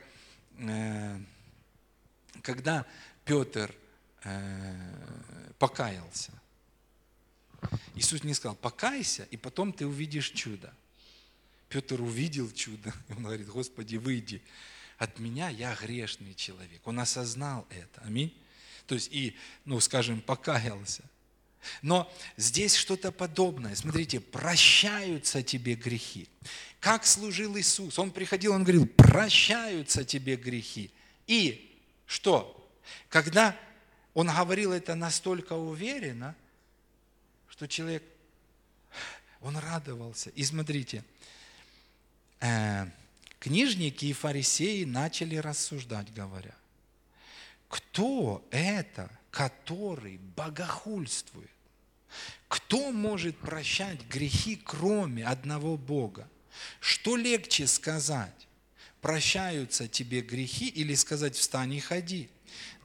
э, 0.57 1.19
когда 2.43 2.85
Петр 3.25 3.73
э, 4.23 5.53
покаялся. 5.57 6.31
Иисус 7.95 8.23
не 8.23 8.33
сказал, 8.35 8.55
покайся, 8.55 9.23
и 9.31 9.37
потом 9.37 9.73
ты 9.73 9.87
увидишь 9.87 10.29
чудо. 10.29 10.71
Петр 11.69 11.99
увидел 12.01 12.51
чудо, 12.51 12.93
и 13.09 13.13
он 13.13 13.23
говорит, 13.23 13.47
Господи, 13.47 13.95
выйди 13.95 14.43
от 14.99 15.17
меня, 15.17 15.49
я 15.49 15.73
грешный 15.73 16.35
человек. 16.35 16.85
Он 16.85 16.99
осознал 16.99 17.65
это, 17.69 18.01
аминь. 18.01 18.37
То 18.85 18.95
есть 18.95 19.11
и, 19.11 19.35
ну, 19.65 19.79
скажем, 19.79 20.21
покаялся. 20.21 21.03
Но 21.81 22.13
здесь 22.35 22.75
что-то 22.75 23.13
подобное. 23.13 23.73
Смотрите, 23.75 24.19
прощаются 24.19 25.41
тебе 25.41 25.75
грехи. 25.75 26.27
Как 26.81 27.05
служил 27.05 27.57
Иисус? 27.57 27.97
Он 27.97 28.11
приходил, 28.11 28.51
он 28.51 28.63
говорил, 28.63 28.85
прощаются 28.85 30.03
тебе 30.03 30.35
грехи. 30.35 30.91
И 31.25 31.72
что? 32.13 32.69
Когда 33.09 33.57
он 34.13 34.27
говорил 34.27 34.71
это 34.71 34.93
настолько 34.93 35.53
уверенно, 35.53 36.35
что 37.49 37.67
человек, 37.67 38.03
он 39.41 39.57
радовался. 39.57 40.29
И 40.29 40.43
смотрите, 40.43 41.03
э, 42.39 42.85
книжники 43.39 44.05
и 44.05 44.13
фарисеи 44.13 44.83
начали 44.83 45.37
рассуждать, 45.37 46.13
говоря, 46.13 46.53
кто 47.67 48.47
это, 48.51 49.09
который 49.31 50.17
богохульствует? 50.35 51.49
Кто 52.47 52.91
может 52.91 53.35
прощать 53.39 54.05
грехи, 54.05 54.55
кроме 54.55 55.25
одного 55.25 55.77
Бога? 55.77 56.29
Что 56.79 57.15
легче 57.15 57.65
сказать? 57.65 58.47
Прощаются 59.03 59.89
тебе 59.89 60.21
грехи 60.21 60.69
или 60.69 60.95
сказать 60.95 61.35
встань 61.35 61.73
и 61.73 61.81
ходи? 61.81 62.29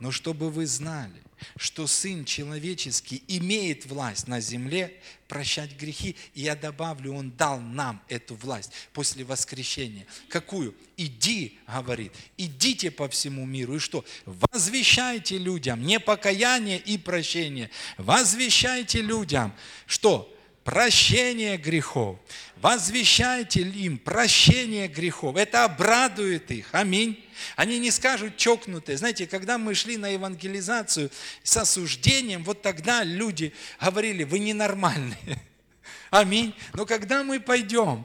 Но 0.00 0.10
чтобы 0.10 0.50
вы 0.50 0.66
знали, 0.66 1.22
что 1.56 1.86
Сын 1.86 2.24
Человеческий 2.24 3.22
имеет 3.28 3.86
власть 3.86 4.26
на 4.26 4.40
земле 4.40 4.92
прощать 5.28 5.76
грехи. 5.76 6.16
И 6.34 6.42
я 6.42 6.56
добавлю, 6.56 7.14
Он 7.14 7.30
дал 7.30 7.60
нам 7.60 8.02
эту 8.08 8.34
власть 8.34 8.72
после 8.92 9.22
воскресения. 9.22 10.08
Какую? 10.28 10.74
Иди, 10.96 11.56
говорит, 11.68 12.12
идите 12.36 12.90
по 12.90 13.08
всему 13.08 13.46
миру. 13.46 13.76
И 13.76 13.78
что? 13.78 14.04
Возвещайте 14.24 15.38
людям 15.38 15.84
не 15.84 16.00
покаяние 16.00 16.80
и 16.80 16.98
прощение. 16.98 17.70
Возвещайте 17.96 19.02
людям, 19.02 19.54
что? 19.86 20.34
Прощение 20.68 21.56
грехов. 21.56 22.18
Возвещайте 22.56 23.62
им 23.62 23.96
прощение 23.96 24.86
грехов. 24.86 25.36
Это 25.36 25.64
обрадует 25.64 26.50
их. 26.50 26.66
Аминь. 26.72 27.26
Они 27.56 27.78
не 27.78 27.90
скажут 27.90 28.36
чокнутые. 28.36 28.98
Знаете, 28.98 29.26
когда 29.26 29.56
мы 29.56 29.74
шли 29.74 29.96
на 29.96 30.08
евангелизацию 30.08 31.10
с 31.42 31.56
осуждением, 31.56 32.44
вот 32.44 32.60
тогда 32.60 33.02
люди 33.02 33.54
говорили, 33.80 34.24
вы 34.24 34.40
ненормальные. 34.40 35.42
Аминь. 36.10 36.54
Но 36.74 36.84
когда 36.84 37.24
мы 37.24 37.40
пойдем 37.40 38.04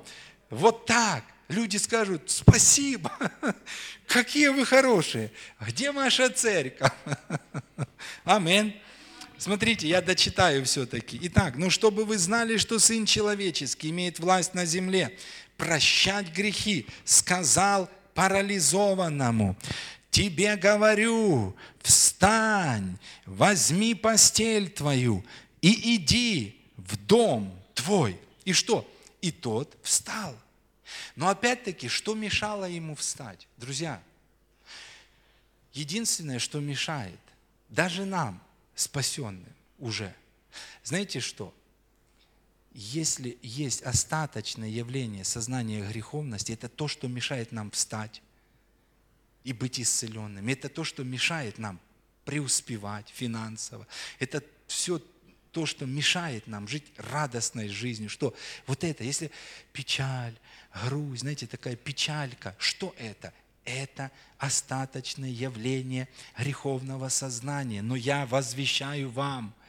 вот 0.49 0.85
так, 0.85 1.25
люди 1.49 1.75
скажут, 1.75 2.29
спасибо, 2.29 3.11
какие 4.07 4.47
вы 4.47 4.65
хорошие, 4.65 5.33
где 5.59 5.91
ваша 5.91 6.29
церковь? 6.29 6.93
Аминь. 8.23 8.81
Смотрите, 9.43 9.89
я 9.89 10.01
дочитаю 10.01 10.63
все-таки. 10.63 11.19
Итак, 11.23 11.57
ну 11.57 11.69
чтобы 11.69 12.05
вы 12.05 12.17
знали, 12.17 12.55
что 12.55 12.79
Сын 12.79 13.05
Человеческий 13.05 13.89
имеет 13.89 14.17
власть 14.19 14.53
на 14.53 14.65
земле, 14.65 15.17
прощать 15.57 16.31
грехи, 16.31 16.87
сказал 17.03 17.89
парализованному, 18.13 19.57
тебе 20.11 20.55
говорю, 20.55 21.57
встань, 21.81 22.97
возьми 23.25 23.95
постель 23.95 24.69
твою 24.69 25.25
и 25.61 25.97
иди 25.97 26.61
в 26.77 26.95
дом 26.95 27.53
твой. 27.73 28.17
И 28.45 28.53
что? 28.53 28.89
И 29.19 29.29
тот 29.29 29.75
встал. 29.83 30.37
Но 31.17 31.27
опять-таки, 31.27 31.89
что 31.89 32.15
мешало 32.15 32.63
ему 32.63 32.95
встать? 32.95 33.45
Друзья, 33.57 34.01
единственное, 35.73 36.39
что 36.39 36.61
мешает, 36.61 37.19
даже 37.67 38.05
нам, 38.05 38.41
спасенным 38.75 39.53
уже, 39.79 40.15
знаете 40.83 41.19
что? 41.19 41.53
если 42.73 43.37
есть 43.41 43.83
остаточное 43.83 44.69
явление 44.69 45.23
сознания 45.23 45.87
греховности, 45.87 46.51
это 46.53 46.69
то, 46.69 46.87
что 46.87 47.07
мешает 47.07 47.51
нам 47.51 47.69
встать 47.71 48.21
и 49.43 49.53
быть 49.53 49.79
исцеленными. 49.79 50.51
Это 50.51 50.69
то, 50.69 50.83
что 50.83 51.03
мешает 51.03 51.59
нам 51.59 51.79
преуспевать 52.25 53.09
финансово. 53.09 53.87
Это 54.19 54.43
все 54.67 54.99
то, 55.51 55.67
что 55.67 55.85
мешает 55.85 56.47
нам 56.47 56.67
жить 56.67 56.91
радостной 56.97 57.67
жизнью. 57.67 58.09
Что? 58.09 58.33
Вот 58.65 58.83
это, 58.83 59.03
если 59.03 59.29
печаль, 59.71 60.35
грусть, 60.85 61.21
знаете, 61.21 61.45
такая 61.45 61.75
печалька, 61.75 62.55
что 62.57 62.95
это? 62.97 63.33
Это 63.65 64.11
остаточное 64.37 65.29
явление 65.29 66.07
греховного 66.37 67.09
сознания. 67.09 67.81
Но 67.81 67.95
я 67.95 68.25
возвещаю 68.25 69.09
вам– 69.09 69.53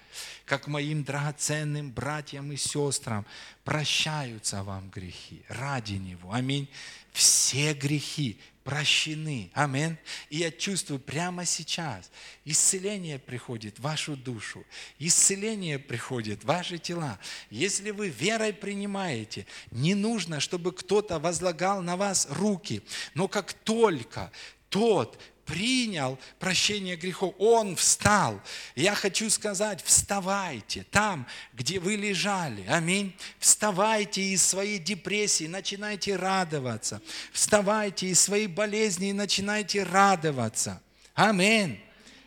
как 0.44 0.66
моим 0.66 1.04
драгоценным 1.04 1.90
братьям 1.90 2.52
и 2.52 2.56
сестрам, 2.56 3.26
прощаются 3.64 4.62
вам 4.62 4.90
грехи 4.90 5.42
ради 5.48 5.94
Него. 5.94 6.32
Аминь. 6.32 6.68
Все 7.12 7.74
грехи 7.74 8.38
прощены. 8.64 9.50
Аминь. 9.52 9.96
И 10.30 10.38
я 10.38 10.50
чувствую 10.50 10.98
прямо 10.98 11.44
сейчас, 11.44 12.10
исцеление 12.44 13.18
приходит 13.18 13.78
в 13.78 13.82
вашу 13.82 14.16
душу, 14.16 14.64
исцеление 14.98 15.78
приходит 15.78 16.42
в 16.42 16.46
ваши 16.46 16.78
тела. 16.78 17.18
Если 17.50 17.90
вы 17.90 18.08
верой 18.08 18.54
принимаете, 18.54 19.46
не 19.70 19.94
нужно, 19.94 20.40
чтобы 20.40 20.72
кто-то 20.72 21.18
возлагал 21.18 21.82
на 21.82 21.96
вас 21.96 22.26
руки, 22.30 22.82
но 23.14 23.28
как 23.28 23.52
только 23.52 24.32
тот 24.70 25.20
принял 25.44 26.18
прощение 26.38 26.96
грехов, 26.96 27.34
он 27.38 27.76
встал. 27.76 28.40
Я 28.74 28.94
хочу 28.94 29.30
сказать, 29.30 29.82
вставайте 29.84 30.84
там, 30.90 31.26
где 31.52 31.78
вы 31.78 31.96
лежали. 31.96 32.64
Аминь. 32.68 33.14
Вставайте 33.38 34.22
из 34.22 34.44
своей 34.44 34.78
депрессии, 34.78 35.46
начинайте 35.46 36.16
радоваться. 36.16 37.00
Вставайте 37.32 38.08
из 38.08 38.20
своей 38.20 38.46
болезни 38.46 39.10
и 39.10 39.12
начинайте 39.12 39.82
радоваться. 39.82 40.82
Аминь. 41.14 41.80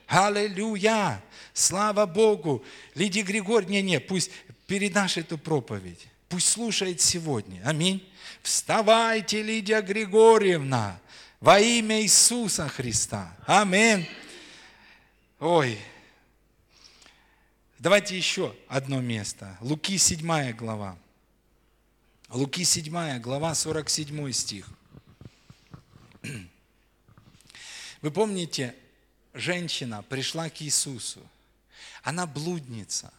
Аллилуйя. 0.07 1.22
Слава 1.53 2.05
Богу. 2.05 2.63
Лидия 2.95 3.24
Григорь, 3.24 3.65
не, 3.65 3.82
не, 3.82 3.99
пусть 3.99 4.32
передашь 4.68 5.18
эту 5.18 5.38
проповедь. 5.38 6.07
Пусть 6.30 6.49
слушает 6.49 7.01
сегодня. 7.01 7.61
Аминь. 7.65 8.07
Вставайте, 8.43 9.41
Лидия 9.41 9.82
Григорьевна. 9.82 10.99
Во 11.40 11.60
имя 11.60 12.02
Иисуса 12.02 12.68
Христа. 12.68 13.36
Аминь. 13.46 14.10
Ой. 15.40 15.80
Давайте 17.78 18.18
еще 18.18 18.56
одно 18.68 19.02
место. 19.02 19.56
Луки 19.62 20.00
7 20.00 20.54
глава. 20.54 20.98
Луки 22.30 22.64
7 22.64 23.20
глава, 23.20 23.54
47 23.54 24.32
стих. 24.32 24.68
Вы 28.02 28.12
помните, 28.12 28.76
женщина 29.36 30.02
пришла 30.02 30.50
к 30.50 30.64
Иисусу. 30.64 31.22
Она 32.02 32.26
блудница. 32.26 33.14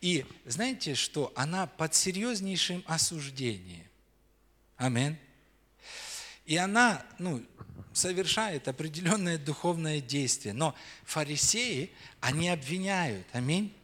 И 0.00 0.24
знаете, 0.46 0.94
что 0.94 1.32
она 1.36 1.66
под 1.66 1.94
серьезнейшим 1.94 2.82
осуждением. 2.86 3.86
Аминь. 4.78 5.18
И 6.46 6.56
она 6.56 7.04
ну, 7.18 7.44
совершает 7.92 8.68
определенное 8.68 9.36
духовное 9.36 10.00
действие. 10.00 10.54
Но 10.54 10.74
фарисеи, 11.04 11.90
они 12.20 12.48
обвиняют. 12.48 13.26
Аминь. 13.32 13.74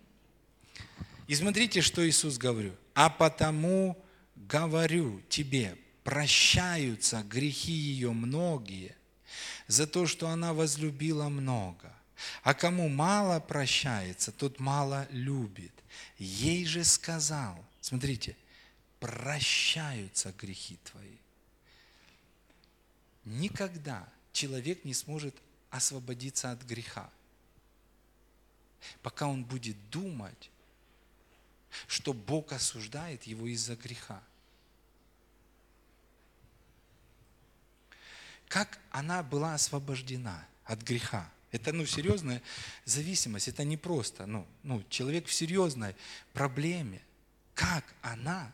И 1.26 1.34
смотрите, 1.34 1.80
что 1.80 2.06
Иисус 2.08 2.38
говорит. 2.38 2.74
А 2.94 3.10
потому 3.10 4.02
говорю 4.36 5.20
тебе, 5.28 5.76
прощаются 6.04 7.22
грехи 7.22 7.72
ее 7.72 8.12
многие 8.12 8.94
за 9.66 9.86
то, 9.86 10.06
что 10.06 10.28
она 10.28 10.52
возлюбила 10.52 11.28
много. 11.28 11.92
А 12.42 12.54
кому 12.54 12.88
мало 12.88 13.40
прощается, 13.40 14.30
тот 14.30 14.60
мало 14.60 15.08
любит. 15.10 15.72
Ей 16.18 16.64
же 16.66 16.84
сказал, 16.84 17.64
смотрите, 17.80 18.36
прощаются 19.00 20.32
грехи 20.38 20.78
твои 20.84 21.21
никогда 23.24 24.08
человек 24.32 24.84
не 24.84 24.94
сможет 24.94 25.34
освободиться 25.70 26.50
от 26.50 26.62
греха, 26.62 27.10
пока 29.02 29.26
он 29.26 29.44
будет 29.44 29.76
думать, 29.90 30.50
что 31.86 32.12
Бог 32.12 32.52
осуждает 32.52 33.24
его 33.24 33.46
из-за 33.46 33.76
греха. 33.76 34.22
Как 38.48 38.78
она 38.90 39.22
была 39.22 39.54
освобождена 39.54 40.46
от 40.64 40.82
греха? 40.82 41.30
Это, 41.52 41.72
ну, 41.72 41.86
серьезная 41.86 42.42
зависимость. 42.84 43.48
Это 43.48 43.64
не 43.64 43.76
просто, 43.76 44.26
ну, 44.26 44.46
ну, 44.62 44.82
человек 44.90 45.26
в 45.26 45.32
серьезной 45.32 45.96
проблеме. 46.32 47.02
Как 47.54 47.84
она 48.02 48.52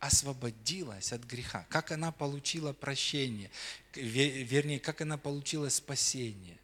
освободилась 0.00 1.12
от 1.12 1.22
греха, 1.24 1.66
как 1.68 1.92
она 1.92 2.10
получила 2.10 2.72
прощение, 2.72 3.50
вернее, 3.94 4.80
как 4.80 5.00
она 5.00 5.16
получила 5.18 5.68
спасение, 5.68 6.58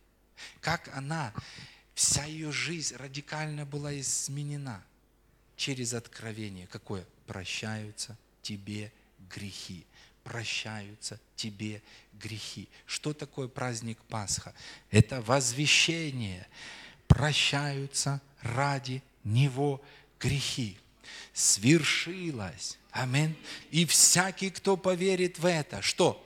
как 0.61 0.89
она, 0.95 1.33
вся 1.95 2.25
ее 2.25 2.51
жизнь 2.51 2.97
радикально 2.97 3.65
была 3.65 3.99
изменена 4.01 4.83
через 5.57 5.95
откровение. 5.95 6.67
Какое? 6.67 7.07
Прощаются 7.27 8.17
тебе 8.43 8.93
грехи 9.35 9.87
прощаются 10.27 11.21
тебе 11.37 11.81
грехи. 12.15 12.69
Что 12.85 13.15
такое 13.15 13.47
праздник 13.47 13.99
Пасха? 14.09 14.55
Это 14.91 15.23
возвещение. 15.23 16.47
Прощаются 17.07 18.21
ради 18.41 19.03
Него 19.23 19.81
грехи. 20.19 20.79
Свершилось. 21.33 22.79
Амин. 22.97 23.37
И 23.71 23.85
всякий, 23.85 24.51
кто 24.51 24.77
поверит 24.77 25.39
в 25.39 25.47
это, 25.47 25.83
что? 25.83 26.23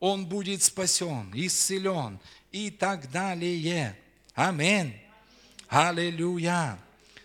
Он 0.00 0.26
будет 0.26 0.62
спасен, 0.62 1.30
исцелен 1.34 2.18
и 2.50 2.70
так 2.70 3.10
далее. 3.10 3.96
Амин. 4.34 4.94
Аллилуйя. 5.68 6.78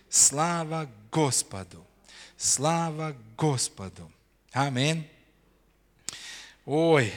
Слава 0.10 0.90
Господу. 1.12 1.86
Слава 2.38 3.16
Господу. 3.38 4.12
Аминь. 4.52 5.10
Ой. 6.66 7.12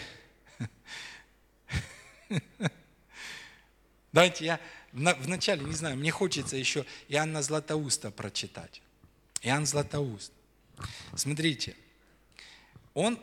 Давайте 4.13 4.47
я 4.47 4.61
вначале, 4.93 5.63
не 5.65 5.75
знаю, 5.75 5.97
мне 5.97 6.11
хочется 6.11 6.57
еще 6.57 6.87
Иоанна 7.09 7.43
Златоуста 7.43 8.11
прочитать. 8.11 8.81
Иоанн 9.43 9.67
Златоуст. 9.67 10.33
Смотрите, 11.15 11.77
он 12.95 13.23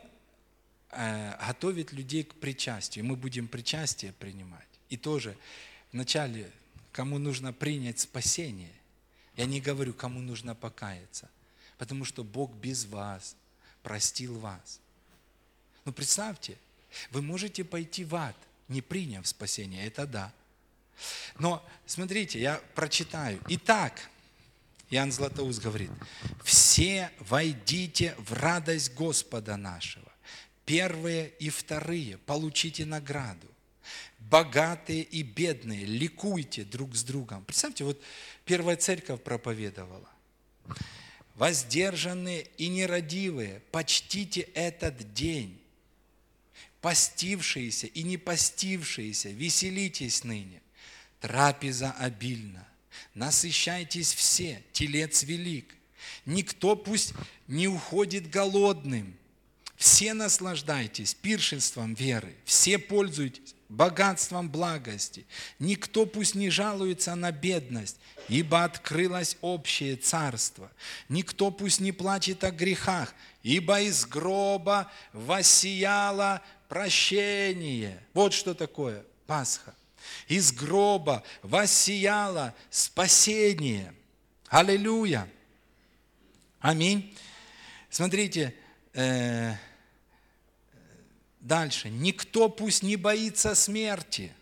э, 0.90 1.36
готовит 1.46 1.92
людей 1.92 2.24
к 2.24 2.34
причастию. 2.34 3.04
Мы 3.04 3.16
будем 3.16 3.48
причастие 3.48 4.12
принимать. 4.12 4.68
И 4.88 4.96
тоже 4.96 5.36
вначале, 5.92 6.50
кому 6.92 7.18
нужно 7.18 7.52
принять 7.52 8.00
спасение, 8.00 8.72
я 9.36 9.46
не 9.46 9.60
говорю, 9.60 9.94
кому 9.94 10.20
нужно 10.20 10.54
покаяться, 10.54 11.28
потому 11.78 12.04
что 12.04 12.22
Бог 12.22 12.52
без 12.52 12.84
вас 12.84 13.36
простил 13.82 14.38
вас. 14.38 14.80
Ну 15.84 15.92
представьте, 15.92 16.56
вы 17.10 17.22
можете 17.22 17.64
пойти 17.64 18.04
в 18.04 18.14
ад, 18.14 18.36
не 18.68 18.80
приняв 18.80 19.26
спасение, 19.26 19.86
это 19.86 20.06
да. 20.06 20.32
Но 21.38 21.64
смотрите, 21.86 22.40
я 22.40 22.60
прочитаю. 22.74 23.40
Итак, 23.48 24.08
Иоанн 24.94 25.10
Златоуст 25.10 25.60
говорит, 25.60 25.90
все 26.44 27.10
войдите 27.18 28.14
в 28.18 28.32
радость 28.32 28.94
Господа 28.94 29.56
нашего. 29.56 30.10
Первые 30.64 31.32
и 31.40 31.50
вторые 31.50 32.18
получите 32.18 32.86
награду. 32.86 33.48
Богатые 34.20 35.02
и 35.02 35.22
бедные, 35.22 35.84
ликуйте 35.84 36.64
друг 36.64 36.94
с 36.94 37.02
другом. 37.02 37.44
Представьте, 37.44 37.84
вот 37.84 38.00
первая 38.44 38.76
церковь 38.76 39.22
проповедовала. 39.22 40.08
Воздержанные 41.34 42.46
и 42.56 42.68
нерадивые, 42.68 43.60
почтите 43.72 44.42
этот 44.54 45.12
день 45.12 45.60
постившиеся 46.80 47.88
и 47.88 48.02
не 48.02 48.16
постившиеся, 48.16 49.30
веселитесь 49.30 50.22
ныне. 50.22 50.62
Трапеза 51.20 51.92
обильна, 51.92 52.68
насыщайтесь 53.14 54.12
все, 54.12 54.62
телец 54.72 55.22
велик. 55.22 55.74
Никто 56.26 56.76
пусть 56.76 57.14
не 57.46 57.68
уходит 57.68 58.30
голодным. 58.30 59.16
Все 59.76 60.14
наслаждайтесь 60.14 61.14
пиршенством 61.14 61.94
веры, 61.94 62.34
все 62.44 62.78
пользуйтесь 62.78 63.54
богатством 63.68 64.48
благости. 64.48 65.26
Никто 65.58 66.06
пусть 66.06 66.34
не 66.34 66.50
жалуется 66.50 67.14
на 67.14 67.32
бедность, 67.32 67.96
ибо 68.28 68.64
открылось 68.64 69.36
общее 69.40 69.96
царство. 69.96 70.70
Никто 71.08 71.50
пусть 71.50 71.80
не 71.80 71.92
плачет 71.92 72.44
о 72.44 72.50
грехах, 72.50 73.14
ибо 73.42 73.80
из 73.80 74.06
гроба 74.06 74.90
воссияло 75.12 76.42
прощение. 76.68 78.00
Вот 78.14 78.32
что 78.32 78.54
такое 78.54 79.04
Пасха. 79.26 79.74
Из 80.28 80.52
гроба 80.52 81.22
воссияло 81.42 82.54
спасение. 82.70 83.94
Аллилуйя. 84.48 85.28
Аминь. 86.60 87.16
Смотрите, 87.90 88.54
э, 88.92 89.54
дальше. 91.40 91.90
Никто 91.90 92.48
пусть 92.48 92.82
не 92.82 92.96
боится 92.96 93.54
смерти, 93.54 94.32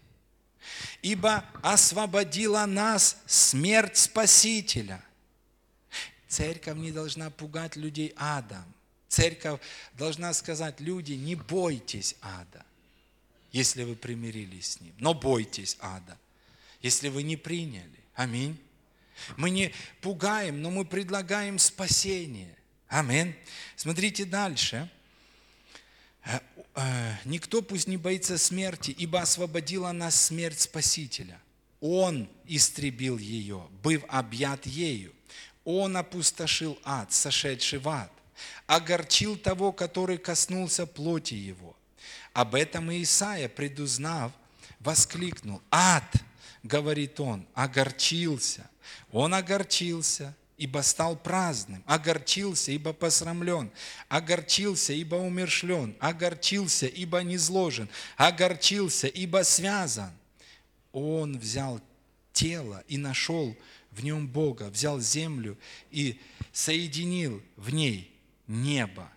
ибо 1.02 1.44
освободила 1.62 2.64
нас 2.66 3.18
смерть 3.26 3.96
Спасителя. 3.96 5.04
Церковь 6.28 6.78
не 6.78 6.92
должна 6.92 7.28
пугать 7.30 7.76
людей 7.76 8.14
адом. 8.16 8.64
Церковь 9.08 9.60
должна 9.92 10.32
сказать, 10.32 10.80
люди, 10.80 11.12
не 11.12 11.34
бойтесь 11.34 12.16
ада, 12.22 12.64
если 13.53 13.84
вы 13.84 13.94
примирились 13.94 14.72
с 14.72 14.80
ним, 14.80 14.94
но 14.98 15.14
бойтесь 15.14 15.76
ада, 15.80 16.18
если 16.80 17.09
вы 17.09 17.22
не 17.22 17.36
приняли. 17.36 18.00
Аминь. 18.14 18.59
Мы 19.36 19.50
не 19.50 19.72
пугаем, 20.00 20.62
но 20.62 20.70
мы 20.70 20.84
предлагаем 20.84 21.59
спасение. 21.59 22.57
Аминь. 22.88 23.34
Смотрите 23.76 24.24
дальше. 24.24 24.90
Э, 26.24 26.40
э, 26.74 27.14
Никто 27.24 27.62
пусть 27.62 27.86
не 27.86 27.96
боится 27.96 28.38
смерти, 28.38 28.90
ибо 28.90 29.20
освободила 29.20 29.92
нас 29.92 30.20
смерть 30.20 30.61
Спасителя. 30.61 31.40
Он 31.80 32.28
истребил 32.46 33.18
ее, 33.18 33.68
быв 33.82 34.03
объят 34.09 34.66
ею. 34.66 35.12
Он 35.64 35.96
опустошил 35.96 36.78
ад, 36.84 37.12
сошедший 37.12 37.78
в 37.78 37.88
ад 37.88 38.12
огорчил 38.66 39.36
того, 39.36 39.72
который 39.72 40.18
коснулся 40.18 40.86
плоти 40.86 41.34
его. 41.34 41.76
Об 42.32 42.54
этом 42.54 42.90
и 42.90 43.02
Исаия, 43.02 43.48
предузнав, 43.48 44.32
воскликнул. 44.80 45.60
Ад, 45.70 46.14
говорит 46.62 47.20
он, 47.20 47.46
огорчился. 47.54 48.68
Он 49.10 49.34
огорчился, 49.34 50.34
ибо 50.56 50.80
стал 50.80 51.16
праздным, 51.16 51.82
огорчился, 51.86 52.72
ибо 52.72 52.92
посрамлен, 52.92 53.70
огорчился, 54.08 54.92
ибо 54.92 55.16
умершлен, 55.16 55.96
огорчился, 56.00 56.86
ибо 56.86 57.22
низложен, 57.22 57.88
огорчился, 58.16 59.06
ибо 59.06 59.44
связан. 59.44 60.10
Он 60.92 61.38
взял 61.38 61.80
тело 62.32 62.82
и 62.88 62.96
нашел 62.96 63.56
в 63.90 64.02
нем 64.02 64.26
Бога, 64.26 64.70
взял 64.70 65.00
землю 65.00 65.58
и 65.90 66.18
соединил 66.52 67.42
в 67.56 67.70
ней 67.70 68.10
небо. 68.46 69.10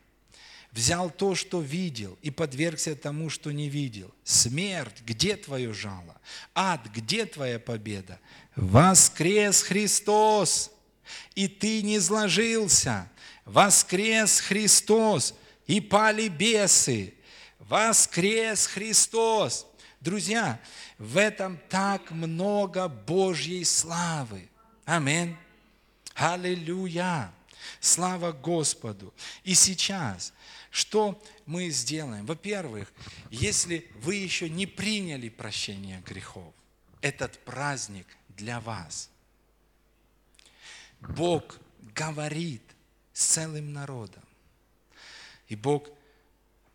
Взял 0.75 1.09
то, 1.09 1.35
что 1.35 1.61
видел, 1.61 2.19
и 2.21 2.29
подвергся 2.29 2.97
тому, 2.97 3.29
что 3.29 3.51
не 3.53 3.69
видел. 3.69 4.13
Смерть, 4.25 5.01
где 5.05 5.37
твое 5.37 5.71
жало? 5.73 6.19
Ад, 6.53 6.85
где 6.93 7.25
твоя 7.25 7.59
победа? 7.59 8.19
Воскрес 8.57 9.63
Христос, 9.63 10.69
и 11.33 11.47
ты 11.47 11.81
не 11.81 11.97
сложился. 12.01 13.09
Воскрес 13.45 14.41
Христос, 14.41 15.33
и 15.65 15.79
пали 15.79 16.27
бесы. 16.27 17.13
Воскрес 17.59 18.67
Христос. 18.67 19.65
Друзья, 20.01 20.59
в 20.97 21.15
этом 21.15 21.57
так 21.69 22.11
много 22.11 22.89
Божьей 22.89 23.63
славы. 23.63 24.49
Аминь. 24.83 25.37
Аллилуйя. 26.15 27.31
Слава 27.79 28.31
Господу! 28.31 29.13
И 29.43 29.53
сейчас, 29.53 30.33
что 30.75 31.23
мы 31.45 31.69
сделаем? 31.69 32.25
Во-первых, 32.25 32.91
если 33.31 33.89
вы 34.01 34.15
еще 34.15 34.49
не 34.49 34.65
приняли 34.65 35.29
прощение 35.29 36.01
грехов, 36.05 36.53
этот 36.99 37.39
праздник 37.45 38.05
для 38.29 38.59
вас. 38.59 39.09
Бог 40.99 41.59
говорит 41.95 42.61
с 43.13 43.23
целым 43.25 43.71
народом. 43.71 44.23
И 45.47 45.55
Бог 45.55 45.87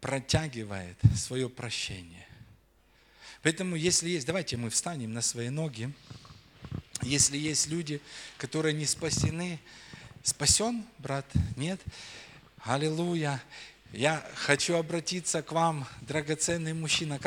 протягивает 0.00 0.96
свое 1.14 1.50
прощение. 1.50 2.26
Поэтому, 3.42 3.76
если 3.76 4.08
есть, 4.08 4.26
давайте 4.26 4.56
мы 4.56 4.70
встанем 4.70 5.12
на 5.12 5.20
свои 5.20 5.50
ноги. 5.50 5.92
Если 7.02 7.36
есть 7.36 7.66
люди, 7.66 8.00
которые 8.38 8.72
не 8.72 8.86
спасены, 8.86 9.60
Спасен, 10.22 10.84
брат? 10.98 11.24
Нет? 11.56 11.80
Аллилуйя. 12.62 13.42
Я 13.92 14.24
хочу 14.36 14.76
обратиться 14.76 15.42
к 15.42 15.50
вам, 15.50 15.84
драгоценный 16.02 16.74
мужчина. 16.74 17.18